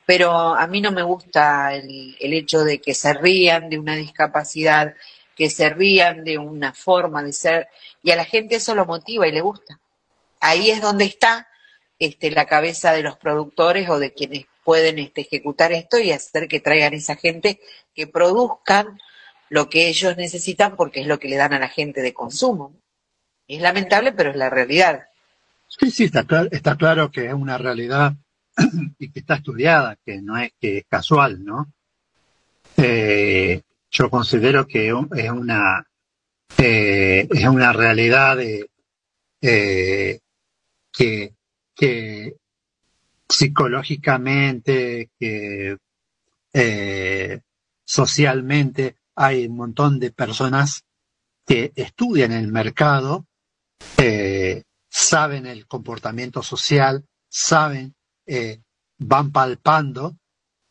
Pero 0.07 0.31
a 0.31 0.67
mí 0.69 0.81
no 0.81 0.93
me 0.93 1.03
gusta 1.03 1.75
el, 1.75 2.17
el 2.21 2.33
hecho 2.33 2.65
de 2.65 2.81
que 2.81 2.95
se 2.95 3.13
rían 3.13 3.69
de 3.69 3.79
una 3.79 3.97
discapacidad, 3.97 4.95
que 5.35 5.51
se 5.51 5.69
rían 5.71 6.25
de 6.25 6.39
una 6.39 6.73
forma 6.73 7.23
de 7.23 7.33
ser, 7.33 7.69
y 8.03 8.13
a 8.13 8.17
la 8.17 8.25
gente 8.25 8.57
eso 8.57 8.75
lo 8.75 8.87
motiva 8.87 9.27
y 9.27 9.33
le 9.33 9.41
gusta. 9.41 9.81
Ahí 10.41 10.71
es 10.71 10.81
donde 10.81 11.07
está 11.07 11.49
este, 11.99 12.31
la 12.31 12.47
cabeza 12.47 12.93
de 12.93 13.03
los 13.03 13.17
productores 13.17 13.89
o 13.89 13.99
de 13.99 14.13
quienes 14.13 14.47
pueden 14.65 14.99
este, 14.99 15.23
ejecutar 15.23 15.73
esto 15.73 15.99
y 15.99 16.13
hacer 16.13 16.47
que 16.49 16.61
traigan 16.61 16.95
esa 16.95 17.17
gente 17.17 17.61
que 17.95 18.07
produzcan 18.07 19.01
lo 19.49 19.69
que 19.69 19.89
ellos 19.89 20.17
necesitan 20.17 20.77
porque 20.77 21.01
es 21.01 21.07
lo 21.07 21.19
que 21.19 21.29
le 21.29 21.37
dan 21.37 21.53
a 21.53 21.59
la 21.59 21.69
gente 21.69 22.03
de 22.03 22.13
consumo. 22.13 22.75
Es 23.49 23.61
lamentable, 23.61 24.13
pero 24.13 24.31
es 24.31 24.37
la 24.37 24.51
realidad. 24.51 25.07
Sí, 25.69 25.91
sí, 25.91 26.05
está, 26.05 26.25
claro, 26.25 26.49
está 26.51 26.77
claro 26.77 27.11
que 27.11 27.27
es 27.27 27.35
una 27.35 27.59
realidad 27.59 28.15
y 28.99 29.11
que 29.11 29.21
está 29.21 29.37
estudiada, 29.37 29.97
que 30.05 30.21
no 30.23 30.37
es 30.39 30.53
que 30.61 30.79
es 30.79 30.85
casual, 30.89 31.45
¿no? 31.45 31.73
Eh, 32.77 33.63
yo 33.91 34.11
considero 34.11 34.67
que 34.67 34.89
es 34.89 35.31
una 35.31 35.87
eh, 36.59 37.27
es 37.31 37.45
una 37.45 37.73
realidad 37.73 38.37
de, 38.37 38.69
eh, 39.41 40.21
que, 40.93 41.35
que 41.75 42.35
psicológicamente, 43.29 45.11
que 45.19 45.77
socialmente 47.85 48.97
hay 49.15 49.47
un 49.47 49.57
montón 49.57 49.99
de 49.99 50.11
personas 50.11 50.85
que 51.47 51.73
estudian 51.77 52.33
el 52.33 52.49
mercado 52.49 53.27
eh, 53.99 54.63
saben 54.89 55.47
el 55.47 55.67
comportamiento 55.67 56.43
social, 56.43 57.05
saben, 57.29 57.95
eh, 58.27 58.61
van 58.99 59.33
palpando 59.33 60.17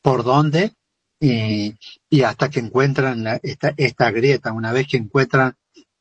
por 0.02 0.24
dónde 0.24 0.74
y, 1.20 1.76
y 2.10 2.22
hasta 2.22 2.50
que 2.50 2.60
encuentran 2.60 3.40
esta, 3.42 4.12
grieta, 4.12 4.52
una 4.52 4.72
vez 4.72 4.88
que 4.88 4.98
encuentran, 4.98 5.56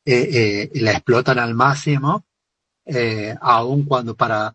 eh, 0.05 0.69
la 0.75 0.91
explotan 0.91 1.39
al 1.39 1.55
máximo, 1.55 2.25
aun 3.41 3.85
cuando 3.85 4.15
para, 4.15 4.53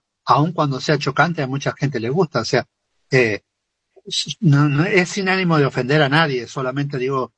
cuando 0.55 0.81
sea 0.81 0.99
chocante 0.99 1.43
a 1.43 1.49
mucha 1.49 1.73
gente 1.73 1.99
le 1.99 2.11
gusta, 2.11 2.41
o 2.41 2.45
sea, 2.45 2.67
no, 4.41 4.69
no, 4.69 4.85
es 4.85 5.09
sin 5.09 5.29
ánimo 5.29 5.59
de 5.59 5.67
ofender 5.67 6.03
a 6.03 6.09
nadie, 6.09 6.47
solamente 6.47 6.99
digo 6.99 7.33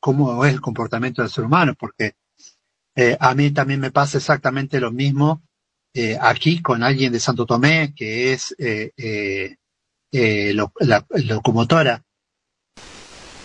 cómo 0.00 0.44
es 0.44 0.52
el 0.52 0.60
comportamiento 0.60 1.22
del 1.22 1.30
ser 1.30 1.44
humano, 1.44 1.74
porque 1.78 2.14
eh, 2.94 3.16
a 3.18 3.34
mí 3.34 3.50
también 3.50 3.80
me 3.80 3.90
pasa 3.90 4.18
exactamente 4.18 4.78
lo 4.78 4.92
mismo 4.92 5.42
eh, 5.94 6.18
aquí 6.20 6.60
con 6.60 6.82
alguien 6.82 7.12
de 7.12 7.20
Santo 7.20 7.46
Tomé, 7.46 7.94
que 7.94 8.32
es 8.32 8.54
eh, 8.58 9.56
lo, 10.54 10.72
la, 10.80 11.06
locomotora. 11.10 12.02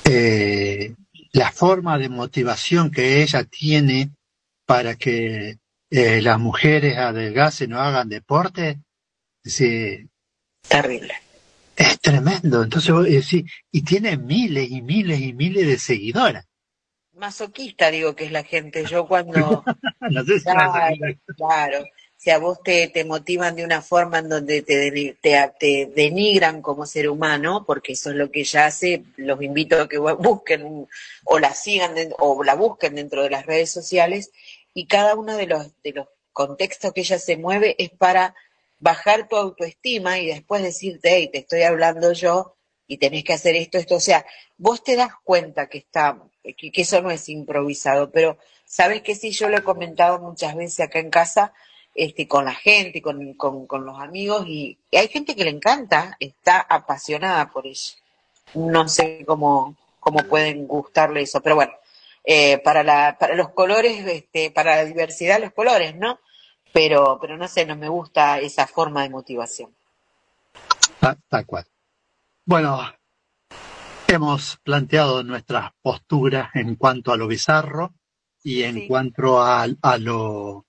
la 0.03 1.51
forma 1.51 1.97
de 1.97 2.09
motivación 2.09 2.91
que 2.91 3.21
ella 3.21 3.43
tiene 3.45 4.11
para 4.65 4.95
que 4.95 5.59
las 5.89 6.39
mujeres 6.39 6.97
adelgacen 6.97 7.73
o 7.73 7.79
hagan 7.79 8.09
deporte, 8.09 8.81
sí, 9.43 10.09
terrible. 10.67 11.13
Es 11.75 11.99
tremendo. 11.99 12.63
Entonces, 12.63 13.25
sí, 13.25 13.45
y 13.71 13.83
tiene 13.83 14.17
miles 14.17 14.69
y 14.71 14.81
miles 14.81 15.21
y 15.21 15.33
miles 15.33 15.67
de 15.67 15.77
seguidoras 15.77 16.45
masoquista 17.18 17.91
digo 17.91 18.15
que 18.15 18.26
es 18.26 18.32
la 18.32 18.43
gente. 18.43 18.86
Yo 18.86 19.07
cuando... 19.07 19.63
no 20.09 20.24
sé 20.24 20.39
si 20.39 20.45
claro, 20.45 20.95
claro, 21.36 21.86
si 22.18 22.32
a 22.32 22.39
vos 22.39 22.61
te, 22.63 22.88
te 22.88 23.05
motivan 23.05 23.55
de 23.55 23.63
una 23.63 23.82
forma 23.82 24.20
en 24.20 24.30
donde 24.30 24.63
te, 24.63 25.15
te, 25.22 25.51
te, 25.59 25.91
denigran 25.95 26.61
como 26.61 26.86
ser 26.86 27.09
humano, 27.09 27.63
porque 27.65 27.93
eso 27.93 28.09
es 28.09 28.15
lo 28.15 28.32
que 28.32 28.41
ella 28.41 28.65
hace, 28.65 29.03
los 29.18 29.41
invito 29.41 29.82
a 29.82 29.88
que 29.88 29.97
busquen 30.20 30.88
o 31.26 31.39
la 31.39 31.53
sigan 31.53 31.93
o 32.18 32.43
la 32.43 32.55
busquen 32.55 32.95
dentro 32.95 33.24
de 33.24 33.30
las 33.30 33.45
redes 33.45 33.72
sociales 33.72 34.32
y 34.74 34.88
cada 34.88 35.15
uno 35.15 35.36
de 35.38 35.47
los, 35.47 35.72
de 35.84 35.93
los 35.93 36.07
contextos 36.34 36.93
que 36.93 37.01
ella 37.01 37.20
se 37.20 37.38
mueve 37.38 37.76
es 37.78 37.89
para 37.91 38.36
bajar 38.80 39.28
tu 39.28 39.36
autoestima 39.36 40.20
y 40.20 40.28
después 40.28 40.61
decirte, 40.61 41.09
hey, 41.15 41.30
te 41.32 41.39
estoy 41.39 41.63
hablando 41.63 42.13
yo 42.13 42.55
y 42.88 42.97
tenés 42.97 43.24
que 43.24 43.34
hacer 43.34 43.55
esto, 43.55 43.78
esto. 43.78 43.95
O 43.95 43.99
sea, 43.99 44.26
vos 44.57 44.84
te 44.84 44.95
das 44.95 45.11
cuenta 45.24 45.68
que 45.68 45.80
está 45.80 46.22
que, 46.55 46.71
que 46.71 46.81
eso 46.81 47.01
no 47.01 47.11
es 47.11 47.27
improvisado, 47.29 48.09
pero 48.11 48.37
sabes 48.65 49.01
que 49.01 49.15
sí, 49.15 49.31
yo 49.31 49.49
lo 49.49 49.57
he 49.57 49.63
comentado 49.63 50.19
muchas 50.19 50.55
veces 50.55 50.79
acá 50.81 50.99
en 50.99 51.09
casa, 51.09 51.53
este, 51.95 52.27
con 52.27 52.45
la 52.45 52.53
gente, 52.53 53.01
con, 53.01 53.33
con, 53.33 53.65
con 53.65 53.85
los 53.85 53.99
amigos, 53.99 54.45
y, 54.47 54.77
hay 54.91 55.07
gente 55.07 55.35
que 55.35 55.43
le 55.43 55.49
encanta, 55.51 56.15
está 56.19 56.59
apasionada 56.59 57.49
por 57.51 57.65
ello. 57.65 57.95
No 58.53 58.87
sé 58.87 59.23
cómo, 59.25 59.75
cómo 59.99 60.19
pueden 60.23 60.67
gustarle 60.67 61.21
eso, 61.21 61.41
pero 61.41 61.55
bueno, 61.55 61.73
eh, 62.23 62.59
para, 62.59 62.83
la, 62.83 63.17
para 63.19 63.35
los 63.35 63.49
colores, 63.49 64.05
este, 64.05 64.51
para 64.51 64.75
la 64.77 64.85
diversidad 64.85 65.39
los 65.41 65.53
colores, 65.53 65.95
¿no? 65.95 66.19
Pero, 66.73 67.17
pero 67.19 67.37
no 67.37 67.47
sé, 67.47 67.65
no 67.65 67.75
me 67.75 67.89
gusta 67.89 68.39
esa 68.39 68.67
forma 68.67 69.03
de 69.03 69.09
motivación. 69.09 69.73
Ta- 70.99 71.17
Tal 71.29 71.45
cual. 71.45 71.65
Bueno, 72.45 72.79
hemos 74.07 74.57
planteado 74.63 75.23
nuestras 75.23 75.71
posturas 75.81 76.49
en 76.55 76.75
cuanto 76.75 77.11
a 77.11 77.17
lo 77.17 77.27
bizarro 77.27 77.93
y 78.43 78.63
en 78.63 78.75
Sí. 78.75 78.87
cuanto 78.87 79.41
a, 79.41 79.63
a 79.81 79.97
lo 79.97 80.65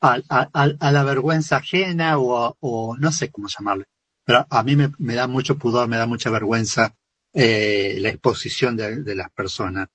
a, 0.00 0.20
a- 0.30 0.92
la 0.92 1.04
vergüenza 1.04 1.56
ajena 1.56 2.18
o, 2.18 2.56
o 2.60 2.96
no 2.98 3.12
sé 3.12 3.30
cómo 3.30 3.48
llamarle. 3.48 3.84
Pero 4.24 4.46
a 4.48 4.62
mí 4.62 4.76
me, 4.76 4.92
me 4.98 5.14
da 5.14 5.26
mucho 5.26 5.56
pudor, 5.58 5.88
me 5.88 5.96
da 5.96 6.06
mucha 6.06 6.30
vergüenza 6.30 6.94
eh, 7.32 7.96
la 8.00 8.10
exposición 8.10 8.76
de, 8.76 9.02
de 9.02 9.14
las 9.14 9.30
personas. 9.30 9.88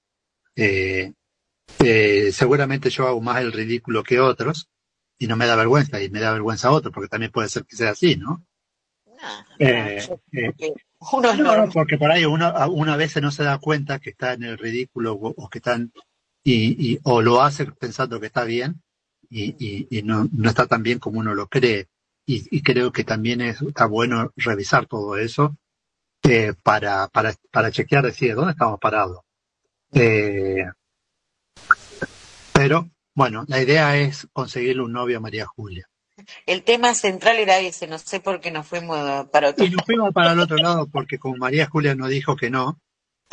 Eh, 0.56 1.14
eh, 1.80 2.32
seguramente 2.34 2.90
yo 2.90 3.08
hago 3.08 3.22
más 3.22 3.42
el 3.42 3.52
ridículo 3.54 4.04
que 4.04 4.20
otros 4.20 4.68
y 5.20 5.28
no 5.28 5.36
me 5.38 5.48
da 5.48 5.56
vergüenza 5.56 6.02
y 6.02 6.10
me 6.10 6.20
da 6.20 6.34
vergüenza 6.34 6.70
a 6.70 6.72
otros 6.72 6.94
porque 6.94 7.10
también 7.10 7.32
puede 7.32 7.50
ser 7.50 7.66
que 7.66 7.76
sea 7.76 7.92
así, 7.92 8.16
¿no? 8.16 8.46
Eh, 9.60 10.08
eh, 10.34 10.54
Uno 11.14 11.34
no, 11.34 11.56
no, 11.66 11.70
porque 11.72 11.98
por 11.98 12.12
ahí 12.12 12.26
uno, 12.26 12.46
a- 12.46 12.68
uno 12.68 12.94
a 12.94 12.98
veces 12.98 13.22
no 13.24 13.32
se 13.32 13.44
da 13.44 13.58
cuenta 13.58 14.00
que 14.00 14.12
está 14.12 14.34
en 14.34 14.44
el 14.44 14.58
ridículo 14.58 15.14
o, 15.14 15.30
o 15.36 15.50
que 15.50 15.58
están 15.60 15.92
y, 16.44 16.94
y- 16.94 17.00
o 17.04 17.22
lo 17.22 17.42
hace 17.42 17.66
pensando 17.66 18.20
que 18.20 18.28
está 18.28 18.44
bien 18.44 18.82
y, 19.30 19.56
y- 19.60 19.88
y 19.90 20.04
no, 20.04 20.28
no 20.32 20.50
está 20.50 20.68
tan 20.68 20.84
bien 20.84 21.00
como 21.00 21.20
uno 21.20 21.34
lo 21.34 21.48
cree. 21.48 21.88
Y, 22.26 22.46
y 22.56 22.62
creo 22.62 22.92
que 22.92 23.04
también 23.04 23.42
es, 23.42 23.62
está 23.62 23.86
bueno 23.88 24.32
revisar 24.36 24.86
todo 24.86 25.18
eso 25.18 25.58
eh, 26.24 26.54
para, 26.64 27.08
para, 27.08 27.34
para 27.52 27.72
chequear, 27.72 28.06
decir, 28.06 28.36
¿dónde 28.36 28.52
estamos 28.52 28.80
parados? 28.80 29.22
Eh, 29.94 30.66
pero, 32.54 32.90
bueno, 33.16 33.44
la 33.48 33.62
idea 33.62 33.98
es 33.98 34.28
conseguirle 34.34 34.84
un 34.84 34.92
novio 34.94 35.18
a 35.18 35.22
María 35.22 35.46
Julia. 35.48 35.88
El 36.46 36.64
tema 36.64 36.94
central 36.94 37.38
era 37.38 37.60
ese, 37.60 37.88
no 37.88 37.98
sé 37.98 38.20
por 38.20 38.42
qué 38.42 38.52
nos 38.52 38.68
fuimos 38.68 39.28
para 39.30 39.50
otro. 39.50 39.66
Y 39.66 39.70
nos 39.70 39.86
fuimos 39.86 40.14
para 40.14 40.34
el 40.34 40.40
otro 40.40 40.58
lado 40.58 40.88
porque 40.88 41.18
como 41.18 41.38
María 41.38 41.68
Julia 41.68 41.96
nos 41.96 42.10
dijo 42.10 42.36
que 42.36 42.50
no, 42.50 42.80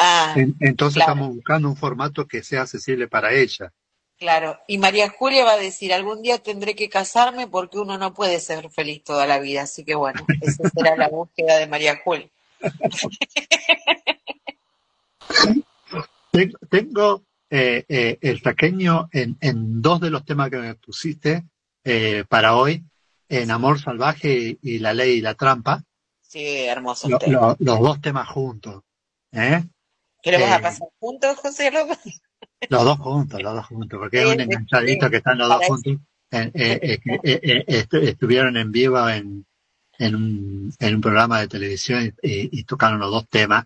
Ah, 0.01 0.33
En- 0.37 0.55
entonces 0.61 0.95
claro. 0.95 1.13
estamos 1.13 1.35
buscando 1.35 1.69
un 1.69 1.77
formato 1.77 2.29
que 2.29 2.45
sea 2.45 2.63
accesible 2.63 3.09
para 3.09 3.33
ella. 3.35 3.73
claro. 4.17 4.57
Y 4.69 4.79
María 4.79 5.11
Julia 5.11 5.45
va 5.45 5.55
a 5.55 5.59
decir, 5.59 5.93
algún 5.93 6.23
día 6.23 6.39
tendré 6.39 6.77
que 6.77 6.89
casarme 6.89 7.49
porque 7.49 7.79
uno 7.79 7.99
no 7.99 8.15
puede 8.15 8.39
ser 8.39 8.71
feliz 8.71 9.03
toda 9.03 9.27
la 9.27 9.41
vida. 9.41 9.63
Así 9.63 9.85
que 9.85 9.97
bueno, 9.97 10.25
esa 10.41 10.69
será 10.71 10.95
la 10.97 11.09
búsqueda 11.09 11.57
de 11.59 11.67
María 11.67 12.01
Julia. 12.05 12.29
Ten- 16.31 16.53
Tengo 16.71 17.25
eh, 17.51 17.85
eh, 17.89 18.19
el 18.21 18.43
taqueño 18.43 19.09
en, 19.13 19.37
en 19.41 19.81
dos 19.83 20.01
de 20.01 20.11
los 20.11 20.25
temas 20.25 20.51
que 20.51 20.59
me 20.59 20.75
pusiste 20.75 21.45
eh, 21.89 22.25
para 22.29 22.55
hoy, 22.57 22.85
en 23.29 23.51
Amor 23.51 23.81
Salvaje 23.81 24.59
y, 24.63 24.79
La 24.79 24.93
Ley 24.95 25.19
y 25.19 25.21
la 25.21 25.35
Trampa, 25.35 25.83
Sí, 26.21 26.45
hermoso 26.67 27.09
lo- 27.09 27.19
tema. 27.19 27.33
lo- 27.41 27.57
los 27.59 27.81
dos 27.81 28.01
temas 28.03 28.29
juntos. 28.29 28.83
¿eh? 29.33 29.65
¿Qué 30.23 30.33
lo 30.33 30.41
vas 30.41 30.51
eh, 30.51 30.55
a 30.55 30.61
pasar 30.61 30.89
juntos, 30.99 31.37
José 31.39 31.71
López? 31.71 31.99
Los 32.71 32.85
dos 32.85 32.99
juntos, 32.99 33.41
los 33.41 33.55
dos 33.55 33.67
juntos, 33.67 33.99
porque 33.99 34.21
es 34.21 34.27
un 34.27 34.41
enganchadito 34.41 35.09
que 35.09 35.19
están 35.19 35.39
los 35.39 35.49
dos 35.49 35.65
juntos. 35.65 35.93
Eh, 36.33 36.51
eh, 36.55 37.01
eh, 37.23 37.87
estuvieron 37.93 38.57
en 38.57 38.73
vivo 38.73 39.09
en, 39.09 39.47
en, 39.99 40.15
un, 40.17 40.73
en 40.79 40.95
un 40.97 41.01
programa 41.01 41.41
de 41.41 41.49
televisión 41.49 42.15
y, 42.21 42.59
y 42.61 42.65
tocaron 42.65 42.99
los 42.99 43.11
dos 43.13 43.29
temas. 43.29 43.65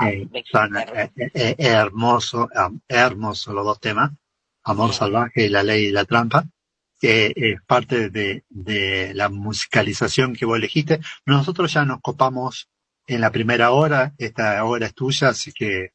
Eh, 0.00 0.26
son 0.50 0.76
eh, 0.76 1.54
hermoso, 1.58 2.48
hermoso 2.88 3.52
los 3.52 3.64
dos 3.66 3.78
temas, 3.78 4.10
Amor 4.64 4.92
Salvaje 4.94 5.44
y 5.44 5.48
La 5.50 5.62
Ley 5.62 5.86
y 5.86 5.92
la 5.92 6.04
Trampa, 6.06 6.44
que 7.00 7.32
es 7.36 7.60
parte 7.66 8.10
de, 8.10 8.44
de 8.48 9.12
la 9.14 9.28
musicalización 9.28 10.34
que 10.34 10.46
vos 10.46 10.56
elegiste. 10.58 11.00
Nosotros 11.26 11.72
ya 11.72 11.84
nos 11.84 12.00
copamos 12.00 12.68
en 13.06 13.20
la 13.20 13.30
primera 13.30 13.70
hora, 13.72 14.14
esta 14.18 14.64
hora 14.64 14.86
es 14.86 14.94
tuya, 14.94 15.28
así 15.28 15.52
que 15.52 15.90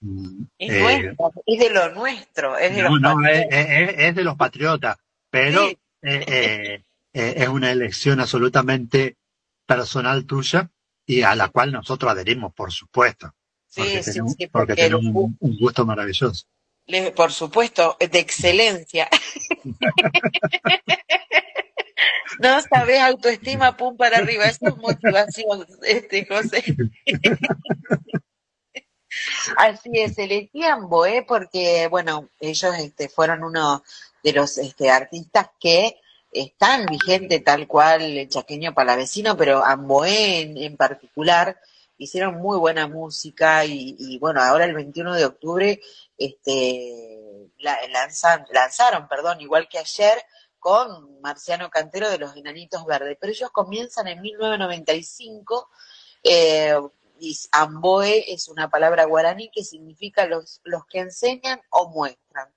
mm, 0.00 0.42
Es, 0.58 0.70
eh, 0.70 1.02
nuestro, 1.12 1.32
es 1.46 1.58
de 1.58 1.70
lo 1.70 1.94
nuestro, 1.94 2.56
es 2.58 2.74
de 2.74 2.82
no, 2.82 2.90
los 2.90 3.00
no, 3.00 3.14
patriotas. 3.16 3.46
es, 3.50 3.68
es- 3.90 3.94
es 3.98 4.14
de 4.14 4.24
los 4.24 4.36
patriotas, 4.36 4.96
pero 5.30 5.68
Sí. 5.68 5.78
eh, 6.02 6.24
eh, 7.12 7.34
es 7.36 7.48
una 7.48 7.70
elección 7.70 8.20
absolutamente 8.20 9.16
personal 9.66 10.24
tuya 10.24 10.70
y 11.06 11.22
a 11.22 11.34
la 11.34 11.48
cual 11.48 11.72
nosotros 11.72 12.10
adherimos, 12.12 12.54
por 12.54 12.72
supuesto, 12.72 13.34
Sí, 13.66 13.80
porque 13.82 14.02
sí, 14.02 14.10
tenemos, 14.12 14.32
sí, 14.34 14.46
porque 14.46 14.72
porque 14.72 14.82
tenemos 14.82 15.04
un, 15.04 15.36
un 15.40 15.58
gusto 15.58 15.84
maravilloso. 15.84 16.46
Le- 16.88 17.12
por 17.12 17.32
supuesto, 17.32 17.96
de 18.00 18.18
excelencia. 18.18 19.08
No 22.40 22.60
sabes, 22.60 23.00
autoestima, 23.00 23.76
pum 23.76 23.96
para 23.96 24.18
arriba, 24.18 24.44
eso 24.44 24.68
es 24.68 24.76
motivación, 24.76 25.66
este 25.82 26.26
José. 26.26 26.62
Así 29.56 29.90
es, 29.94 30.18
elegí 30.18 30.62
a 30.64 30.74
Amboé 30.74 31.24
porque, 31.26 31.88
bueno, 31.88 32.28
ellos 32.40 32.74
este, 32.78 33.08
fueron 33.08 33.42
uno 33.42 33.82
de 34.22 34.32
los 34.32 34.58
este, 34.58 34.90
artistas 34.90 35.48
que 35.58 35.96
están 36.30 36.86
vigentes 36.86 37.42
tal 37.42 37.66
cual 37.66 38.02
el 38.02 38.28
chaqueño 38.28 38.74
palavecino, 38.74 39.36
pero 39.36 39.64
Amboé 39.64 40.40
en, 40.42 40.58
en 40.58 40.76
particular 40.76 41.58
hicieron 41.98 42.36
muy 42.36 42.56
buena 42.58 42.86
música 42.86 43.64
y, 43.64 43.96
y, 43.98 44.18
bueno, 44.18 44.40
ahora 44.42 44.64
el 44.64 44.74
21 44.74 45.14
de 45.14 45.24
octubre 45.26 45.80
este, 46.16 47.50
la- 47.58 47.78
lanzan- 47.88 48.46
lanzaron, 48.52 49.08
perdón, 49.08 49.40
igual 49.40 49.68
que 49.68 49.78
ayer, 49.78 50.22
con 50.58 51.20
Marciano 51.20 51.70
Cantero 51.70 52.10
de 52.10 52.18
los 52.18 52.36
Enanitos 52.36 52.84
Verdes, 52.84 53.16
pero 53.20 53.32
ellos 53.32 53.50
comienzan 53.52 54.08
en 54.08 54.20
1995 54.20 55.68
eh, 56.24 56.74
y 57.20 57.36
Amboe 57.52 58.24
es 58.32 58.48
una 58.48 58.68
palabra 58.70 59.04
guaraní 59.04 59.50
que 59.50 59.64
significa 59.64 60.26
los, 60.26 60.60
los 60.64 60.84
que 60.86 61.00
enseñan 61.00 61.60
o 61.70 61.88
muestran 61.90 62.48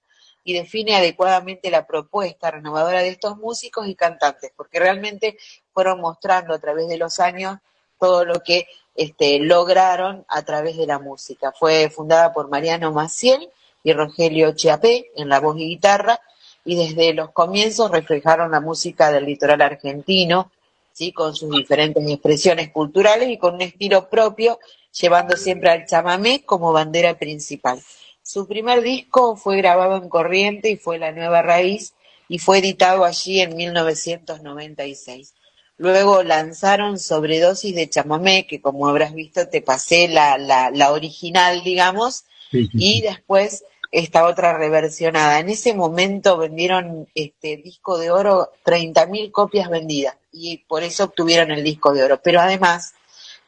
y 0.43 0.53
define 0.53 0.95
adecuadamente 0.95 1.69
la 1.69 1.85
propuesta 1.85 2.49
renovadora 2.49 3.01
de 3.01 3.09
estos 3.09 3.37
músicos 3.37 3.87
y 3.87 3.95
cantantes, 3.95 4.51
porque 4.55 4.79
realmente 4.79 5.37
fueron 5.73 6.01
mostrando 6.01 6.53
a 6.55 6.59
través 6.59 6.87
de 6.87 6.97
los 6.97 7.19
años 7.19 7.59
todo 8.01 8.25
lo 8.25 8.41
que 8.41 8.65
este, 8.95 9.37
lograron 9.39 10.25
a 10.27 10.41
través 10.41 10.75
de 10.75 10.87
la 10.87 10.97
música. 10.97 11.53
Fue 11.57 11.91
fundada 11.91 12.33
por 12.33 12.49
Mariano 12.49 12.91
Maciel 12.91 13.47
y 13.83 13.93
Rogelio 13.93 14.53
Chiapé 14.53 15.11
en 15.15 15.29
la 15.29 15.39
voz 15.39 15.57
y 15.59 15.67
guitarra, 15.67 16.19
y 16.65 16.75
desde 16.75 17.13
los 17.13 17.29
comienzos 17.29 17.91
reflejaron 17.91 18.51
la 18.51 18.59
música 18.59 19.11
del 19.11 19.25
litoral 19.25 19.61
argentino, 19.61 20.51
¿sí? 20.91 21.11
con 21.11 21.35
sus 21.35 21.51
diferentes 21.51 22.03
expresiones 22.07 22.71
culturales 22.71 23.29
y 23.29 23.37
con 23.37 23.55
un 23.55 23.61
estilo 23.61 24.09
propio, 24.09 24.59
llevando 24.99 25.37
siempre 25.37 25.69
al 25.69 25.85
chamamé 25.85 26.43
como 26.43 26.73
bandera 26.73 27.17
principal. 27.19 27.79
Su 28.23 28.47
primer 28.47 28.81
disco 28.81 29.35
fue 29.35 29.57
grabado 29.57 29.97
en 29.97 30.09
Corriente 30.09 30.69
y 30.69 30.77
fue 30.77 30.97
La 30.97 31.11
Nueva 31.11 31.43
Raíz 31.43 31.93
y 32.27 32.39
fue 32.39 32.59
editado 32.59 33.05
allí 33.05 33.41
en 33.41 33.55
1996. 33.55 35.33
Luego 35.77 36.23
lanzaron 36.23 36.99
Sobredosis 36.99 37.75
de 37.75 37.89
Chamamé, 37.89 38.45
que 38.45 38.61
como 38.61 38.87
habrás 38.87 39.13
visto 39.13 39.47
te 39.47 39.61
pasé 39.61 40.07
la, 40.07 40.37
la, 40.37 40.69
la 40.69 40.91
original, 40.91 41.63
digamos, 41.63 42.25
y 42.51 43.01
después 43.01 43.63
esta 43.91 44.25
otra 44.25 44.57
reversionada. 44.57 45.39
En 45.39 45.49
ese 45.49 45.73
momento 45.73 46.37
vendieron 46.37 47.07
este 47.13 47.57
disco 47.57 47.97
de 47.97 48.09
oro 48.09 48.51
30.000 48.65 49.31
copias 49.31 49.69
vendidas 49.69 50.15
y 50.31 50.59
por 50.59 50.83
eso 50.83 51.05
obtuvieron 51.05 51.51
el 51.51 51.63
disco 51.63 51.93
de 51.93 52.03
oro. 52.03 52.21
Pero 52.23 52.39
además 52.39 52.93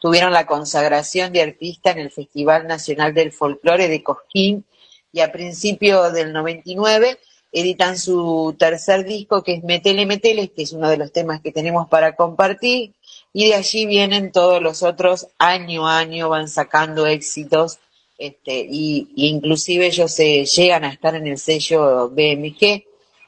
tuvieron 0.01 0.33
la 0.33 0.45
consagración 0.45 1.31
de 1.31 1.41
artista 1.41 1.91
en 1.91 1.99
el 1.99 2.11
Festival 2.11 2.67
Nacional 2.67 3.13
del 3.13 3.31
Folclore 3.31 3.87
de 3.87 4.03
Cosquín 4.03 4.65
y 5.13 5.21
a 5.21 5.31
principio 5.31 6.11
del 6.11 6.33
99 6.33 7.17
editan 7.53 7.97
su 7.97 8.55
tercer 8.57 9.05
disco 9.05 9.43
que 9.43 9.53
es 9.53 9.63
Metele 9.63 10.05
Metele, 10.05 10.49
que 10.49 10.63
es 10.63 10.73
uno 10.73 10.89
de 10.89 10.97
los 10.97 11.11
temas 11.11 11.41
que 11.41 11.51
tenemos 11.51 11.87
para 11.87 12.15
compartir 12.15 12.93
y 13.31 13.47
de 13.47 13.55
allí 13.55 13.85
vienen 13.85 14.31
todos 14.31 14.61
los 14.61 14.83
otros 14.83 15.27
año 15.37 15.87
a 15.87 15.99
año 15.99 16.29
van 16.29 16.47
sacando 16.47 17.07
éxitos 17.07 17.79
este, 18.17 18.67
y, 18.69 19.09
inclusive 19.15 19.87
ellos 19.87 20.11
se 20.11 20.45
llegan 20.45 20.83
a 20.83 20.89
estar 20.89 21.15
en 21.15 21.27
el 21.27 21.37
sello 21.37 22.09
BMG 22.09 22.83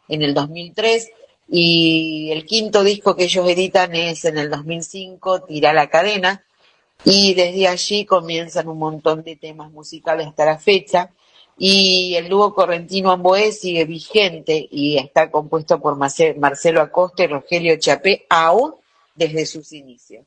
en 0.08 0.22
el 0.22 0.34
2003 0.34 1.10
y 1.48 2.30
el 2.32 2.46
quinto 2.46 2.84
disco 2.84 3.16
que 3.16 3.26
ellos 3.26 3.48
editan 3.48 3.94
es 3.96 4.26
en 4.26 4.38
el 4.38 4.50
2005, 4.50 5.44
Tira 5.44 5.74
la 5.74 5.90
cadena, 5.90 6.44
y 7.04 7.34
desde 7.36 7.68
allí 7.68 8.06
comienzan 8.06 8.68
un 8.68 8.80
montón 8.80 9.24
de 9.24 9.36
temas 9.36 9.72
musicales 9.72 10.28
hasta 10.28 10.46
la 10.46 10.58
fecha. 10.58 11.12
Y 11.58 12.16
el 12.16 12.28
dúo 12.28 12.54
correntino 12.54 13.12
Amboé 13.12 13.52
sigue 13.52 13.86
vigente 13.86 14.68
y 14.70 14.98
está 14.98 15.32
compuesto 15.32 15.80
por 15.80 15.96
Marce- 15.96 16.36
Marcelo 16.36 16.82
Acosta 16.82 17.24
y 17.24 17.28
Rogelio 17.28 17.78
Chapé 17.78 18.26
aún 18.30 18.76
desde 19.16 19.46
sus 19.46 19.72
inicios. 19.72 20.26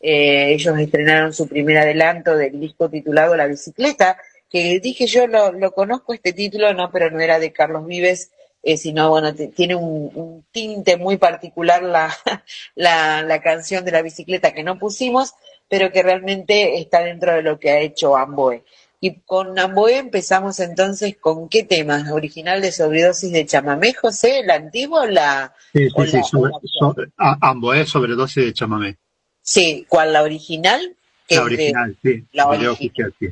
Eh, 0.00 0.52
ellos 0.54 0.78
estrenaron 0.78 1.32
su 1.34 1.46
primer 1.48 1.78
adelanto 1.78 2.36
del 2.36 2.58
disco 2.58 2.88
titulado 2.88 3.36
La 3.36 3.46
Bicicleta, 3.46 4.16
que 4.48 4.80
dije 4.80 5.06
yo 5.06 5.26
lo, 5.26 5.52
lo 5.52 5.72
conozco 5.72 6.14
este 6.14 6.32
título, 6.32 6.72
no, 6.72 6.90
pero 6.90 7.10
no 7.10 7.20
era 7.20 7.38
de 7.38 7.52
Carlos 7.52 7.86
Vives, 7.86 8.30
eh, 8.62 8.76
sino 8.76 9.10
bueno, 9.10 9.34
tiene 9.34 9.74
un, 9.74 10.44
tinte 10.52 10.96
muy 10.96 11.16
particular 11.16 11.82
la, 12.74 13.22
la, 13.22 13.42
canción 13.42 13.84
de 13.84 13.92
la 13.92 14.02
bicicleta 14.02 14.52
que 14.52 14.62
no 14.62 14.78
pusimos, 14.78 15.34
pero 15.68 15.90
que 15.92 16.02
realmente 16.02 16.78
está 16.78 17.02
dentro 17.02 17.32
de 17.34 17.42
lo 17.42 17.58
que 17.58 17.70
ha 17.70 17.80
hecho 17.80 18.16
Amboé. 18.16 18.64
Y 19.02 19.20
con 19.20 19.58
Amboé 19.58 19.96
empezamos 19.96 20.60
entonces 20.60 21.16
con 21.18 21.48
qué 21.48 21.64
tema, 21.64 22.04
original 22.12 22.60
de 22.60 22.70
sobredosis 22.70 23.32
de 23.32 23.46
chamamé, 23.46 23.94
José, 23.94 24.42
la 24.44 24.56
antigua 24.56 25.02
o 25.02 25.06
la, 25.06 25.54
Sí, 25.72 25.88
o 25.94 26.04
sí, 26.04 26.10
sí, 26.10 26.16
la- 26.18 26.22
sobre, 26.24 26.52
sobre- 26.78 27.10
a- 27.16 27.38
Amboé 27.40 27.86
sobredosis 27.86 28.44
de 28.44 28.52
chamamé. 28.52 28.98
sí, 29.40 29.86
¿cuál 29.88 30.12
la 30.12 30.22
original? 30.22 30.94
Que 31.26 31.36
La 31.36 31.40
de- 31.42 31.46
original, 31.46 31.96
sí. 32.02 32.24
la 32.32 32.46
original. 32.48 32.72
oficial, 32.72 33.14
sí. 33.18 33.26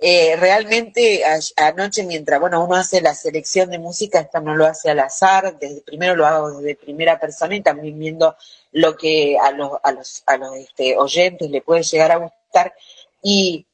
Eh, 0.00 0.34
realmente 0.36 1.24
a- 1.24 1.38
anoche 1.68 2.02
mientras, 2.02 2.40
bueno, 2.40 2.64
uno 2.64 2.74
hace 2.74 3.00
la 3.00 3.14
selección 3.14 3.70
de 3.70 3.78
música, 3.78 4.18
esto 4.20 4.40
no 4.40 4.56
lo 4.56 4.66
hace 4.66 4.90
al 4.90 4.98
azar, 4.98 5.56
desde, 5.60 5.80
primero 5.82 6.16
lo 6.16 6.26
hago 6.26 6.58
desde 6.58 6.74
primera 6.74 7.20
persona 7.20 7.54
y 7.54 7.62
también 7.62 7.96
viendo 7.98 8.36
lo 8.72 8.96
que 8.96 9.38
a 9.38 9.52
los, 9.52 9.70
a 9.82 9.92
los, 9.92 10.24
a 10.26 10.36
los 10.36 10.56
este, 10.56 10.96
oyentes 10.96 11.48
le 11.48 11.62
puede 11.62 11.84
llegar 11.84 12.10
a 12.10 12.16
gustar 12.16 12.74
y 13.22 13.64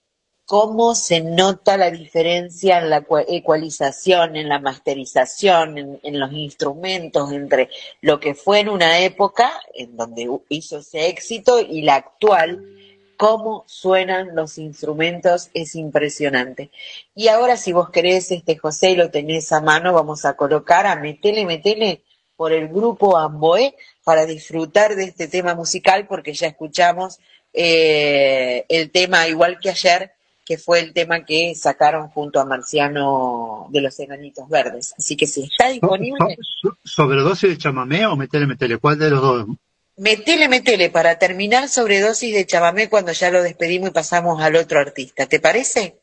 cómo 0.50 0.96
se 0.96 1.20
nota 1.20 1.76
la 1.76 1.92
diferencia 1.92 2.78
en 2.78 2.90
la 2.90 3.06
cua- 3.06 3.24
ecualización, 3.28 4.34
en 4.34 4.48
la 4.48 4.58
masterización, 4.58 6.00
en, 6.02 6.18
los 6.18 6.32
instrumentos 6.32 7.30
entre 7.30 7.68
lo 8.00 8.18
que 8.18 8.34
fue 8.34 8.58
en 8.58 8.68
una 8.68 8.98
época 8.98 9.52
en 9.74 9.96
donde 9.96 10.28
hizo 10.48 10.78
ese 10.78 11.06
éxito 11.06 11.60
y 11.60 11.82
la 11.82 11.94
actual, 11.94 12.64
cómo 13.16 13.62
suenan 13.68 14.34
los 14.34 14.58
instrumentos 14.58 15.50
es 15.54 15.76
impresionante. 15.76 16.72
Y 17.14 17.28
ahora 17.28 17.56
si 17.56 17.72
vos 17.72 17.90
querés, 17.90 18.32
este 18.32 18.56
José, 18.56 18.90
y 18.90 18.96
lo 18.96 19.08
tenés 19.12 19.52
a 19.52 19.60
mano, 19.60 19.92
vamos 19.92 20.24
a 20.24 20.34
colocar 20.34 20.84
a 20.84 20.96
Metele 20.96 21.46
Metele 21.46 22.02
por 22.34 22.52
el 22.52 22.66
grupo 22.66 23.16
Amboé 23.16 23.76
para 24.02 24.26
disfrutar 24.26 24.96
de 24.96 25.04
este 25.04 25.28
tema 25.28 25.54
musical 25.54 26.08
porque 26.08 26.34
ya 26.34 26.48
escuchamos 26.48 27.20
eh, 27.52 28.64
el 28.68 28.90
tema 28.90 29.28
igual 29.28 29.60
que 29.60 29.70
ayer 29.70 30.10
que 30.50 30.58
fue 30.58 30.80
el 30.80 30.92
tema 30.92 31.24
que 31.24 31.54
sacaron 31.54 32.08
junto 32.08 32.40
a 32.40 32.44
Marciano 32.44 33.68
de 33.70 33.82
los 33.82 33.96
Enanitos 34.00 34.48
Verdes. 34.48 34.92
Así 34.98 35.16
que 35.16 35.28
si 35.28 35.44
está 35.44 35.68
disponible, 35.68 36.36
So- 36.60 36.76
¿Sobredosis 36.82 37.50
de 37.50 37.56
chamamé 37.56 38.04
o 38.04 38.16
metele, 38.16 38.48
metele? 38.48 38.78
¿Cuál 38.78 38.98
de 38.98 39.10
los 39.10 39.22
dos? 39.22 39.46
metele, 39.96 40.48
metele 40.48 40.90
para 40.90 41.20
terminar 41.20 41.68
sobredosis 41.68 42.34
de 42.34 42.46
chamamé 42.46 42.88
cuando 42.88 43.12
ya 43.12 43.30
lo 43.30 43.44
despedimos 43.44 43.90
y 43.90 43.92
pasamos 43.92 44.42
al 44.42 44.56
otro 44.56 44.80
artista. 44.80 45.26
¿Te 45.26 45.38
parece? 45.38 45.98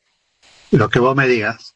Lo 0.72 0.88
que 0.88 1.00
vos 1.00 1.14
me 1.14 1.28
digas. 1.28 1.76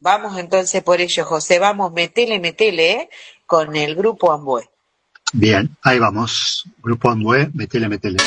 Vamos 0.00 0.38
entonces 0.38 0.82
por 0.82 1.00
ello, 1.00 1.24
José. 1.24 1.58
Vamos, 1.58 1.90
metele, 1.94 2.38
metele, 2.38 2.90
¿eh? 2.92 3.08
con 3.46 3.74
el 3.76 3.94
grupo 3.94 4.30
Amboé. 4.30 4.68
Bien, 5.32 5.74
ahí 5.82 5.98
vamos. 5.98 6.66
Grupo 6.82 7.08
Amboé, 7.08 7.48
metele, 7.54 7.88
metele. 7.88 8.18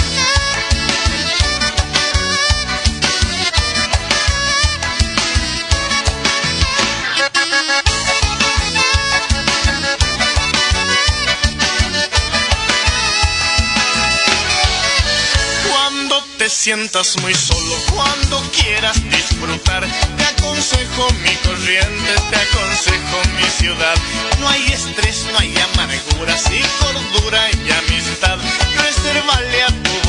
Sientas 16.54 17.18
muy 17.22 17.34
solo, 17.34 17.76
cuando 17.92 18.40
quieras 18.52 18.96
disfrutar, 19.10 19.86
te 20.18 20.24
aconsejo 20.24 21.08
mi 21.24 21.36
corriente, 21.38 22.14
te 22.30 22.36
aconsejo 22.36 23.22
mi 23.38 23.50
ciudad. 23.50 23.96
No 24.40 24.48
hay 24.48 24.64
estrés, 24.72 25.26
no 25.32 25.40
hay 25.40 25.54
amargura, 25.74 26.38
sí 26.38 26.62
cordura 26.80 27.50
y 27.52 27.72
amistad. 27.72 28.38
Resérvale 28.78 29.64
a 29.64 29.68
tu 29.68 30.03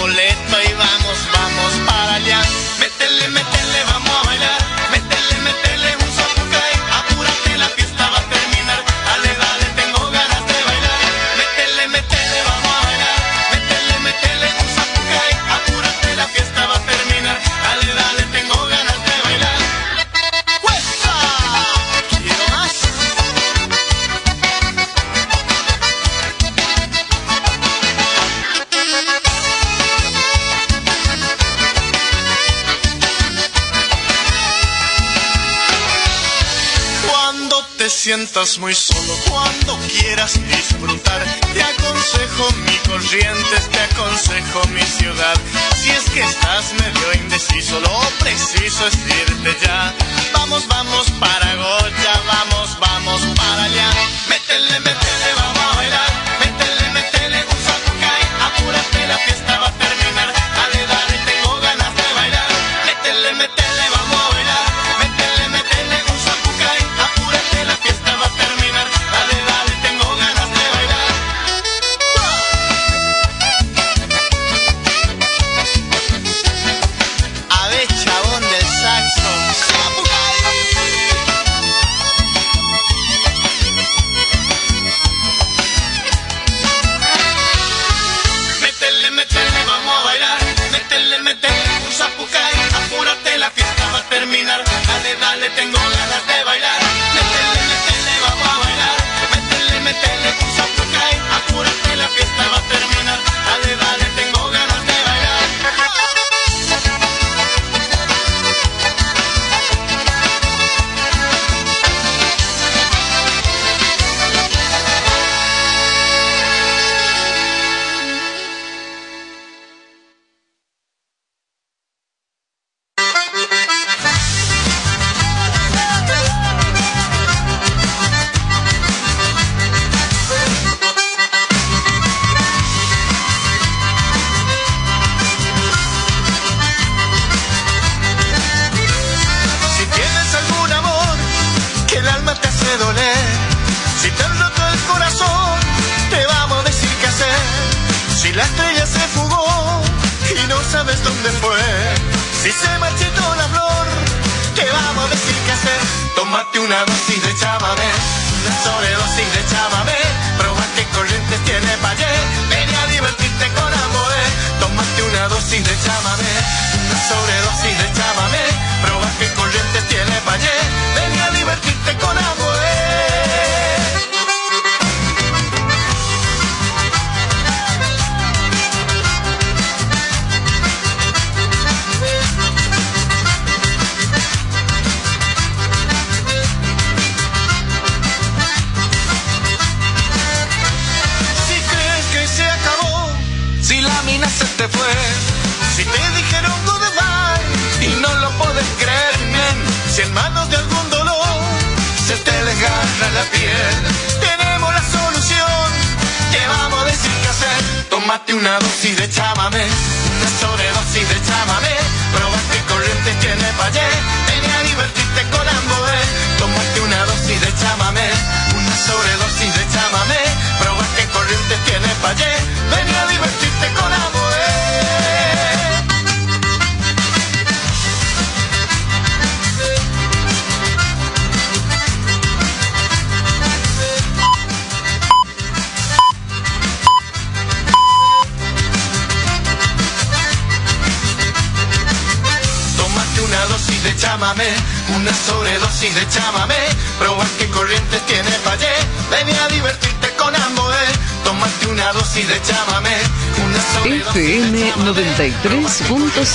sientas 38.55 38.59
muy 38.59 38.75
solo, 38.75 39.15
cuando 39.31 39.79
quieras 39.89 40.35
disfrutar, 40.49 41.23
te 41.53 41.63
aconsejo 41.63 42.51
mi 42.67 42.77
corrientes, 42.89 43.69
te 43.71 43.81
aconsejo 43.81 44.67
mi 44.69 44.83
ciudad. 44.83 45.35
Si 45.77 45.91
es 45.91 46.11
que 46.11 46.21
estás 46.21 46.73
medio 46.75 47.23
indeciso, 47.23 47.81
lo 47.81 48.01
preciso 48.21 48.87
es 48.87 49.07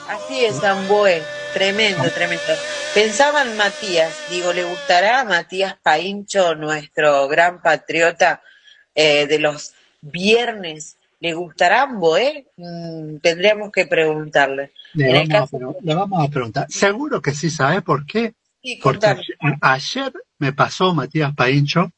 Así 0.07 0.45
es, 0.45 0.63
Amboé. 0.63 1.21
Tremendo, 1.53 2.09
tremendo. 2.09 2.53
Pensaba 2.93 3.41
en 3.41 3.57
Matías, 3.57 4.13
digo, 4.29 4.53
¿le 4.53 4.63
gustará 4.63 5.19
a 5.19 5.25
Matías 5.25 5.75
Paincho, 5.83 6.55
nuestro 6.55 7.27
gran 7.27 7.61
patriota 7.61 8.41
eh, 8.95 9.27
de 9.27 9.39
los 9.39 9.73
viernes? 9.99 10.95
¿Le 11.23 11.33
gustará 11.33 11.83
Amboé? 11.83 12.47
Mm, 12.57 13.19
tendríamos 13.19 13.71
que 13.71 13.85
preguntarle. 13.87 14.73
Le 14.93 15.07
vamos, 15.13 15.29
a, 15.29 15.31
caso- 15.39 15.57
pre- 15.57 15.81
le 15.81 15.95
vamos 15.95 16.27
a 16.27 16.29
preguntar. 16.29 16.65
Seguro 16.69 17.21
que 17.21 17.31
sí, 17.31 17.49
¿sabe 17.49 17.81
por 17.81 18.05
qué? 18.05 18.33
Sí, 18.61 18.77
Porque 18.83 19.07
ayer 19.61 20.13
me 20.37 20.51
pasó 20.51 20.93
Matías 20.93 21.33
Paincho 21.33 21.91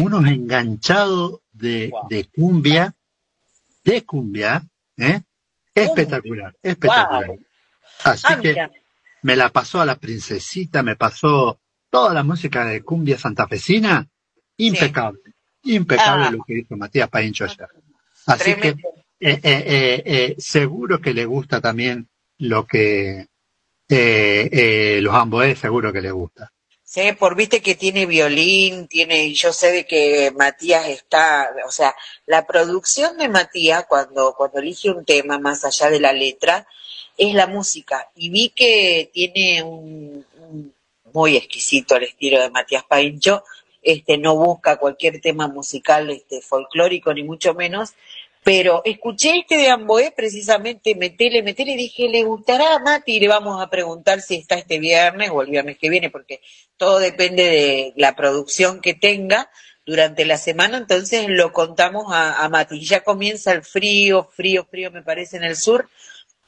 unos 0.00 0.26
enganchados 0.26 1.40
de, 1.52 1.92
de 2.08 2.24
cumbia, 2.26 2.94
de 3.84 4.04
cumbia, 4.04 4.62
¿eh? 4.96 5.22
Espectacular, 5.74 6.54
espectacular. 6.62 7.30
Así 8.04 8.22
Ah, 8.28 8.38
que 8.40 8.48
mira. 8.50 8.70
me 9.22 9.34
la 9.34 9.48
pasó 9.50 9.80
a 9.80 9.86
la 9.86 9.96
princesita, 9.98 10.84
me 10.84 10.94
pasó 10.94 11.58
toda 11.90 12.14
la 12.14 12.22
música 12.22 12.64
de 12.64 12.82
cumbia 12.82 13.18
santafesina, 13.18 14.08
impecable, 14.56 15.18
impecable 15.64 16.26
Ah. 16.26 16.30
lo 16.30 16.44
que 16.44 16.58
hizo 16.60 16.76
Matías 16.76 17.08
Paincho 17.10 17.44
ayer. 17.44 17.68
Así 18.26 18.54
que 18.54 18.74
Tremendo. 18.74 18.88
eh, 19.20 19.40
eh, 19.42 19.64
eh, 19.66 20.02
eh, 20.04 20.34
seguro 20.38 21.00
que 21.00 21.14
le 21.14 21.24
gusta 21.24 21.60
también 21.60 22.08
lo 22.38 22.66
que 22.66 23.26
los 23.88 25.14
amboes, 25.14 25.58
seguro 25.58 25.92
que 25.92 26.00
le 26.00 26.10
gusta. 26.10 26.50
Sí, 26.82 27.12
por 27.12 27.34
viste 27.34 27.60
que 27.60 27.74
tiene 27.74 28.06
violín, 28.06 28.86
tiene, 28.86 29.24
y 29.24 29.34
yo 29.34 29.52
sé 29.52 29.72
de 29.72 29.86
que 29.86 30.30
Matías 30.36 30.88
está, 30.88 31.50
o 31.66 31.70
sea, 31.70 31.94
la 32.26 32.46
producción 32.46 33.18
de 33.18 33.28
Matías 33.28 33.86
cuando, 33.86 34.34
cuando 34.36 34.60
elige 34.60 34.90
un 34.90 35.04
tema 35.04 35.38
más 35.38 35.64
allá 35.64 35.90
de 35.90 36.00
la 36.00 36.12
letra, 36.12 36.66
es 37.18 37.34
la 37.34 37.48
música. 37.48 38.10
Y 38.14 38.30
vi 38.30 38.50
que 38.50 39.10
tiene 39.12 39.62
un, 39.62 40.24
un 40.38 40.74
muy 41.12 41.36
exquisito 41.36 41.96
el 41.96 42.04
estilo 42.04 42.40
de 42.40 42.50
Matías 42.50 42.84
Paincho, 42.84 43.42
este, 43.86 44.18
no 44.18 44.34
busca 44.36 44.76
cualquier 44.76 45.20
tema 45.20 45.46
musical, 45.46 46.10
este, 46.10 46.40
folclórico, 46.40 47.14
ni 47.14 47.22
mucho 47.22 47.54
menos, 47.54 47.94
pero 48.42 48.82
escuché 48.84 49.38
este 49.38 49.56
de 49.56 49.70
Amboé 49.70 50.12
precisamente, 50.14 50.96
metele, 50.96 51.42
metele, 51.42 51.76
dije, 51.76 52.08
¿le 52.08 52.24
gustará 52.24 52.74
a 52.74 52.78
Mati? 52.80 53.16
Y 53.16 53.20
le 53.20 53.28
vamos 53.28 53.62
a 53.62 53.70
preguntar 53.70 54.20
si 54.20 54.34
está 54.34 54.56
este 54.56 54.80
viernes 54.80 55.30
o 55.30 55.40
el 55.40 55.50
viernes 55.50 55.78
que 55.78 55.88
viene, 55.88 56.10
porque 56.10 56.40
todo 56.76 56.98
depende 56.98 57.44
de 57.44 57.92
la 57.96 58.16
producción 58.16 58.80
que 58.80 58.94
tenga 58.94 59.50
durante 59.84 60.24
la 60.24 60.36
semana, 60.36 60.78
entonces 60.78 61.26
lo 61.28 61.52
contamos 61.52 62.12
a, 62.12 62.44
a 62.44 62.48
Mati. 62.48 62.84
Ya 62.84 63.04
comienza 63.04 63.52
el 63.52 63.62
frío, 63.62 64.28
frío, 64.32 64.66
frío 64.68 64.90
me 64.90 65.02
parece 65.02 65.36
en 65.36 65.44
el 65.44 65.54
sur, 65.54 65.88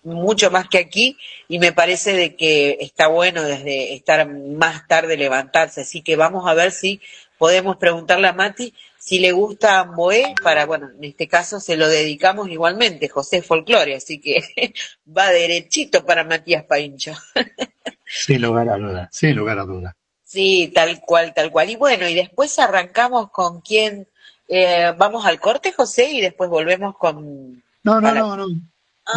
mucho 0.02 0.50
más 0.50 0.68
que 0.68 0.78
aquí, 0.78 1.16
y 1.48 1.58
me 1.58 1.72
parece 1.72 2.14
de 2.14 2.36
que 2.36 2.78
está 2.80 3.08
bueno 3.08 3.42
desde 3.42 3.94
estar 3.94 4.28
más 4.28 4.86
tarde 4.86 5.16
levantarse, 5.16 5.82
así 5.82 6.02
que 6.02 6.16
vamos 6.16 6.48
a 6.48 6.54
ver 6.54 6.72
si 6.72 7.00
podemos 7.38 7.76
preguntarle 7.76 8.28
a 8.28 8.32
Mati 8.32 8.74
si 8.98 9.18
le 9.20 9.32
gusta 9.32 9.80
Amboé, 9.80 10.34
para, 10.42 10.66
bueno, 10.66 10.90
en 10.90 11.04
este 11.04 11.28
caso 11.28 11.60
se 11.60 11.76
lo 11.76 11.88
dedicamos 11.88 12.48
igualmente, 12.50 13.08
José 13.08 13.40
Folclore, 13.42 13.94
así 13.96 14.20
que 14.20 14.42
va 15.16 15.28
derechito 15.30 16.04
para 16.04 16.24
Matías 16.24 16.64
Paincho. 16.64 17.14
Sin 18.04 18.42
lugar 18.42 18.68
a 18.70 18.76
duda, 18.76 19.08
sin 19.12 19.36
lugar 19.36 19.58
a 19.58 19.64
duda. 19.64 19.94
Sí, 20.24 20.72
tal 20.74 21.00
cual, 21.00 21.32
tal 21.34 21.50
cual. 21.50 21.70
Y 21.70 21.76
bueno, 21.76 22.08
y 22.08 22.14
después 22.14 22.58
arrancamos 22.58 23.30
con 23.30 23.60
quién, 23.60 24.08
eh, 24.48 24.92
vamos 24.96 25.24
al 25.26 25.38
corte, 25.40 25.72
José, 25.72 26.10
y 26.10 26.20
después 26.20 26.48
volvemos 26.50 26.96
con... 26.96 27.62
No, 27.82 28.00
no, 28.00 28.12
no, 28.14 28.36
no. 28.36 28.46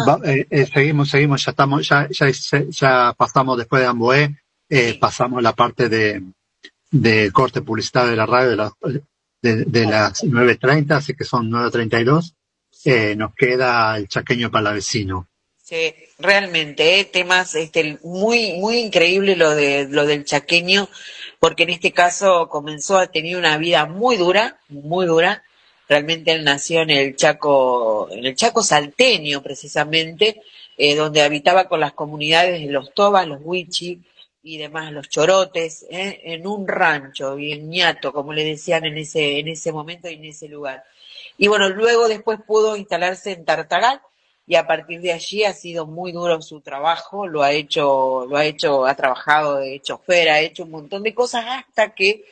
Va- 0.08 0.20
eh, 0.24 0.46
eh, 0.50 0.66
seguimos, 0.72 1.10
seguimos, 1.10 1.44
ya 1.44 1.50
estamos, 1.50 1.86
ya, 1.88 2.06
ya, 2.10 2.30
ya 2.68 3.14
pasamos 3.16 3.58
después 3.58 3.80
de 3.82 3.88
Amboé, 3.88 4.36
eh, 4.68 4.98
pasamos 4.98 5.42
la 5.42 5.52
parte 5.54 5.88
de, 5.90 6.22
de 6.92 7.32
corte 7.32 7.62
publicitario 7.62 8.10
de 8.10 8.16
la 8.16 8.26
radio 8.26 8.50
de, 8.50 8.56
las 8.56 8.72
de, 9.42 9.64
de 9.64 9.86
las 9.86 10.22
9.30, 10.22 10.92
así 10.92 11.14
que 11.14 11.24
son 11.24 11.50
9.32. 11.50 12.34
Eh, 12.84 13.14
nos 13.16 13.34
queda 13.34 13.96
el 13.96 14.08
chaqueño 14.08 14.50
palavecino. 14.50 15.28
Sí, 15.62 15.94
realmente, 16.18 17.00
eh, 17.00 17.04
temas 17.04 17.54
este, 17.54 17.98
muy, 18.02 18.54
muy 18.54 18.78
increíble 18.78 19.36
lo 19.36 19.54
de 19.54 19.86
lo 19.88 20.04
del 20.04 20.24
chaqueño, 20.24 20.88
porque 21.38 21.62
en 21.62 21.70
este 21.70 21.92
caso 21.92 22.48
comenzó 22.48 22.98
a 22.98 23.06
tener 23.06 23.36
una 23.36 23.56
vida 23.56 23.86
muy 23.86 24.16
dura, 24.16 24.58
muy 24.68 25.06
dura. 25.06 25.44
Realmente 25.88 26.32
él 26.32 26.44
nació 26.44 26.82
en 26.82 26.90
el 26.90 27.16
Chaco, 27.16 28.08
en 28.10 28.26
el 28.26 28.34
Chaco 28.34 28.62
salteño 28.62 29.42
precisamente, 29.42 30.42
eh, 30.76 30.96
donde 30.96 31.22
habitaba 31.22 31.68
con 31.68 31.80
las 31.80 31.92
comunidades 31.92 32.60
de 32.60 32.72
los 32.72 32.92
Tobas, 32.94 33.28
los 33.28 33.40
Huichi, 33.42 34.00
y 34.42 34.58
demás, 34.58 34.92
los 34.92 35.08
chorotes, 35.08 35.86
¿eh? 35.90 36.20
en 36.24 36.46
un 36.46 36.66
rancho, 36.66 37.38
y 37.38 37.52
el 37.52 37.68
ñato, 37.68 38.12
como 38.12 38.32
le 38.32 38.44
decían 38.44 38.84
en 38.84 38.98
ese, 38.98 39.38
en 39.38 39.48
ese 39.48 39.72
momento 39.72 40.08
y 40.08 40.14
en 40.14 40.24
ese 40.24 40.48
lugar. 40.48 40.84
Y 41.38 41.48
bueno, 41.48 41.68
luego 41.68 42.08
después 42.08 42.40
pudo 42.44 42.76
instalarse 42.76 43.32
en 43.32 43.44
Tartagal, 43.44 44.00
y 44.46 44.56
a 44.56 44.66
partir 44.66 45.00
de 45.00 45.12
allí 45.12 45.44
ha 45.44 45.52
sido 45.52 45.86
muy 45.86 46.10
duro 46.10 46.42
su 46.42 46.60
trabajo, 46.60 47.28
lo 47.28 47.42
ha 47.42 47.52
hecho, 47.52 48.26
lo 48.28 48.36
ha 48.36 48.44
hecho, 48.44 48.84
ha 48.86 48.96
trabajado 48.96 49.58
de 49.58 49.80
chofer, 49.80 50.28
ha 50.28 50.40
hecho 50.40 50.64
un 50.64 50.72
montón 50.72 51.04
de 51.04 51.14
cosas 51.14 51.44
hasta 51.48 51.94
que 51.94 52.24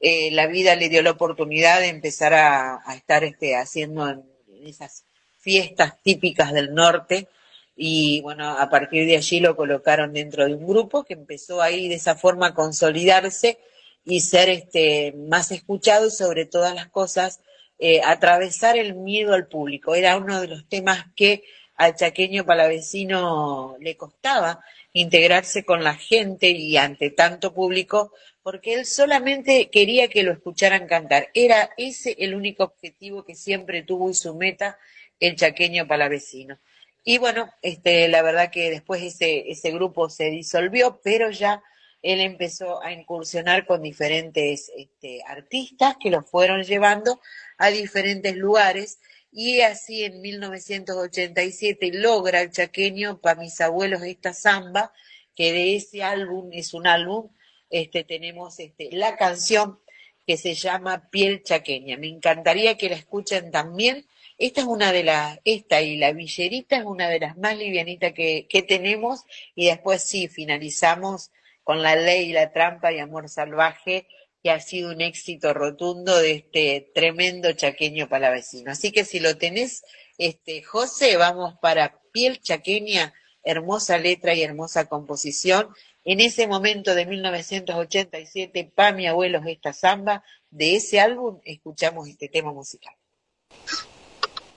eh, 0.00 0.30
la 0.32 0.46
vida 0.46 0.76
le 0.76 0.90
dio 0.90 1.02
la 1.02 1.12
oportunidad 1.12 1.80
de 1.80 1.88
empezar 1.88 2.34
a, 2.34 2.82
estar 2.94 3.24
este, 3.24 3.56
haciendo 3.56 4.08
en, 4.10 4.22
en 4.48 4.66
esas 4.66 5.04
fiestas 5.38 6.00
típicas 6.02 6.52
del 6.52 6.74
norte 6.74 7.28
y 7.76 8.20
bueno, 8.20 8.56
a 8.58 8.68
partir 8.70 9.06
de 9.06 9.16
allí 9.16 9.40
lo 9.40 9.56
colocaron 9.56 10.12
dentro 10.12 10.46
de 10.46 10.54
un 10.54 10.66
grupo 10.66 11.04
que 11.04 11.14
empezó 11.14 11.60
ahí 11.60 11.88
de 11.88 11.96
esa 11.96 12.14
forma 12.14 12.48
a 12.48 12.54
consolidarse 12.54 13.58
y 14.04 14.20
ser 14.20 14.48
este, 14.48 15.12
más 15.12 15.50
escuchado 15.50 16.10
sobre 16.10 16.46
todas 16.46 16.74
las 16.74 16.88
cosas 16.88 17.40
eh, 17.78 18.00
atravesar 18.04 18.76
el 18.76 18.94
miedo 18.94 19.34
al 19.34 19.48
público. 19.48 19.94
Era 19.94 20.16
uno 20.16 20.40
de 20.40 20.48
los 20.48 20.68
temas 20.68 21.06
que 21.16 21.42
al 21.76 21.96
chaqueño 21.96 22.46
palavecino 22.46 23.76
le 23.80 23.96
costaba 23.96 24.64
integrarse 24.92 25.64
con 25.64 25.82
la 25.82 25.94
gente 25.96 26.50
y 26.50 26.76
ante 26.76 27.10
tanto 27.10 27.52
público, 27.52 28.12
porque 28.42 28.74
él 28.74 28.86
solamente 28.86 29.70
quería 29.70 30.06
que 30.08 30.22
lo 30.22 30.30
escucharan 30.32 30.86
cantar. 30.86 31.30
Era 31.34 31.70
ese 31.76 32.14
el 32.18 32.36
único 32.36 32.62
objetivo 32.62 33.24
que 33.24 33.34
siempre 33.34 33.82
tuvo 33.82 34.08
y 34.08 34.14
su 34.14 34.34
meta 34.34 34.78
el 35.18 35.34
chaqueño 35.34 35.88
palavecino. 35.88 36.58
Y 37.04 37.18
bueno, 37.18 37.52
este, 37.60 38.08
la 38.08 38.22
verdad 38.22 38.50
que 38.50 38.70
después 38.70 39.02
ese, 39.02 39.70
grupo 39.72 40.08
se 40.08 40.30
disolvió, 40.30 41.00
pero 41.04 41.30
ya 41.30 41.62
él 42.02 42.20
empezó 42.20 42.82
a 42.82 42.92
incursionar 42.92 43.66
con 43.66 43.82
diferentes 43.82 44.72
este, 44.76 45.22
artistas 45.26 45.96
que 46.00 46.10
lo 46.10 46.22
fueron 46.22 46.62
llevando 46.62 47.20
a 47.58 47.68
diferentes 47.68 48.34
lugares 48.36 48.98
y 49.30 49.60
así 49.60 50.04
en 50.04 50.20
1987 50.20 51.90
logra 51.92 52.40
el 52.40 52.50
chaqueño 52.50 53.20
para 53.20 53.40
mis 53.40 53.60
abuelos 53.60 54.02
esta 54.02 54.32
samba, 54.32 54.92
que 55.34 55.52
de 55.52 55.76
ese 55.76 56.02
álbum 56.02 56.50
es 56.52 56.72
un 56.72 56.86
álbum, 56.86 57.30
este, 57.68 58.04
tenemos 58.04 58.58
este, 58.60 58.90
la 58.92 59.16
canción 59.16 59.80
que 60.26 60.36
se 60.36 60.54
llama 60.54 61.10
Piel 61.10 61.42
Chaqueña. 61.42 61.96
Me 61.96 62.08
encantaría 62.08 62.76
que 62.76 62.88
la 62.88 62.96
escuchen 62.96 63.50
también. 63.50 64.06
Esta 64.36 64.62
es 64.62 64.66
una 64.66 64.92
de 64.92 65.04
las, 65.04 65.38
esta 65.44 65.80
y 65.80 65.96
la 65.96 66.12
villerita 66.12 66.76
es 66.76 66.84
una 66.84 67.08
de 67.08 67.20
las 67.20 67.36
más 67.36 67.56
livianitas 67.56 68.12
que, 68.12 68.46
que 68.48 68.62
tenemos 68.62 69.24
y 69.54 69.66
después 69.66 70.02
sí, 70.02 70.28
finalizamos 70.28 71.30
con 71.62 71.82
la 71.82 71.96
ley, 71.96 72.32
la 72.32 72.52
trampa 72.52 72.92
y 72.92 72.98
amor 72.98 73.28
salvaje, 73.28 74.06
que 74.42 74.50
ha 74.50 74.60
sido 74.60 74.90
un 74.90 75.00
éxito 75.00 75.54
rotundo 75.54 76.18
de 76.18 76.32
este 76.32 76.90
tremendo 76.94 77.50
chaqueño 77.52 78.10
palavecino. 78.10 78.72
Así 78.72 78.92
que 78.92 79.06
si 79.06 79.18
lo 79.18 79.38
tenés, 79.38 79.82
este, 80.18 80.62
José, 80.62 81.16
vamos 81.16 81.54
para 81.62 81.98
Piel 82.12 82.40
Chaqueña, 82.40 83.14
hermosa 83.42 83.96
letra 83.96 84.34
y 84.34 84.42
hermosa 84.42 84.86
composición. 84.86 85.68
En 86.04 86.20
ese 86.20 86.46
momento 86.46 86.94
de 86.94 87.06
1987, 87.06 88.70
pa 88.74 88.92
mi 88.92 89.06
abuelo 89.06 89.40
esta 89.46 89.72
samba, 89.72 90.22
de 90.50 90.76
ese 90.76 91.00
álbum 91.00 91.40
escuchamos 91.44 92.06
este 92.06 92.28
tema 92.28 92.52
musical. 92.52 92.94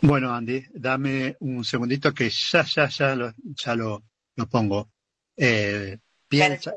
Bueno, 0.08 0.34
Andy, 0.34 0.64
dame 0.74 1.36
un 1.42 1.64
segundito 1.66 2.14
que 2.14 2.30
ya, 2.30 2.64
ya, 2.64 2.88
ya 2.88 3.16
lo, 3.16 3.34
ya 3.64 3.76
lo, 3.76 4.04
lo 4.36 4.48
pongo. 4.48 4.90
Eh, 5.36 5.98
piel, 6.30 6.60
cha- 6.60 6.76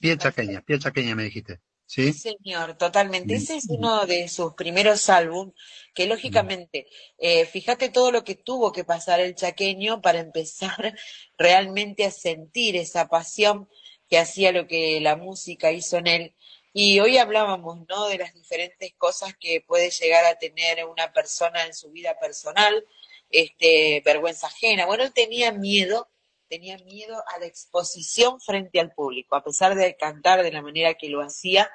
piel 0.00 0.18
chaqueña, 0.18 0.62
piel 0.62 0.80
chaqueña 0.80 1.14
me 1.14 1.24
dijiste. 1.24 1.60
¿Sí? 1.84 2.10
Señor, 2.14 2.78
totalmente. 2.78 3.34
Ese 3.34 3.56
es 3.56 3.66
uno 3.68 4.06
de 4.06 4.26
sus 4.28 4.54
primeros 4.54 5.10
álbum, 5.10 5.52
que 5.94 6.06
lógicamente, 6.06 6.86
eh, 7.18 7.44
fíjate 7.44 7.90
todo 7.90 8.10
lo 8.10 8.24
que 8.24 8.36
tuvo 8.36 8.72
que 8.72 8.84
pasar 8.84 9.20
el 9.20 9.34
chaqueño 9.34 10.00
para 10.00 10.20
empezar 10.20 10.96
realmente 11.36 12.06
a 12.06 12.10
sentir 12.10 12.76
esa 12.76 13.08
pasión 13.08 13.68
que 14.08 14.18
hacía 14.18 14.52
lo 14.52 14.66
que 14.66 15.00
la 15.02 15.16
música 15.16 15.72
hizo 15.72 15.98
en 15.98 16.06
él. 16.06 16.34
Y 16.72 17.00
hoy 17.00 17.18
hablábamos, 17.18 17.86
¿no? 17.88 18.08
De 18.08 18.18
las 18.18 18.32
diferentes 18.34 18.94
cosas 18.96 19.34
que 19.38 19.60
puede 19.60 19.90
llegar 19.90 20.24
a 20.24 20.38
tener 20.38 20.84
una 20.86 21.12
persona 21.12 21.66
en 21.66 21.74
su 21.74 21.90
vida 21.90 22.18
personal, 22.18 22.84
este, 23.30 24.02
vergüenza 24.04 24.46
ajena. 24.46 24.86
Bueno, 24.86 25.04
él 25.04 25.12
tenía 25.12 25.52
miedo, 25.52 26.08
tenía 26.48 26.78
miedo 26.78 27.22
a 27.34 27.38
la 27.38 27.46
exposición 27.46 28.40
frente 28.40 28.80
al 28.80 28.92
público, 28.92 29.36
a 29.36 29.44
pesar 29.44 29.74
de 29.74 29.96
cantar 29.96 30.42
de 30.42 30.52
la 30.52 30.62
manera 30.62 30.94
que 30.94 31.08
lo 31.08 31.20
hacía, 31.20 31.70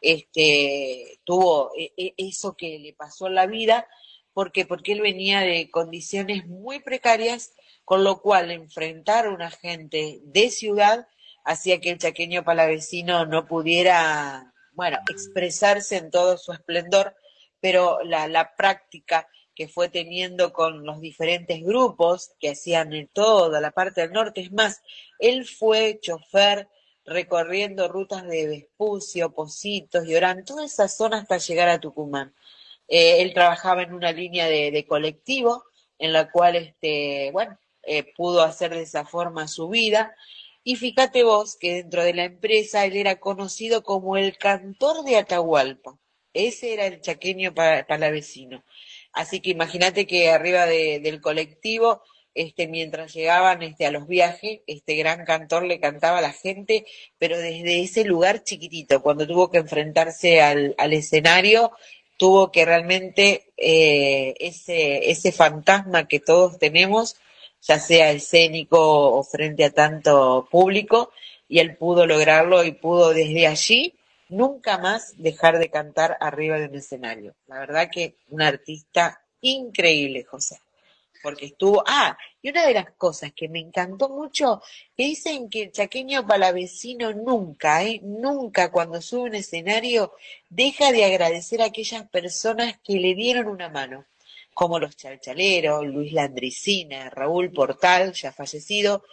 este, 0.00 1.20
tuvo 1.24 1.70
e- 1.76 1.92
e- 1.96 2.14
eso 2.16 2.56
que 2.56 2.78
le 2.78 2.92
pasó 2.94 3.26
en 3.28 3.34
la 3.34 3.46
vida, 3.46 3.86
porque, 4.32 4.64
porque 4.66 4.92
él 4.92 5.00
venía 5.00 5.40
de 5.40 5.70
condiciones 5.70 6.46
muy 6.46 6.80
precarias, 6.80 7.52
con 7.84 8.02
lo 8.04 8.20
cual 8.20 8.50
enfrentar 8.50 9.26
a 9.26 9.30
una 9.30 9.50
gente 9.50 10.20
de 10.22 10.50
ciudad 10.50 11.06
hacía 11.44 11.80
que 11.80 11.90
el 11.90 11.98
chaqueño 11.98 12.44
palavecino 12.44 13.26
no 13.26 13.46
pudiera, 13.46 14.52
bueno, 14.72 14.98
expresarse 15.10 15.96
en 15.96 16.10
todo 16.10 16.36
su 16.36 16.52
esplendor, 16.52 17.14
pero 17.60 18.02
la, 18.04 18.28
la 18.28 18.54
práctica 18.56 19.28
que 19.54 19.68
fue 19.68 19.88
teniendo 19.88 20.52
con 20.52 20.86
los 20.86 21.00
diferentes 21.00 21.62
grupos 21.62 22.32
que 22.38 22.50
hacían 22.50 22.92
en 22.94 23.08
toda 23.08 23.60
la 23.60 23.70
parte 23.72 24.00
del 24.00 24.12
norte, 24.12 24.40
es 24.40 24.52
más, 24.52 24.80
él 25.18 25.46
fue 25.46 25.98
chofer 26.00 26.68
recorriendo 27.04 27.88
rutas 27.88 28.26
de 28.26 28.46
Vespucio, 28.46 29.32
Positos 29.32 30.06
y 30.06 30.14
Orán, 30.14 30.44
toda 30.44 30.64
esa 30.64 30.88
zona 30.88 31.18
hasta 31.18 31.38
llegar 31.38 31.68
a 31.68 31.80
Tucumán. 31.80 32.34
Eh, 32.88 33.22
él 33.22 33.34
trabajaba 33.34 33.82
en 33.82 33.92
una 33.92 34.12
línea 34.12 34.48
de, 34.48 34.70
de 34.70 34.86
colectivo 34.86 35.64
en 35.98 36.12
la 36.12 36.30
cual, 36.30 36.56
este, 36.56 37.30
bueno, 37.32 37.58
eh, 37.82 38.12
pudo 38.16 38.42
hacer 38.42 38.72
de 38.74 38.82
esa 38.82 39.04
forma 39.04 39.48
su 39.48 39.68
vida. 39.68 40.14
Y 40.64 40.76
fíjate 40.76 41.22
vos 41.24 41.56
que 41.58 41.74
dentro 41.74 42.02
de 42.04 42.14
la 42.14 42.24
empresa 42.24 42.84
él 42.84 42.96
era 42.96 43.18
conocido 43.18 43.82
como 43.82 44.16
el 44.16 44.36
cantor 44.36 45.04
de 45.04 45.16
Atahualpa. 45.16 45.98
Ese 46.32 46.72
era 46.74 46.86
el 46.86 47.00
chaqueño 47.00 47.54
pa- 47.54 47.84
palavecino. 47.88 48.64
Así 49.12 49.40
que 49.40 49.50
imagínate 49.50 50.06
que 50.06 50.30
arriba 50.30 50.66
de- 50.66 51.00
del 51.00 51.20
colectivo, 51.20 52.02
este, 52.34 52.68
mientras 52.68 53.12
llegaban 53.14 53.62
este, 53.62 53.86
a 53.86 53.90
los 53.90 54.06
viajes, 54.06 54.60
este 54.66 54.94
gran 54.96 55.24
cantor 55.24 55.64
le 55.64 55.80
cantaba 55.80 56.18
a 56.18 56.22
la 56.22 56.32
gente, 56.32 56.86
pero 57.18 57.36
desde 57.38 57.80
ese 57.82 58.04
lugar 58.04 58.44
chiquitito, 58.44 59.02
cuando 59.02 59.26
tuvo 59.26 59.50
que 59.50 59.58
enfrentarse 59.58 60.40
al, 60.40 60.74
al 60.78 60.92
escenario, 60.92 61.72
tuvo 62.18 62.52
que 62.52 62.64
realmente 62.66 63.52
eh, 63.56 64.34
ese, 64.38 65.10
ese 65.10 65.32
fantasma 65.32 66.06
que 66.06 66.20
todos 66.20 66.58
tenemos, 66.58 67.16
ya 67.62 67.78
sea 67.78 68.10
escénico 68.10 68.78
o 68.78 69.22
frente 69.22 69.64
a 69.64 69.70
tanto 69.70 70.48
público, 70.50 71.12
y 71.48 71.58
él 71.58 71.76
pudo 71.76 72.06
lograrlo 72.06 72.64
y 72.64 72.72
pudo 72.72 73.10
desde 73.10 73.46
allí 73.46 73.94
nunca 74.30 74.78
más 74.78 75.14
dejar 75.16 75.58
de 75.58 75.68
cantar 75.68 76.16
arriba 76.20 76.58
de 76.58 76.66
un 76.66 76.76
escenario. 76.76 77.34
La 77.48 77.58
verdad 77.58 77.90
que 77.92 78.14
un 78.28 78.40
artista 78.40 79.20
increíble, 79.40 80.24
José. 80.24 80.60
Porque 81.22 81.46
estuvo, 81.46 81.82
ah, 81.86 82.16
y 82.40 82.48
una 82.48 82.66
de 82.66 82.72
las 82.72 82.92
cosas 82.92 83.32
que 83.36 83.48
me 83.48 83.58
encantó 83.58 84.08
mucho, 84.08 84.62
que 84.96 85.04
dicen 85.04 85.50
que 85.50 85.64
el 85.64 85.72
chaqueño 85.72 86.26
palavecino 86.26 87.12
nunca, 87.12 87.84
¿eh? 87.84 88.00
nunca 88.02 88.70
cuando 88.70 89.02
sube 89.02 89.28
un 89.28 89.34
escenario 89.34 90.14
deja 90.48 90.92
de 90.92 91.04
agradecer 91.04 91.60
a 91.60 91.66
aquellas 91.66 92.08
personas 92.08 92.78
que 92.82 92.94
le 92.94 93.14
dieron 93.14 93.48
una 93.48 93.68
mano, 93.68 94.06
como 94.54 94.78
los 94.78 94.96
chalchaleros, 94.96 95.86
Luis 95.86 96.12
Landricina, 96.12 97.10
Raúl 97.10 97.50
Portal, 97.50 98.12
ya 98.12 98.32
fallecido, 98.32 99.04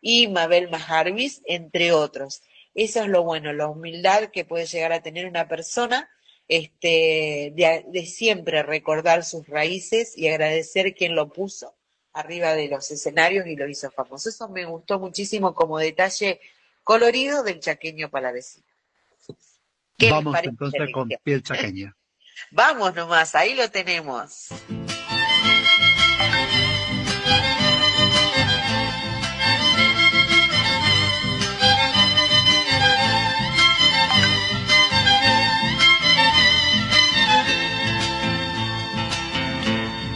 y 0.00 0.28
Mabel 0.28 0.70
Majarvis, 0.70 1.42
entre 1.44 1.92
otros. 1.92 2.42
Eso 2.74 3.02
es 3.02 3.08
lo 3.08 3.22
bueno, 3.22 3.52
la 3.52 3.68
humildad 3.68 4.30
que 4.30 4.44
puede 4.44 4.66
llegar 4.66 4.92
a 4.92 5.02
tener 5.02 5.26
una 5.26 5.48
persona, 5.48 6.10
este, 6.48 7.52
de, 7.54 7.84
de 7.88 8.06
siempre 8.06 8.62
recordar 8.62 9.24
sus 9.24 9.46
raíces 9.46 10.16
y 10.16 10.28
agradecer 10.28 10.94
quien 10.94 11.14
lo 11.14 11.32
puso 11.32 11.74
arriba 12.12 12.54
de 12.54 12.68
los 12.68 12.90
escenarios 12.90 13.46
y 13.46 13.56
lo 13.56 13.68
hizo 13.68 13.90
famoso. 13.90 14.28
Eso 14.28 14.48
me 14.48 14.64
gustó 14.64 14.98
muchísimo 14.98 15.54
como 15.54 15.78
detalle 15.78 16.40
colorido 16.82 17.42
del 17.42 17.60
chaqueño 17.60 18.10
palavecino. 18.10 18.66
¿Qué 19.96 20.06
les 20.06 20.14
Vamos 20.14 20.36
entonces 20.42 20.92
con 20.92 21.08
piel 21.22 21.42
chaqueña. 21.42 21.96
Vamos 22.50 22.94
nomás, 22.94 23.34
ahí 23.34 23.54
lo 23.54 23.70
tenemos. 23.70 24.48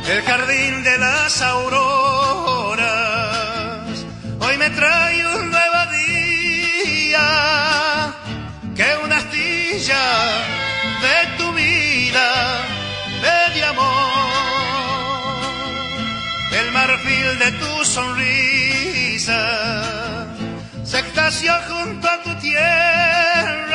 el 0.08 0.22
jardín 0.22 0.82
de 0.84 0.98
las 0.98 1.42
auroras. 1.42 2.88
Hoy 4.40 4.56
me 4.56 4.70
trae 4.70 5.26
un 5.36 5.50
nuevo 5.50 5.86
día. 5.92 7.26
Que 8.74 8.96
una 9.04 9.18
astilla 9.18 10.06
de 11.02 11.26
tu 11.36 11.52
vida, 11.52 12.64
de 13.54 13.64
amor, 13.64 14.28
el 16.52 16.72
marfil 16.72 17.38
de 17.38 17.52
tu 17.52 17.84
sonrisa 17.84 19.40
se 20.84 21.00
extasió 21.00 21.52
junto 21.68 22.08
a 22.08 22.22
tu 22.22 22.34
tierra. 22.36 23.67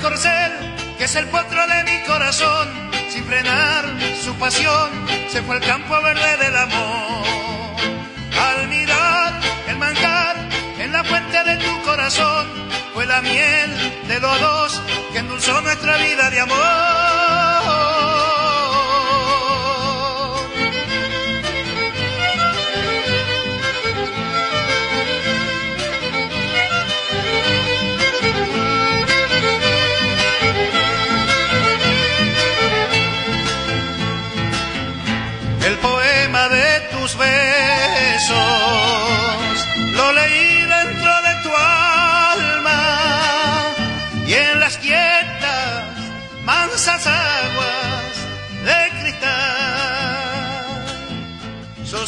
Corcel, 0.00 0.52
que 0.98 1.04
es 1.04 1.14
el 1.16 1.26
potro 1.26 1.66
de 1.66 1.84
mi 1.84 1.98
corazón, 2.06 2.68
sin 3.08 3.24
frenar 3.24 3.84
su 4.22 4.34
pasión, 4.36 4.90
se 5.28 5.42
fue 5.42 5.56
al 5.56 5.62
campo 5.62 6.00
verde 6.02 6.36
del 6.38 6.56
amor. 6.56 7.26
Al 8.38 8.68
mirar 8.68 9.40
el 9.68 9.76
manjar 9.76 10.36
en 10.78 10.92
la 10.92 11.04
fuente 11.04 11.44
de 11.44 11.56
tu 11.56 11.82
corazón, 11.82 12.46
fue 12.94 13.06
la 13.06 13.20
miel 13.20 13.70
de 14.08 14.20
los 14.20 14.40
dos 14.40 14.82
que 15.12 15.18
endulzó 15.18 15.60
nuestra 15.60 15.96
vida 15.96 16.30
de 16.30 16.40
amor. 16.40 17.39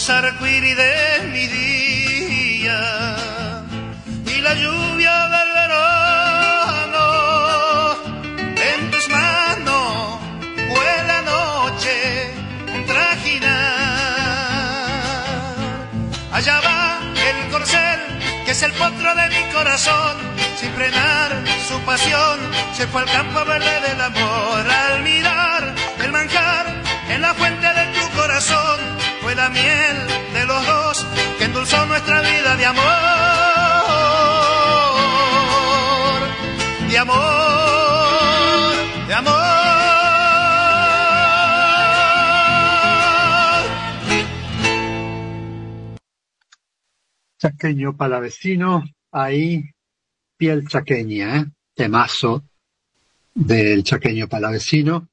Sos 0.02 0.10
arcoíris 0.10 0.76
de 0.76 1.28
mi 1.32 1.46
día 1.46 2.80
y 4.26 4.40
la 4.40 4.54
lluvia 4.54 5.28
del 5.28 5.52
verano 5.60 7.06
en 8.72 8.90
tus 8.90 9.08
manos 9.08 10.18
fue 10.74 11.04
la 11.06 11.22
noche 11.22 12.34
trajinar. 12.84 13.52
Allá 16.32 16.60
va 16.62 16.98
el 17.30 17.50
corcel, 17.52 18.00
que 18.44 18.50
es 18.50 18.62
el 18.64 18.72
potro 18.72 19.14
de 19.14 19.28
mi 19.28 19.52
corazón, 19.52 20.16
sin 20.56 20.72
frenar 20.72 21.30
su 21.68 21.78
pasión, 21.82 22.40
se 22.76 22.88
fue 22.88 23.02
al 23.02 23.08
campo 23.08 23.44
verde 23.44 23.80
del 23.88 24.00
amor. 24.00 24.68
Al 24.68 25.02
mirar 25.04 25.72
el 26.02 26.10
manjar 26.10 26.66
en 27.08 27.22
la 27.22 27.34
fuente 27.34 27.68
de 27.72 27.86
tu 27.96 28.10
corazón, 28.16 29.01
fue 29.32 29.40
la 29.40 29.48
miel 29.48 29.96
de 30.34 30.46
los 30.46 30.66
dos 30.66 31.06
que 31.38 31.44
endulzó 31.44 31.86
nuestra 31.86 32.20
vida 32.20 32.56
de 32.56 32.66
amor. 32.66 32.82
De 36.90 36.98
amor, 36.98 37.16
de 39.08 39.14
amor. 39.14 39.32
Chaqueño 47.38 47.96
palavecino, 47.96 48.84
ahí 49.12 49.64
piel 50.36 50.68
chaqueña, 50.68 51.38
¿eh? 51.38 51.46
temazo 51.74 52.44
del 53.34 53.82
chaqueño 53.82 54.28
palavecino, 54.28 55.08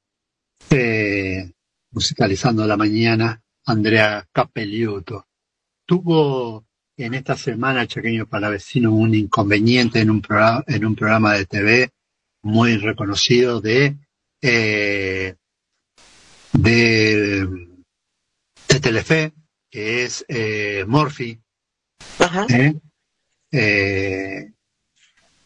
eh, 0.70 1.52
musicalizando 1.92 2.68
la 2.68 2.76
mañana, 2.76 3.42
Andrea 3.70 4.28
Capelliuto. 4.32 5.28
Tuvo 5.86 6.66
en 6.98 7.14
esta 7.14 7.38
semana 7.38 7.84
el 7.84 7.88
chaqueño 7.88 8.26
palavecino 8.28 8.92
un 8.94 9.14
inconveniente 9.14 10.00
en 10.00 10.10
un 10.10 10.22
programa, 10.22 10.64
en 10.68 10.86
un 10.86 10.96
programa 10.96 11.34
de 11.36 11.46
TV 11.46 11.90
muy 12.42 12.78
reconocido 12.78 13.62
de, 13.62 13.96
eh, 14.42 15.36
de, 16.54 17.48
de 18.68 18.80
Telefe, 18.82 19.34
que 19.70 20.04
es 20.04 20.26
eh, 20.28 20.84
Morphy, 20.88 21.40
¿eh? 22.50 22.74
Eh, 23.52 24.52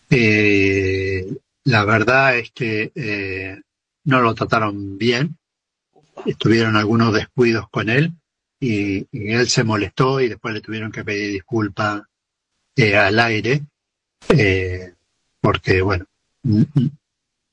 eh, 0.09 1.37
la 1.65 1.85
verdad 1.85 2.37
es 2.37 2.51
que 2.51 2.91
eh, 2.95 3.61
no 4.05 4.21
lo 4.21 4.33
trataron 4.33 4.97
bien, 4.97 5.37
estuvieron 6.25 6.75
algunos 6.75 7.13
descuidos 7.13 7.69
con 7.69 7.89
él 7.89 8.13
y, 8.59 9.07
él 9.11 9.47
se 9.49 9.63
molestó 9.63 10.21
y 10.21 10.29
después 10.29 10.53
le 10.53 10.61
tuvieron 10.61 10.91
que 10.91 11.03
pedir 11.03 11.31
disculpas 11.31 12.03
eh, 12.75 12.95
al 12.95 13.19
aire 13.19 13.63
eh, 14.29 14.93
porque, 15.41 15.81
bueno, 15.81 16.05
mm, 16.43 16.61
mm, 16.73 16.89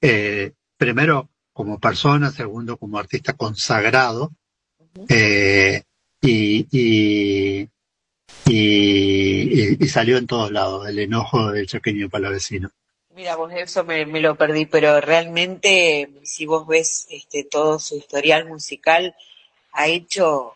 eh, 0.03 0.53
primero 0.77 1.29
como 1.53 1.79
persona, 1.79 2.31
segundo 2.31 2.77
como 2.77 2.99
artista 2.99 3.33
consagrado 3.35 4.33
eh, 5.09 5.83
y, 6.21 6.67
y, 6.71 7.69
y, 8.47 9.85
y 9.85 9.89
salió 9.89 10.17
en 10.19 10.27
todos 10.27 10.51
lados 10.53 10.89
el 10.89 10.99
enojo 11.01 11.51
del 11.53 11.67
chaqueño 11.67 12.09
palavecino. 12.09 12.71
Mira, 13.15 13.35
vos 13.37 13.53
eso 13.53 13.83
me, 13.85 14.07
me 14.07 14.21
lo 14.21 14.37
perdí, 14.37 14.67
pero 14.67 15.01
realmente, 15.01 16.11
si 16.23 16.47
vos 16.47 16.67
ves 16.67 17.07
este, 17.11 17.45
todo 17.45 17.79
su 17.79 17.97
historial 17.97 18.47
musical, 18.47 19.17
ha 19.73 19.89
hecho 19.89 20.55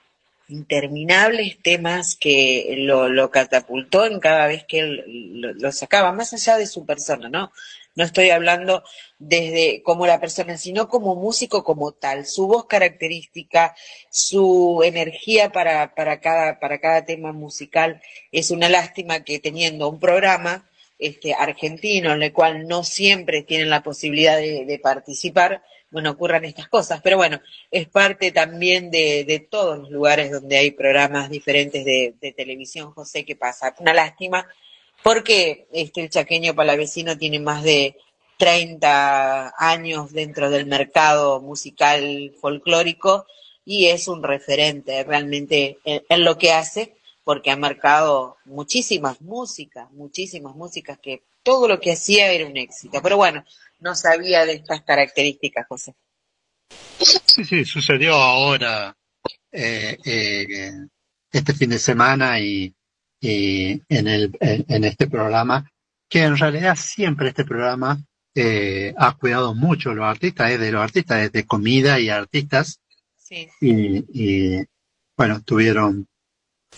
interminables 0.49 1.61
temas 1.63 2.17
que 2.17 2.75
lo, 2.79 3.09
lo 3.09 3.31
catapultó 3.31 4.07
en 4.07 4.21
cada 4.21 4.47
vez 4.47 4.65
que 4.65 4.79
él 4.81 5.05
lo, 5.41 5.53
lo 5.55 5.73
sacaba, 5.73 6.13
más 6.13 6.33
allá 6.33 6.57
de 6.57 6.67
su 6.67 6.87
persona, 6.87 7.29
¿no? 7.29 7.51
No 7.97 8.05
estoy 8.05 8.31
hablando 8.31 8.83
desde 9.19 9.83
como 9.83 10.07
la 10.07 10.21
persona, 10.21 10.57
sino 10.57 10.89
como 10.89 11.17
músico 11.17 11.65
como 11.65 11.93
tal, 11.93 12.27
su 12.27 12.47
voz 12.47 12.67
característica, 12.67 13.75
su 14.11 14.83
energía 14.85 15.51
para, 15.51 15.95
para, 15.95 16.21
cada, 16.21 16.61
para 16.61 16.81
cada 16.81 17.05
tema 17.05 17.33
musical. 17.33 18.01
Es 18.33 18.51
una 18.51 18.69
lástima 18.69 19.25
que 19.25 19.39
teniendo 19.39 19.89
un 19.89 20.01
programa 20.01 20.69
este, 20.99 21.35
argentino 21.35 22.13
en 22.13 22.23
el 22.23 22.33
cual 22.33 22.67
no 22.67 22.85
siempre 22.85 23.43
tienen 23.43 23.71
la 23.71 23.83
posibilidad 23.83 24.37
de, 24.39 24.81
participar, 24.83 25.63
bueno, 25.91 26.11
ocurran 26.11 26.45
estas 26.45 26.69
cosas. 26.69 27.01
Pero 27.03 27.17
bueno, 27.17 27.41
es 27.71 27.89
parte 27.89 28.33
también 28.33 28.91
de, 28.91 29.25
de 29.25 29.41
todos 29.41 29.79
los 29.79 29.91
lugares 29.91 30.31
donde 30.31 30.57
hay 30.59 30.71
programas 30.73 31.31
diferentes 31.31 31.85
de, 31.85 32.15
de 32.21 32.33
televisión, 32.33 32.93
José, 32.93 33.25
que 33.25 33.37
pasa. 33.37 33.75
Una 33.79 33.95
lástima 33.95 34.47
porque 35.05 35.67
este, 35.71 36.01
el 36.01 36.11
chaqueño 36.11 36.55
palavecino 36.55 37.19
tiene 37.19 37.39
más 37.39 37.63
de 37.63 37.97
30 38.39 39.55
años 39.59 40.13
dentro 40.13 40.51
del 40.51 40.67
mercado 40.67 41.41
musical 41.43 42.33
folclórico 42.41 43.27
y 43.67 43.87
es 43.87 44.09
un 44.09 44.23
referente 44.23 45.05
realmente 45.05 45.79
en, 45.85 46.03
en 46.09 46.25
lo 46.25 46.39
que 46.39 46.53
hace 46.53 46.97
porque 47.25 47.51
ha 47.51 47.57
marcado 47.57 48.37
muchísimas 48.45 49.21
músicas, 49.21 49.91
muchísimas 49.93 50.55
músicas 50.55 50.99
que 50.99 51.23
todo 51.43 51.67
lo 51.69 51.81
que 51.81 51.93
hacía 51.93 52.31
era 52.33 52.47
un 52.47 52.57
éxito. 52.57 53.01
Pero 53.03 53.17
bueno, 53.17 53.45
no 53.81 53.95
sabía 53.95 54.45
de 54.47 54.55
estas 54.55 54.83
características, 54.83 55.67
José. 55.67 55.95
Sí, 57.01 57.45
sí, 57.45 57.65
sucedió 57.65 58.15
ahora, 58.15 58.97
eh, 59.53 59.99
eh, 60.05 60.73
este 61.33 61.53
fin 61.55 61.71
de 61.71 61.79
semana 61.79 62.39
y, 62.41 62.75
y 63.21 63.81
en, 63.89 64.07
el, 64.09 64.37
en, 64.41 64.65
en 64.69 64.85
este 64.85 65.07
programa, 65.09 65.71
que 66.09 66.23
en 66.23 66.37
realidad 66.37 66.77
siempre 66.77 67.29
este 67.29 67.45
programa 67.45 67.99
eh, 68.35 68.95
ha 68.97 69.17
cuidado 69.17 69.55
mucho 69.55 69.91
a 69.91 69.95
los 69.95 70.05
artistas, 70.05 70.51
es 70.53 70.61
de 70.61 70.73
los 70.73 70.83
artistas, 70.83 71.23
es 71.23 71.33
de 71.33 71.47
comida 71.47 71.99
y 72.01 72.09
artistas, 72.09 72.81
Sí. 73.17 73.49
y, 73.61 74.05
y 74.13 74.65
bueno, 75.17 75.43
tuvieron, 75.43 76.07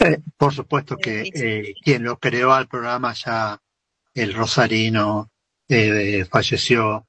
eh, 0.01 0.20
por 0.36 0.55
supuesto 0.55 0.97
que 0.97 1.31
eh, 1.35 1.74
quien 1.82 2.05
lo 2.05 2.18
creó 2.18 2.52
al 2.52 2.68
programa 2.68 3.14
ya, 3.14 3.60
el 4.14 4.35
Rosarino, 4.35 5.31
eh, 5.68 6.24
falleció, 6.31 7.06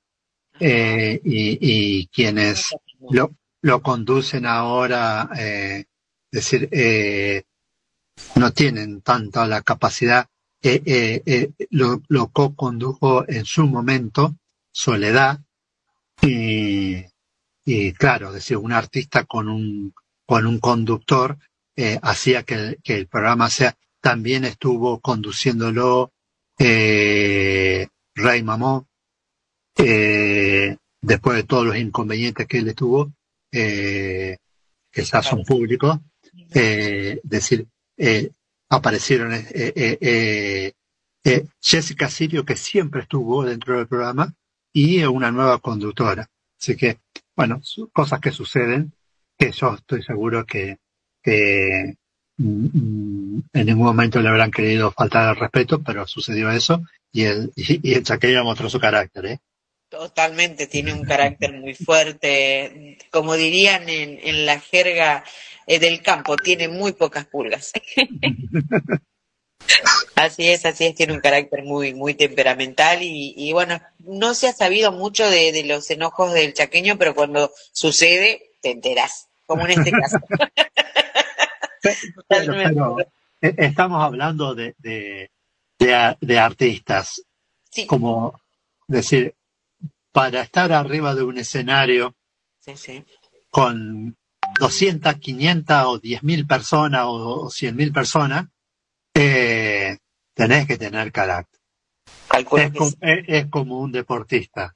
eh, 0.60 1.20
y, 1.24 1.58
y 1.62 2.08
quienes 2.08 2.76
lo, 3.10 3.36
lo 3.62 3.82
conducen 3.82 4.46
ahora, 4.46 5.30
eh, 5.38 5.86
es 6.32 6.42
decir, 6.44 6.70
eh, 6.72 7.44
no 8.36 8.52
tienen 8.52 9.02
tanta 9.02 9.48
la 9.48 9.62
capacidad, 9.62 10.28
lo, 11.70 12.02
lo 12.08 12.28
co-condujo 12.30 13.28
en 13.30 13.46
su 13.46 13.68
momento 13.68 14.36
Soledad, 14.72 15.40
y, 16.22 17.06
y 17.64 17.94
claro, 17.94 18.30
es 18.30 18.34
decir, 18.36 18.58
un 18.58 18.74
artista 18.74 19.24
con 19.26 19.50
un, 19.50 19.94
con 20.26 20.46
un 20.46 20.60
conductor 20.60 21.38
eh, 21.78 22.00
hacía 22.02 22.42
que 22.42 22.80
el, 22.84 23.08
programa 23.08 23.52
sea, 23.52 23.78
también 24.02 24.46
estuvo 24.46 25.00
conduciéndolo 25.00 26.12
eh, 26.58 27.88
Rey 28.16 28.42
Mamó, 28.42 28.88
eh, 29.78 30.76
después 31.00 31.38
de 31.38 31.44
todos 31.44 31.68
los 31.68 31.78
inconvenientes 31.78 32.48
que 32.48 32.58
él 32.58 32.74
tuvo, 32.74 33.14
eh, 33.52 34.38
que 34.92 35.04
ya 35.04 35.22
son 35.22 35.44
públicos, 35.44 36.00
decir, 37.24 37.68
aparecieron 38.70 39.34
Jessica 41.62 42.10
Sirio, 42.10 42.44
que 42.44 42.56
siempre 42.56 43.02
estuvo 43.02 43.46
dentro 43.46 43.78
del 43.78 43.88
programa, 43.88 44.34
y 44.74 45.04
una 45.04 45.32
nueva 45.32 45.60
conductora. 45.60 46.28
Así 46.60 46.76
que, 46.76 47.02
bueno, 47.36 47.62
cosas 47.94 48.20
que 48.20 48.32
suceden, 48.32 48.94
que 49.38 49.52
yo 49.52 49.76
estoy 49.76 50.02
seguro 50.02 50.44
que, 50.44 50.80
que 51.28 51.96
mm, 52.38 52.66
mm, 52.74 53.44
en 53.52 53.66
ningún 53.66 53.86
momento 53.86 54.22
le 54.22 54.30
habrán 54.30 54.52
querido 54.52 54.92
faltar 54.92 55.28
al 55.28 55.36
respeto, 55.36 55.84
pero 55.84 56.08
sucedió 56.08 56.50
eso, 56.52 56.82
y 57.12 57.24
el, 57.24 57.52
y, 57.56 57.92
y 57.92 57.96
el 57.96 58.04
chaqueño 58.04 58.46
mostró 58.46 58.70
su 58.70 58.80
carácter, 58.80 59.26
¿eh? 59.26 59.40
Totalmente, 59.90 60.68
tiene 60.68 60.94
un 60.94 61.04
carácter 61.04 61.54
muy 61.54 61.74
fuerte. 61.74 62.98
Como 63.10 63.36
dirían 63.36 63.88
en, 63.90 64.20
en 64.22 64.46
la 64.46 64.60
jerga 64.60 65.24
eh, 65.66 65.80
del 65.80 66.02
campo, 66.02 66.36
tiene 66.38 66.68
muy 66.68 66.94
pocas 66.94 67.26
pulgas. 67.26 67.74
Así 70.16 70.50
es, 70.50 70.66
así 70.66 70.86
es, 70.86 70.96
tiene 70.96 71.14
un 71.14 71.20
carácter 71.20 71.64
muy, 71.64 71.94
muy 71.94 72.16
temperamental 72.16 73.04
y, 73.04 73.34
y 73.38 73.54
bueno, 73.54 73.80
no 74.00 74.34
se 74.34 74.48
ha 74.48 74.54
sabido 74.54 74.92
mucho 74.92 75.30
de, 75.30 75.52
de 75.52 75.64
los 75.64 75.92
enojos 75.92 76.34
del 76.34 76.54
chaqueño, 76.54 76.98
pero 76.98 77.14
cuando 77.14 77.52
sucede, 77.74 78.50
te 78.62 78.72
enterás, 78.72 79.28
como 79.46 79.66
en 79.66 79.72
este 79.80 79.92
caso. 79.92 80.18
Pero, 82.28 82.54
pero, 82.54 82.98
eh, 83.42 83.56
estamos 83.58 84.04
hablando 84.04 84.56
de, 84.56 84.76
de, 84.80 85.30
de, 85.80 86.40
artistas. 86.40 87.22
Como 87.86 88.40
decir, 88.88 89.36
para 90.12 90.42
estar 90.42 90.72
arriba 90.72 91.14
de 91.14 91.24
un 91.24 91.38
escenario 91.38 92.16
Sí, 92.60 92.76
sí. 92.76 93.06
con 93.50 94.16
200, 94.60 95.16
500 95.16 95.84
o 95.86 96.00
10 96.00 96.24
mil 96.24 96.48
personas 96.48 97.04
o, 97.06 97.46
o 97.46 97.50
100 97.50 97.76
mil 97.76 97.92
personas, 97.94 98.48
eh, 99.14 99.98
tenés 100.34 100.68
que 100.68 100.78
tener 100.78 101.12
carácter. 101.12 101.60
Es, 102.60 102.72
com- 102.74 102.94
es- 103.02 103.26
es 103.28 103.46
como 103.48 103.80
un 103.80 103.92
deportista 103.92 104.76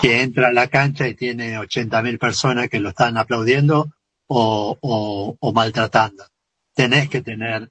que 0.00 0.22
entra 0.22 0.48
a 0.48 0.52
la 0.52 0.68
cancha 0.68 1.06
y 1.08 1.14
tiene 1.14 1.58
80 1.58 2.00
mil 2.02 2.18
personas 2.18 2.68
que 2.68 2.80
lo 2.80 2.90
están 2.90 3.16
aplaudiendo 3.18 3.92
o, 4.28 5.52
maltratando. 5.54 6.24
Tenés 6.74 7.08
que 7.08 7.22
tener 7.22 7.70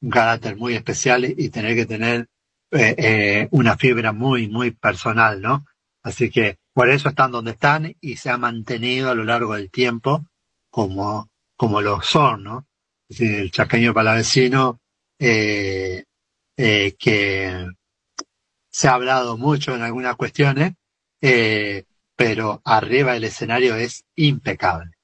un 0.00 0.10
carácter 0.10 0.56
muy 0.56 0.74
especial 0.74 1.24
y, 1.24 1.48
tener 1.50 1.74
que 1.74 1.86
tener 1.86 2.28
eh, 2.70 2.94
eh, 2.98 3.48
una 3.50 3.76
fibra 3.76 4.12
muy, 4.12 4.48
muy 4.48 4.70
personal, 4.70 5.40
¿no? 5.40 5.64
Así 6.02 6.30
que 6.30 6.58
por 6.72 6.90
eso 6.90 7.08
están 7.08 7.32
donde 7.32 7.52
están 7.52 7.94
y 8.00 8.16
se 8.16 8.30
ha 8.30 8.38
mantenido 8.38 9.10
a 9.10 9.14
lo 9.14 9.24
largo 9.24 9.54
del 9.54 9.70
tiempo 9.70 10.24
como, 10.70 11.28
como 11.56 11.80
lo 11.80 12.00
son, 12.02 12.44
¿no? 12.44 12.66
Es 13.08 13.18
decir, 13.18 13.34
el 13.36 13.50
chaqueño 13.50 13.94
palavecino, 13.94 14.80
eh, 15.18 16.04
que 16.56 17.66
se 18.70 18.88
ha 18.88 18.94
hablado 18.94 19.36
mucho 19.36 19.74
en 19.74 19.82
algunas 19.82 20.16
cuestiones, 20.16 20.74
pero 22.16 22.60
arriba 22.64 23.14
del 23.14 23.24
escenario 23.24 23.76
es 23.76 24.04
impecable. 24.14 24.97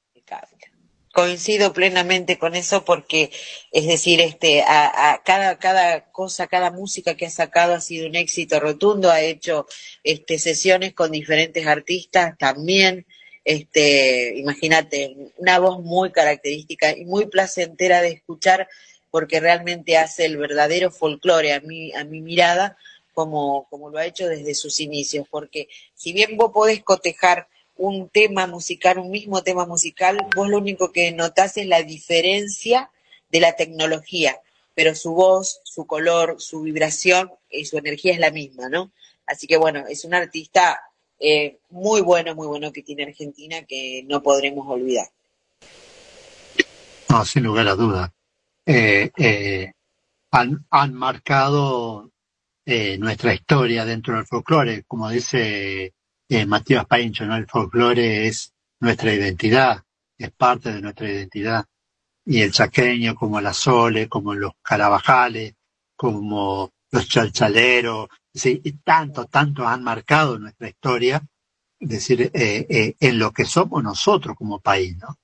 Coincido 1.15 1.73
plenamente 1.73 2.39
con 2.39 2.57
eso 2.57 2.85
porque, 2.85 3.31
es 3.71 3.87
decir, 3.87 4.21
este, 4.21 4.63
a, 4.63 5.13
a 5.13 5.23
cada, 5.23 5.61
cada 5.61 6.11
cosa, 6.11 6.49
cada 6.49 6.73
música 6.73 7.17
que 7.17 7.27
ha 7.27 7.31
sacado 7.31 7.73
ha 7.73 7.81
sido 7.81 8.09
un 8.09 8.17
éxito 8.17 8.59
rotundo, 8.59 9.13
ha 9.13 9.21
hecho 9.21 9.69
este, 10.03 10.41
sesiones 10.41 10.93
con 10.93 11.13
diferentes 11.13 11.69
artistas 11.69 12.37
también, 12.37 13.07
este, 13.45 14.37
imagínate, 14.39 15.15
una 15.37 15.61
voz 15.61 15.79
muy 15.85 16.11
característica 16.11 16.91
y 16.91 17.05
muy 17.05 17.27
placentera 17.27 18.03
de 18.03 18.09
escuchar 18.09 18.69
porque 19.13 19.39
realmente 19.39 19.97
hace 19.97 20.25
el 20.25 20.37
verdadero 20.37 20.91
folclore 20.91 21.53
a 21.53 21.61
mi, 21.61 21.95
a 21.95 22.03
mi 22.03 22.23
mirada 22.23 22.77
como, 23.13 23.69
como 23.71 23.89
lo 23.89 23.99
ha 23.99 24.07
hecho 24.07 24.27
desde 24.27 24.57
sus 24.57 24.81
inicios, 24.81 25.29
porque 25.31 25.69
si 25.95 26.13
bien 26.13 26.37
vos 26.37 26.51
podés 26.53 26.83
cotejar 26.83 27.47
un 27.77 28.09
tema 28.09 28.47
musical, 28.47 28.99
un 28.99 29.11
mismo 29.11 29.43
tema 29.43 29.67
musical, 29.67 30.19
vos 30.35 30.49
lo 30.49 30.59
único 30.59 30.93
que 30.93 31.13
notás 31.13 31.57
es 31.57 31.67
la 31.67 31.83
diferencia 31.83 32.91
de 33.31 33.41
la 33.41 33.57
tecnología, 33.57 34.41
pero 34.75 34.95
su 34.95 35.13
voz, 35.15 35.61
su 35.65 35.87
color, 35.87 36.37
su 36.39 36.63
vibración 36.63 37.31
y 37.51 37.65
su 37.65 37.79
energía 37.79 38.13
es 38.13 38.21
la 38.21 38.31
misma, 38.31 38.69
¿no? 38.69 38.93
Así 39.27 39.47
que 39.47 39.57
bueno, 39.57 39.85
es 39.89 40.05
un 40.05 40.15
artista 40.15 40.81
eh, 41.19 41.59
muy 41.71 42.01
bueno, 42.01 42.35
muy 42.35 42.47
bueno 42.47 42.73
que 42.73 42.83
tiene 42.83 43.05
Argentina 43.05 43.65
que 43.65 44.05
no 44.07 44.23
podremos 44.23 44.67
olvidar. 44.69 45.09
No, 47.09 47.25
sin 47.25 47.45
lugar 47.45 47.69
a 47.69 47.75
dudas. 47.75 48.11
Eh, 48.67 49.11
eh, 49.17 49.73
han, 50.31 50.67
han 50.71 50.95
marcado 50.95 52.11
nuestra 52.99 53.35
historia 53.35 53.85
dentro 53.85 54.17
del 54.17 54.27
folclore, 54.27 54.85
como 54.85 55.11
dice 55.11 55.94
eh, 56.29 56.47
Matías 56.47 56.87
Paincho, 56.87 57.27
¿no? 57.27 57.37
El 57.37 57.47
folclore 57.47 58.27
es 58.27 58.53
nuestra 58.81 59.13
identidad, 59.13 59.83
es 60.19 60.31
parte 60.33 60.73
de 60.73 60.81
nuestra 60.81 61.09
identidad. 61.09 61.65
Y 62.27 62.41
el 62.41 62.53
chaqueño, 62.53 63.15
como 63.15 63.41
la 63.41 63.53
Sole, 63.53 64.09
como 64.09 64.35
los 64.35 64.53
carabajales, 64.63 65.55
como 65.97 66.73
los 66.91 67.09
chalchaleros, 67.09 68.09
sí, 68.33 68.61
y 68.65 68.73
tanto, 68.79 69.27
tanto 69.27 69.67
han 69.67 69.83
marcado 69.83 70.39
nuestra 70.39 70.69
historia, 70.69 71.23
es 71.79 71.89
decir, 71.89 72.31
eh, 72.33 72.67
eh, 72.69 72.97
en 72.99 73.19
lo 73.19 73.33
que 73.33 73.45
somos 73.45 73.83
nosotros 73.83 74.37
como 74.37 74.61
país, 74.61 74.97
¿no? 74.97 75.19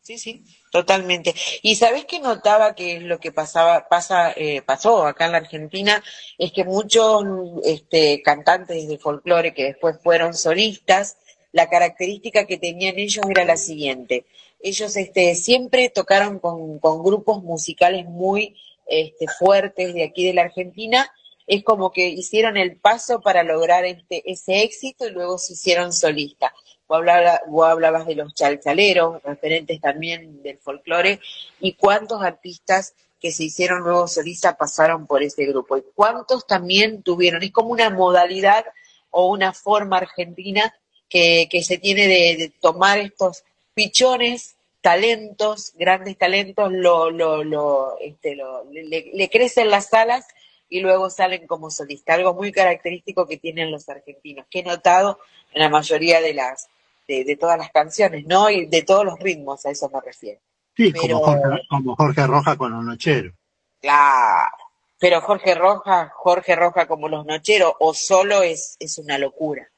Sí, 0.00 0.18
sí, 0.18 0.44
totalmente. 0.72 1.34
Y 1.60 1.76
sabes 1.76 2.06
que 2.06 2.18
notaba 2.18 2.74
que 2.74 2.98
lo 2.98 3.20
que 3.20 3.30
pasaba, 3.30 3.88
pasa, 3.88 4.32
eh, 4.32 4.62
pasó 4.62 5.06
acá 5.06 5.26
en 5.26 5.32
la 5.32 5.38
Argentina, 5.38 6.02
es 6.38 6.50
que 6.50 6.64
muchos 6.64 7.22
este, 7.62 8.22
cantantes 8.22 8.88
de 8.88 8.98
folclore 8.98 9.52
que 9.54 9.64
después 9.64 9.96
fueron 10.02 10.34
solistas, 10.34 11.18
la 11.52 11.68
característica 11.68 12.46
que 12.46 12.56
tenían 12.56 12.98
ellos 12.98 13.24
era 13.28 13.44
la 13.44 13.58
siguiente. 13.58 14.24
Ellos 14.60 14.96
este, 14.96 15.34
siempre 15.34 15.90
tocaron 15.90 16.38
con, 16.38 16.78
con 16.78 17.02
grupos 17.02 17.42
musicales 17.42 18.06
muy 18.06 18.56
este, 18.86 19.26
fuertes 19.38 19.92
de 19.92 20.04
aquí 20.04 20.26
de 20.26 20.32
la 20.32 20.42
Argentina. 20.42 21.12
Es 21.46 21.62
como 21.64 21.92
que 21.92 22.08
hicieron 22.08 22.56
el 22.56 22.78
paso 22.80 23.20
para 23.20 23.42
lograr 23.42 23.84
este, 23.84 24.22
ese 24.24 24.62
éxito 24.62 25.06
y 25.06 25.10
luego 25.10 25.36
se 25.36 25.52
hicieron 25.52 25.92
solistas. 25.92 26.52
Vos 26.92 27.70
hablabas, 27.70 28.06
de 28.06 28.14
los 28.16 28.34
chalchaleros, 28.34 29.22
referentes 29.22 29.80
también 29.80 30.42
del 30.42 30.58
folclore, 30.58 31.20
y 31.58 31.72
cuántos 31.72 32.22
artistas 32.22 32.92
que 33.18 33.32
se 33.32 33.44
hicieron 33.44 33.80
luego 33.80 34.06
solistas 34.06 34.56
pasaron 34.56 35.06
por 35.06 35.22
ese 35.22 35.46
grupo, 35.46 35.78
y 35.78 35.84
cuántos 35.94 36.46
también 36.46 37.02
tuvieron, 37.02 37.42
es 37.42 37.50
como 37.50 37.70
una 37.70 37.88
modalidad 37.88 38.66
o 39.10 39.28
una 39.28 39.54
forma 39.54 39.96
argentina 39.96 40.74
que, 41.08 41.48
se 41.64 41.78
tiene 41.78 42.08
de, 42.08 42.52
tomar 42.60 42.98
estos 42.98 43.42
pichones, 43.72 44.56
talentos, 44.82 45.72
grandes 45.76 46.18
talentos, 46.18 46.70
lo, 46.72 47.98
este, 48.00 48.36
le, 48.70 49.12
le 49.14 49.30
crecen 49.30 49.70
las 49.70 49.94
alas 49.94 50.26
y 50.68 50.80
luego 50.80 51.08
salen 51.08 51.46
como 51.46 51.70
solistas, 51.70 52.18
algo 52.18 52.34
muy 52.34 52.52
característico 52.52 53.26
que 53.26 53.38
tienen 53.38 53.70
los 53.70 53.88
argentinos, 53.88 54.44
que 54.50 54.58
he 54.58 54.62
notado 54.62 55.20
en 55.54 55.62
la 55.62 55.70
mayoría 55.70 56.20
de 56.20 56.34
las 56.34 56.68
de, 57.08 57.24
de 57.24 57.36
todas 57.36 57.58
las 57.58 57.70
canciones, 57.70 58.24
¿no? 58.26 58.48
Y 58.50 58.66
de 58.66 58.82
todos 58.82 59.04
los 59.04 59.18
ritmos, 59.18 59.64
a 59.66 59.70
eso 59.70 59.88
me 59.92 60.00
refiero. 60.00 60.40
Sí, 60.76 60.92
Pero- 60.92 61.20
como, 61.20 61.40
Jorge, 61.42 61.62
como 61.68 61.96
Jorge 61.96 62.26
Roja 62.26 62.56
con 62.56 62.72
los 62.72 62.84
nocheros. 62.84 63.34
Claro. 63.80 64.50
Pero 64.98 65.20
Jorge 65.20 65.54
Roja, 65.56 66.12
Jorge 66.14 66.54
Roja 66.54 66.86
como 66.86 67.08
los 67.08 67.26
nocheros, 67.26 67.72
o 67.80 67.92
solo 67.92 68.42
es, 68.42 68.76
es 68.78 68.98
una 68.98 69.18
locura. 69.18 69.68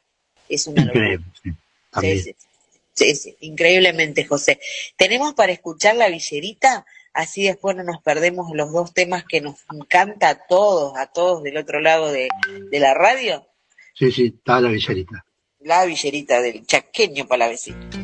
Es 0.49 0.67
una 0.67 0.85
locura. 0.85 1.15
Increíble, 1.15 1.33
sí, 2.23 2.35
sí, 2.93 3.15
sí, 3.15 3.37
increíblemente, 3.41 4.25
José. 4.27 4.61
Tenemos 4.97 5.33
para 5.35 5.53
escuchar 5.53 5.97
la 5.97 6.09
villerita, 6.09 6.85
así 7.15 7.45
después 7.45 7.75
no 7.75 7.83
nos 7.85 8.03
perdemos 8.03 8.51
los 8.53 8.71
dos 8.73 8.93
temas 8.93 9.25
que 9.25 9.41
nos 9.41 9.57
encanta 9.73 10.29
a 10.29 10.47
todos, 10.47 10.95
a 10.99 11.07
todos 11.07 11.43
del 11.43 11.57
otro 11.57 11.81
lado 11.81 12.13
de, 12.13 12.29
de 12.71 12.79
la 12.81 12.93
radio. 12.93 13.47
Sí, 13.95 14.13
sí, 14.13 14.35
está 14.37 14.61
la 14.61 14.69
villerita. 14.69 15.25
La 15.65 15.87
villerita 15.87 16.43
del 16.43 16.67
chaqueño 16.67 17.27
palavecino. 17.27 18.04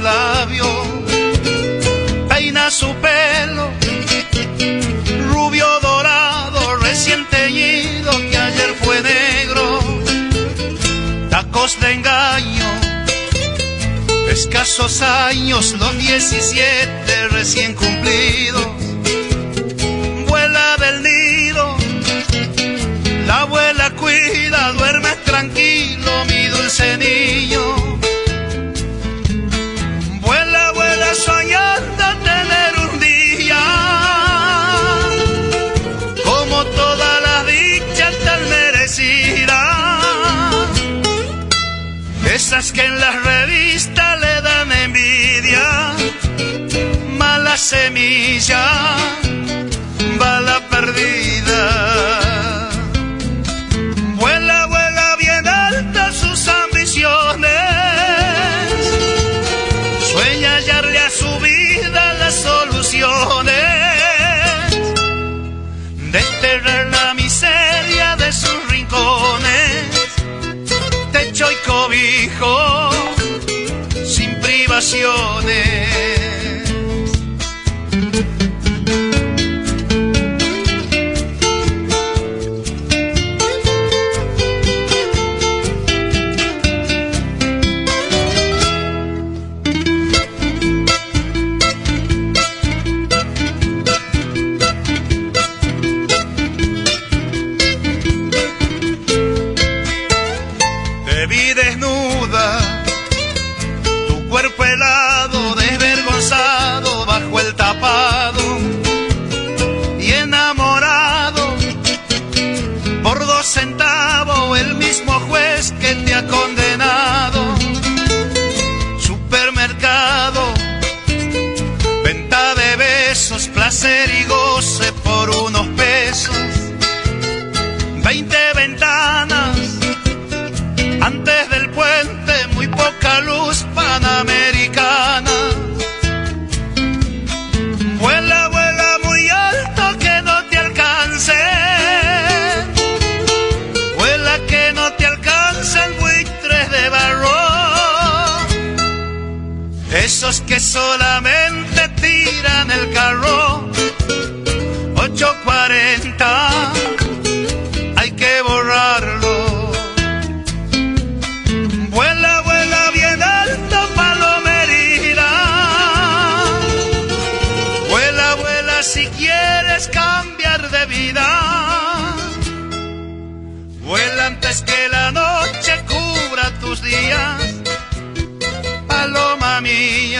Labios, 0.00 0.86
peina 2.28 2.70
su 2.70 2.94
pelo, 2.96 3.70
rubio 5.28 5.66
dorado, 5.80 6.76
recién 6.76 7.26
teñido, 7.26 8.10
que 8.30 8.36
ayer 8.36 8.74
fue 8.82 9.02
negro, 9.02 9.80
tacos 11.30 11.78
de 11.80 11.92
engaño, 11.92 12.68
escasos 14.30 15.02
años, 15.02 15.74
los 15.78 15.98
17 15.98 17.28
recién 17.28 17.74
cumplidos, 17.74 18.66
vuela 20.28 20.76
del 20.78 21.02
nido, 21.02 21.76
la 23.26 23.40
abuela 23.42 23.90
cuida, 23.90 24.72
duerme 24.72 25.10
tranquilo, 25.24 26.24
mi 26.26 26.46
dulce 26.46 26.96
niño. 26.96 28.09
Esas 42.50 42.72
que 42.72 42.84
en 42.84 42.98
las 42.98 43.14
revistas 43.22 44.20
le 44.20 44.40
dan 44.40 44.72
envidia, 44.72 45.94
mala 47.16 47.56
semilla, 47.56 48.96
bala 50.18 50.60
perdida. 50.68 51.29
canción. 74.90 75.39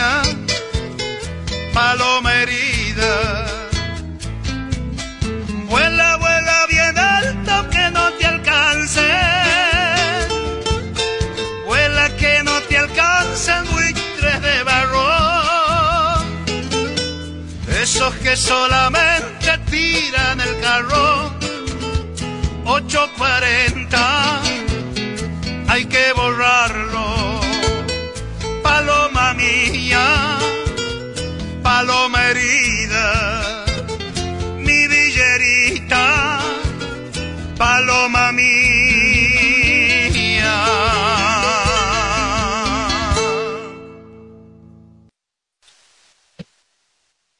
Mía, 0.01 0.21
paloma 1.73 2.33
herida. 2.41 3.13
Vuela, 5.69 6.17
vuela 6.17 6.65
bien 6.69 6.97
alto 6.97 7.69
que 7.69 7.91
no 7.91 8.11
te 8.13 8.25
alcance. 8.25 9.07
Vuela 11.65 12.09
que 12.17 12.43
no 12.43 12.59
te 12.61 12.77
alcancen 12.77 13.65
buitres 13.71 14.41
de 14.41 14.63
barro. 14.63 15.09
Esos 17.81 18.13
que 18.15 18.35
solamente 18.35 19.57
tiran 19.69 20.41
el 20.41 20.59
carro. 20.59 21.31
840 22.65 24.41
hay 25.67 25.85
que 25.85 26.13
borrarlo. 26.13 26.90
Mía, 29.91 30.39
paloma 31.61 32.29
herida, 32.29 33.65
mi 34.57 34.87
villerita, 34.87 36.39
paloma 37.57 38.31
mía. 38.31 38.51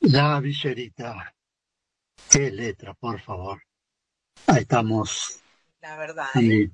La 0.02 0.40
villerita. 0.42 1.34
Qué 2.30 2.52
letra, 2.52 2.94
por 2.94 3.20
favor. 3.22 3.62
Ahí 4.48 4.62
estamos. 4.62 5.40
La 5.82 5.96
verdad. 5.98 6.28
Sí. 6.34 6.70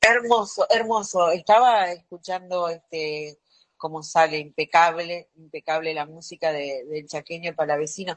Hermoso, 0.00 0.66
hermoso. 0.70 1.30
Estaba 1.30 1.90
escuchando 1.92 2.68
este 2.68 3.38
cómo 3.78 4.02
sale 4.02 4.38
impecable, 4.38 5.28
impecable 5.36 5.94
la 5.94 6.04
música 6.04 6.52
de, 6.52 6.84
del 6.84 7.06
chaqueño 7.06 7.54
palavecino. 7.54 8.16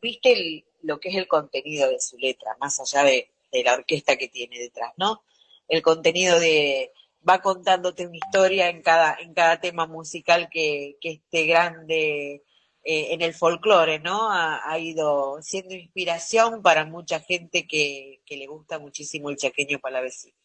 ¿Viste 0.00 0.64
lo 0.82 0.98
que 0.98 1.10
es 1.10 1.14
el 1.14 1.28
contenido 1.28 1.88
de 1.88 2.00
su 2.00 2.18
letra, 2.18 2.56
más 2.58 2.80
allá 2.80 3.04
de, 3.04 3.30
de 3.52 3.62
la 3.62 3.74
orquesta 3.74 4.16
que 4.16 4.26
tiene 4.28 4.58
detrás, 4.58 4.92
¿no? 4.96 5.22
El 5.68 5.82
contenido 5.82 6.40
de 6.40 6.90
va 7.28 7.40
contándote 7.40 8.06
una 8.06 8.16
historia 8.16 8.68
en 8.68 8.82
cada, 8.82 9.16
en 9.20 9.32
cada 9.32 9.60
tema 9.60 9.86
musical 9.86 10.48
que, 10.50 10.96
que 11.00 11.10
este 11.12 11.46
grande 11.46 12.42
eh, 12.82 13.12
en 13.12 13.22
el 13.22 13.32
folclore, 13.32 14.00
¿no? 14.00 14.28
Ha, 14.28 14.68
ha 14.68 14.78
ido 14.78 15.40
siendo 15.40 15.74
inspiración 15.74 16.62
para 16.62 16.84
mucha 16.84 17.20
gente 17.20 17.66
que, 17.66 18.22
que 18.26 18.36
le 18.36 18.46
gusta 18.48 18.80
muchísimo 18.80 19.30
el 19.30 19.36
chaqueño 19.36 19.78
palavecino. 19.78 20.36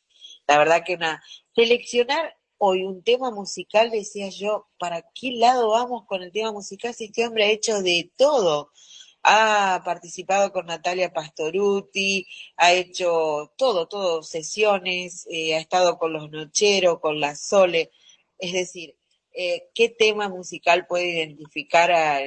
La 0.45 0.57
verdad 0.57 0.83
que 0.85 0.93
una 0.93 1.21
seleccionar 1.55 2.36
hoy 2.57 2.83
un 2.83 3.03
tema 3.03 3.31
musical, 3.31 3.91
decía 3.91 4.29
yo, 4.29 4.67
¿para 4.79 5.03
qué 5.13 5.31
lado 5.31 5.69
vamos 5.69 6.05
con 6.05 6.23
el 6.23 6.31
tema 6.31 6.51
musical 6.51 6.93
si 6.93 7.05
este 7.05 7.25
hombre 7.25 7.45
ha 7.45 7.51
hecho 7.51 7.81
de 7.81 8.11
todo? 8.15 8.71
Ha 9.23 9.81
participado 9.85 10.51
con 10.53 10.67
Natalia 10.67 11.13
Pastoruti, 11.13 12.27
ha 12.55 12.73
hecho 12.73 13.53
todo, 13.57 13.87
todo, 13.87 14.23
sesiones, 14.23 15.27
eh, 15.29 15.55
ha 15.55 15.59
estado 15.59 15.97
con 15.97 16.13
los 16.13 16.29
Nocheros, 16.31 16.99
con 16.99 17.19
la 17.19 17.35
Sole, 17.35 17.91
es 18.39 18.53
decir, 18.53 18.95
eh, 19.33 19.69
¿qué 19.75 19.89
tema 19.89 20.29
musical 20.29 20.87
puede 20.87 21.09
identificar 21.09 21.91
a, 21.91 22.19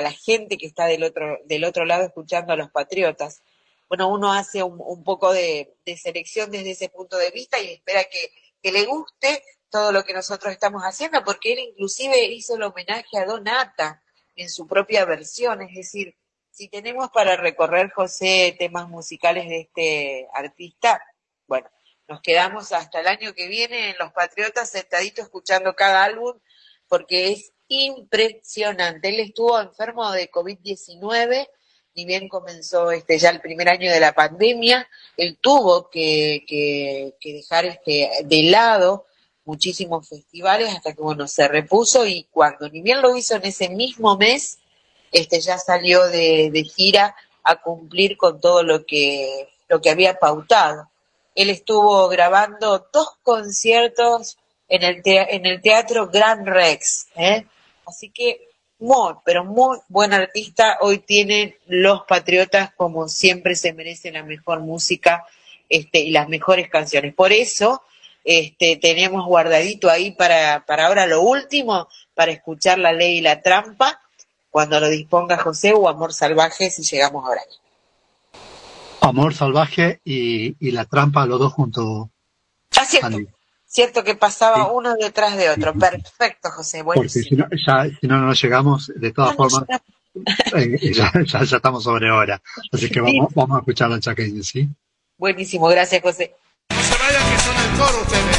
la 0.00 0.12
gente 0.12 0.58
que 0.58 0.66
está 0.66 0.86
del 0.86 1.02
otro, 1.04 1.38
del 1.46 1.64
otro 1.64 1.84
lado 1.84 2.04
escuchando 2.04 2.52
a 2.52 2.56
los 2.56 2.70
Patriotas? 2.70 3.42
bueno, 3.88 4.08
uno 4.08 4.32
hace 4.32 4.62
un, 4.62 4.80
un 4.80 5.04
poco 5.04 5.32
de, 5.32 5.76
de 5.84 5.96
selección 5.96 6.50
desde 6.50 6.72
ese 6.72 6.88
punto 6.88 7.16
de 7.18 7.30
vista 7.30 7.60
y 7.60 7.68
espera 7.68 8.04
que, 8.04 8.30
que 8.62 8.72
le 8.72 8.84
guste 8.84 9.42
todo 9.70 9.92
lo 9.92 10.04
que 10.04 10.14
nosotros 10.14 10.52
estamos 10.52 10.82
haciendo, 10.82 11.24
porque 11.24 11.52
él 11.52 11.58
inclusive 11.60 12.24
hizo 12.26 12.56
el 12.56 12.62
homenaje 12.62 13.18
a 13.18 13.24
Donata 13.24 14.02
en 14.34 14.50
su 14.50 14.66
propia 14.66 15.04
versión, 15.04 15.62
es 15.62 15.74
decir, 15.74 16.14
si 16.50 16.68
tenemos 16.68 17.10
para 17.10 17.36
recorrer, 17.36 17.90
José, 17.90 18.56
temas 18.58 18.88
musicales 18.88 19.48
de 19.48 19.60
este 19.60 20.28
artista, 20.32 21.02
bueno, 21.46 21.68
nos 22.08 22.22
quedamos 22.22 22.72
hasta 22.72 23.00
el 23.00 23.08
año 23.08 23.34
que 23.34 23.48
viene 23.48 23.90
en 23.90 23.98
Los 23.98 24.12
Patriotas 24.12 24.70
sentaditos 24.70 25.26
escuchando 25.26 25.74
cada 25.74 26.04
álbum, 26.04 26.38
porque 26.88 27.32
es 27.32 27.52
impresionante. 27.68 29.08
Él 29.08 29.20
estuvo 29.20 29.60
enfermo 29.60 30.10
de 30.12 30.30
COVID-19, 30.30 31.48
ni 31.94 32.04
bien 32.04 32.28
comenzó 32.28 32.90
este 32.90 33.18
ya 33.18 33.30
el 33.30 33.40
primer 33.40 33.68
año 33.68 33.90
de 33.90 34.00
la 34.00 34.14
pandemia, 34.14 34.88
él 35.16 35.38
tuvo 35.40 35.90
que, 35.90 36.44
que, 36.46 37.16
que 37.20 37.32
dejar 37.34 37.64
este 37.64 38.10
de 38.24 38.42
lado 38.44 39.06
muchísimos 39.46 40.08
festivales 40.08 40.74
hasta 40.74 40.92
que 40.92 41.00
bueno 41.00 41.26
se 41.26 41.48
repuso 41.48 42.06
y 42.06 42.26
cuando 42.30 42.68
ni 42.68 42.82
lo 42.82 43.16
hizo 43.16 43.36
en 43.36 43.46
ese 43.46 43.70
mismo 43.70 44.16
mes, 44.18 44.58
este 45.12 45.40
ya 45.40 45.56
salió 45.56 46.06
de, 46.08 46.50
de 46.52 46.64
gira 46.64 47.16
a 47.42 47.62
cumplir 47.62 48.16
con 48.16 48.40
todo 48.40 48.62
lo 48.62 48.84
que 48.84 49.48
lo 49.68 49.80
que 49.80 49.90
había 49.90 50.18
pautado. 50.18 50.90
Él 51.34 51.50
estuvo 51.50 52.08
grabando 52.08 52.88
dos 52.92 53.08
conciertos 53.22 54.38
en 54.68 54.82
el, 54.82 55.02
en 55.04 55.46
el 55.46 55.60
Teatro 55.60 56.08
Gran 56.08 56.46
Rex, 56.46 57.08
¿eh? 57.14 57.46
Así 57.86 58.10
que 58.10 58.48
muy, 58.78 59.14
pero 59.24 59.44
muy 59.44 59.78
buen 59.88 60.12
artista. 60.12 60.78
Hoy 60.80 60.98
tienen 60.98 61.56
los 61.66 62.02
Patriotas 62.02 62.72
como 62.74 63.08
siempre 63.08 63.54
se 63.54 63.72
merecen 63.72 64.14
la 64.14 64.22
mejor 64.22 64.60
música 64.60 65.24
este, 65.68 66.00
y 66.00 66.10
las 66.10 66.28
mejores 66.28 66.68
canciones. 66.68 67.14
Por 67.14 67.32
eso 67.32 67.82
este, 68.28 68.76
tenemos 68.76 69.24
guardadito 69.24 69.88
ahí 69.88 70.10
para, 70.10 70.64
para 70.66 70.88
ahora 70.88 71.06
lo 71.06 71.22
último, 71.22 71.88
para 72.12 72.32
escuchar 72.32 72.76
La 72.78 72.92
Ley 72.92 73.18
y 73.18 73.20
la 73.20 73.40
Trampa, 73.40 74.00
cuando 74.50 74.80
lo 74.80 74.88
disponga 74.88 75.38
José 75.38 75.72
o 75.74 75.88
Amor 75.88 76.12
Salvaje, 76.12 76.70
si 76.70 76.82
llegamos 76.82 77.24
ahora. 77.24 77.40
Amor 79.00 79.34
salvaje 79.34 80.00
y, 80.04 80.56
y 80.58 80.72
la 80.72 80.86
trampa, 80.86 81.26
los 81.26 81.38
dos 81.38 81.52
juntos. 81.52 82.08
Ah, 82.76 82.84
cierto, 82.84 83.06
Andy. 83.06 83.28
cierto 83.66 84.02
que 84.02 84.16
pasaba 84.16 84.72
uno 84.72 84.94
detrás 84.96 85.36
de 85.36 85.50
otro. 85.50 85.74
Perfecto, 85.74 86.50
José, 86.50 86.82
Porque 86.82 86.98
buenísimo. 87.00 87.24
si 87.24 87.36
no, 87.36 87.46
ya, 87.64 87.96
si 88.00 88.06
no, 88.08 88.18
no 88.18 88.32
llegamos, 88.32 88.90
de 88.96 89.12
todas 89.12 89.36
No, 89.38 89.44
no 89.44 89.50
formas, 89.50 89.80
eh, 90.56 90.92
ya, 90.92 91.12
ya, 91.24 91.44
ya 91.44 91.56
estamos 91.58 91.84
sobre 91.84 92.10
hora. 92.10 92.42
Así 92.72 92.90
que 92.90 93.00
vamos, 93.00 93.32
vamos 93.34 93.56
a 93.56 93.60
escuchar 93.60 93.90
la 93.90 94.00
chaqueña, 94.00 94.42
¿sí? 94.42 94.68
Buenísimo, 95.18 95.68
gracias, 95.68 96.02
José. 96.02 96.34
Ustedes. 97.78 98.35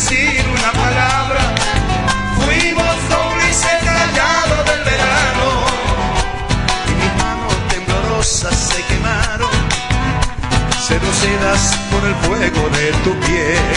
Decir 0.00 0.42
una 0.48 0.72
palabra, 0.72 1.40
fuimos 2.36 2.94
cómplices 3.10 3.78
callados 3.84 4.64
del 4.64 4.82
verano. 4.84 5.46
Y 6.88 6.92
mis 7.00 7.14
manos 7.22 7.54
temblorosas 7.68 8.56
se 8.56 8.82
quemaron. 8.84 9.50
Seducidas 10.88 11.78
por 11.90 12.02
el 12.08 12.14
fuego 12.26 12.68
de 12.70 12.92
tu 13.04 13.12
piel. 13.26 13.69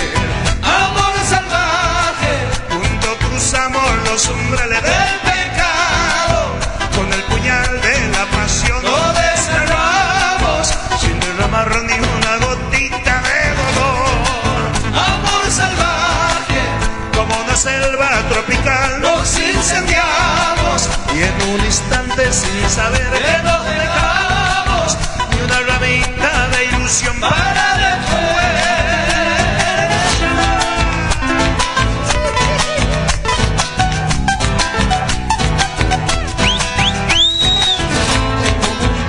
Saber 22.74 23.08
que 23.12 23.44
nos 23.44 23.66
dejamos, 23.66 24.98
ni 25.30 25.38
una 25.46 25.60
ramita 25.60 26.48
de 26.48 26.66
ilusión 26.66 27.20
para 27.20 27.68
después. 27.84 28.54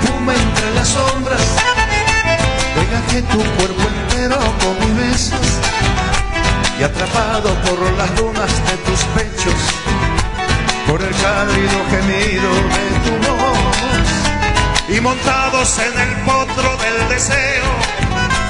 Puma 0.04 0.34
entre 0.34 0.74
las 0.74 0.88
sombras, 0.88 1.40
que 3.10 3.22
tu 3.22 3.38
cuerpo 3.38 3.82
entero 3.94 4.38
con 4.60 4.74
mis 4.80 4.94
besos 4.96 5.48
y 6.80 6.82
atrapado 6.82 7.54
por 7.64 7.78
las 7.96 8.14
dunas 8.16 8.52
de 8.68 8.76
tus 8.86 9.00
pechos, 9.16 9.60
por 10.86 11.00
el 11.00 11.14
cálido 11.16 11.78
gemido 11.90 12.50
de 12.74 12.86
tu 13.04 13.12
voz 13.26 13.53
y 14.88 15.00
montados 15.00 15.78
en 15.78 15.98
el 15.98 16.16
potro 16.24 16.76
del 16.76 17.08
deseo, 17.08 17.64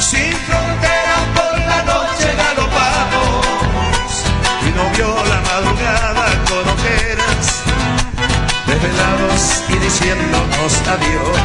sin 0.01 0.33
fronteras 0.33 1.25
por 1.35 1.59
la 1.59 1.83
noche 1.85 2.35
galopamos 2.37 3.47
y 4.67 4.71
no 4.77 4.91
vio 4.91 5.25
la 5.25 5.41
madrugada 5.41 6.27
con 6.49 6.69
ojeras, 6.69 7.63
desvelados 8.67 9.63
y 9.69 9.77
diciéndonos 9.79 10.73
adiós. 10.95 11.39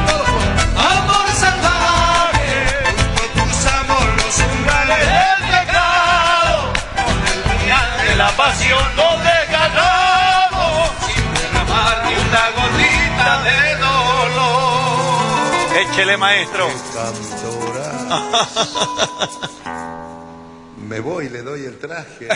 Amor 0.76 1.28
salvaje, 1.38 2.60
cruzamos 3.36 4.04
los 4.18 4.40
umbrales 4.40 5.00
del 5.00 5.42
pecado, 5.52 6.74
con 6.96 7.16
el 7.32 7.40
puñal 7.44 7.90
de 8.08 8.16
la 8.16 8.30
pasión 8.32 8.96
nos 8.96 9.24
desgarramos, 9.24 10.90
sin 11.06 11.34
derramar 11.34 12.06
ni 12.06 12.14
una 12.16 12.59
de 13.44 13.76
dolor. 13.76 15.76
Échele, 15.76 16.18
maestro. 16.18 16.68
Me 20.88 21.00
voy, 21.00 21.30
le 21.30 21.42
doy 21.44 21.66
el 21.66 21.78
traje. 21.78 22.28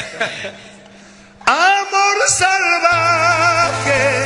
Amor 1.46 2.18
salvaje, 2.28 4.26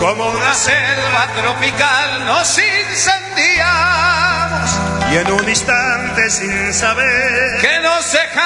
como 0.00 0.28
una 0.28 0.54
selva 0.54 1.28
tropical 1.36 2.24
nos 2.26 2.58
incendiamos 2.58 4.70
y 5.12 5.16
en 5.16 5.30
un 5.32 5.48
instante 5.48 6.28
sin 6.30 6.74
saber 6.74 7.60
que 7.60 7.78
nos 7.80 8.12
dejamos 8.12 8.40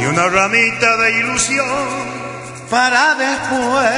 y 0.00 0.04
una 0.04 0.28
ramita 0.28 0.96
de 0.98 1.18
ilusión 1.20 2.21
para 2.72 3.14
después. 3.16 3.90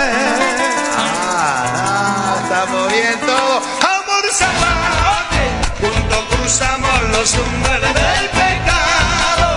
Ah, 0.98 2.40
estamos 2.42 2.88
bien 2.90 3.20
todo. 3.20 3.62
Amor 3.94 4.24
salvaje, 4.32 5.44
juntos 5.80 6.24
cruzamos 6.30 7.02
los 7.12 7.34
umbrales 7.38 7.94
del 7.94 8.28
pecado 8.30 9.48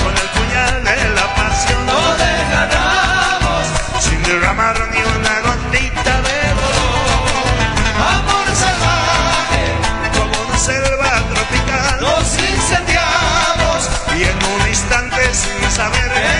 con 0.00 0.12
el 0.22 0.28
puñal 0.36 0.84
de 0.84 1.10
la 1.18 1.26
pasión 1.34 1.84
nos 1.84 2.18
desgarramos 2.24 3.62
sin 3.98 4.22
derramar 4.22 4.76
ni 4.92 5.00
una 5.18 5.34
gotita 5.48 6.14
de 6.28 6.38
dolor. 6.62 7.50
Amor 8.14 8.46
salvaje, 8.54 9.64
como 10.16 10.46
una 10.46 10.58
selva 10.58 11.10
tropical, 11.34 12.00
nos 12.02 12.38
incendiamos 12.38 13.80
y 14.16 14.22
en 14.30 14.38
un 14.54 14.68
instante 14.68 15.34
sin 15.34 15.70
saber 15.72 16.39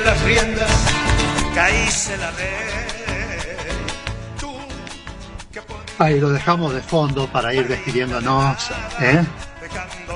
Ahí 6.01 6.19
lo 6.19 6.29
dejamos 6.29 6.73
de 6.73 6.81
fondo 6.81 7.27
para 7.27 7.53
ir 7.53 7.67
despidiéndonos. 7.67 8.71
¿eh? 9.01 9.23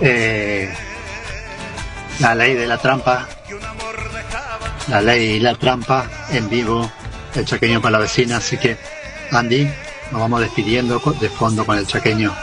Eh, 0.01 0.73
la 2.17 2.33
ley 2.33 2.55
de 2.55 2.65
la 2.65 2.79
trampa. 2.79 3.27
La 4.87 4.99
ley 4.99 5.33
y 5.33 5.39
la 5.39 5.53
trampa 5.53 6.09
en 6.31 6.49
vivo. 6.49 6.89
El 7.35 7.45
chaqueño 7.45 7.83
para 7.83 7.91
la 7.91 7.99
vecina. 7.99 8.37
Así 8.37 8.57
que, 8.57 8.79
Andy, 9.29 9.69
nos 10.09 10.21
vamos 10.21 10.41
despidiendo 10.41 10.99
de 11.21 11.29
fondo 11.29 11.63
con 11.67 11.77
el 11.77 11.85
chaqueño. 11.85 12.35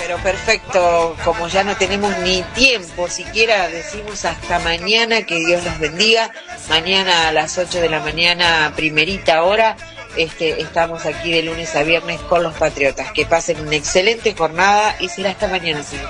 Pero 0.00 0.16
perfecto, 0.24 1.16
como 1.24 1.46
ya 1.46 1.62
no 1.62 1.76
tenemos 1.76 2.18
ni 2.18 2.42
tiempo, 2.56 3.06
siquiera 3.08 3.68
decimos 3.68 4.24
hasta 4.24 4.58
mañana, 4.58 5.22
que 5.22 5.36
Dios 5.36 5.64
los 5.64 5.78
bendiga. 5.78 6.32
Mañana 6.68 7.28
a 7.28 7.32
las 7.32 7.56
8 7.56 7.80
de 7.80 7.88
la 7.88 8.00
mañana, 8.00 8.72
primerita 8.74 9.44
hora, 9.44 9.76
este, 10.16 10.60
estamos 10.60 11.06
aquí 11.06 11.32
de 11.32 11.42
lunes 11.42 11.74
a 11.76 11.82
viernes 11.82 12.20
con 12.22 12.42
los 12.42 12.54
Patriotas. 12.54 13.12
Que 13.12 13.26
pasen 13.26 13.60
una 13.60 13.76
excelente 13.76 14.34
jornada 14.34 14.96
y 15.00 15.08
será 15.08 15.30
hasta 15.30 15.48
mañana, 15.48 15.82
señor. 15.82 16.08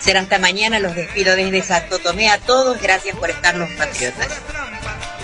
Será 0.00 0.20
hasta 0.20 0.38
mañana, 0.38 0.78
los 0.78 0.94
despido 0.94 1.36
desde 1.36 1.62
Santo 1.62 1.98
Tomé 1.98 2.30
a 2.30 2.38
todos, 2.38 2.80
gracias 2.80 3.16
por 3.16 3.30
estar 3.30 3.54
los 3.54 3.70
Patriotas. 3.72 4.28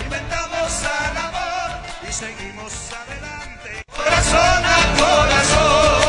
Inventamos 0.03 0.83
al 0.83 1.17
amor 1.17 1.79
y 2.07 2.13
seguimos 2.13 2.73
adelante. 2.93 3.83
Corazón 3.91 4.65
a 4.65 4.95
corazón. 4.97 6.06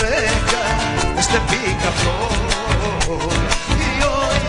Rejas 0.00 1.18
este 1.18 1.38
picaflor. 1.50 2.30
Y 3.78 3.80
hoy 4.02 4.40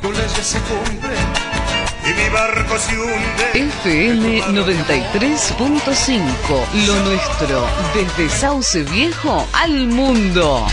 tu 0.00 0.08
ley 0.12 0.28
ya 0.36 0.42
se 0.42 0.58
cumple 0.60 1.16
y 2.04 2.08
mi 2.14 2.28
barco 2.30 2.78
se 2.78 2.98
hunde. 2.98 3.50
FM 3.52 4.42
93.5, 4.42 6.66
lo 6.86 6.94
nuestro, 7.04 7.68
desde 7.94 8.30
Sauce 8.30 8.82
Viejo 8.84 9.46
al 9.52 9.86
mundo. 9.88 10.66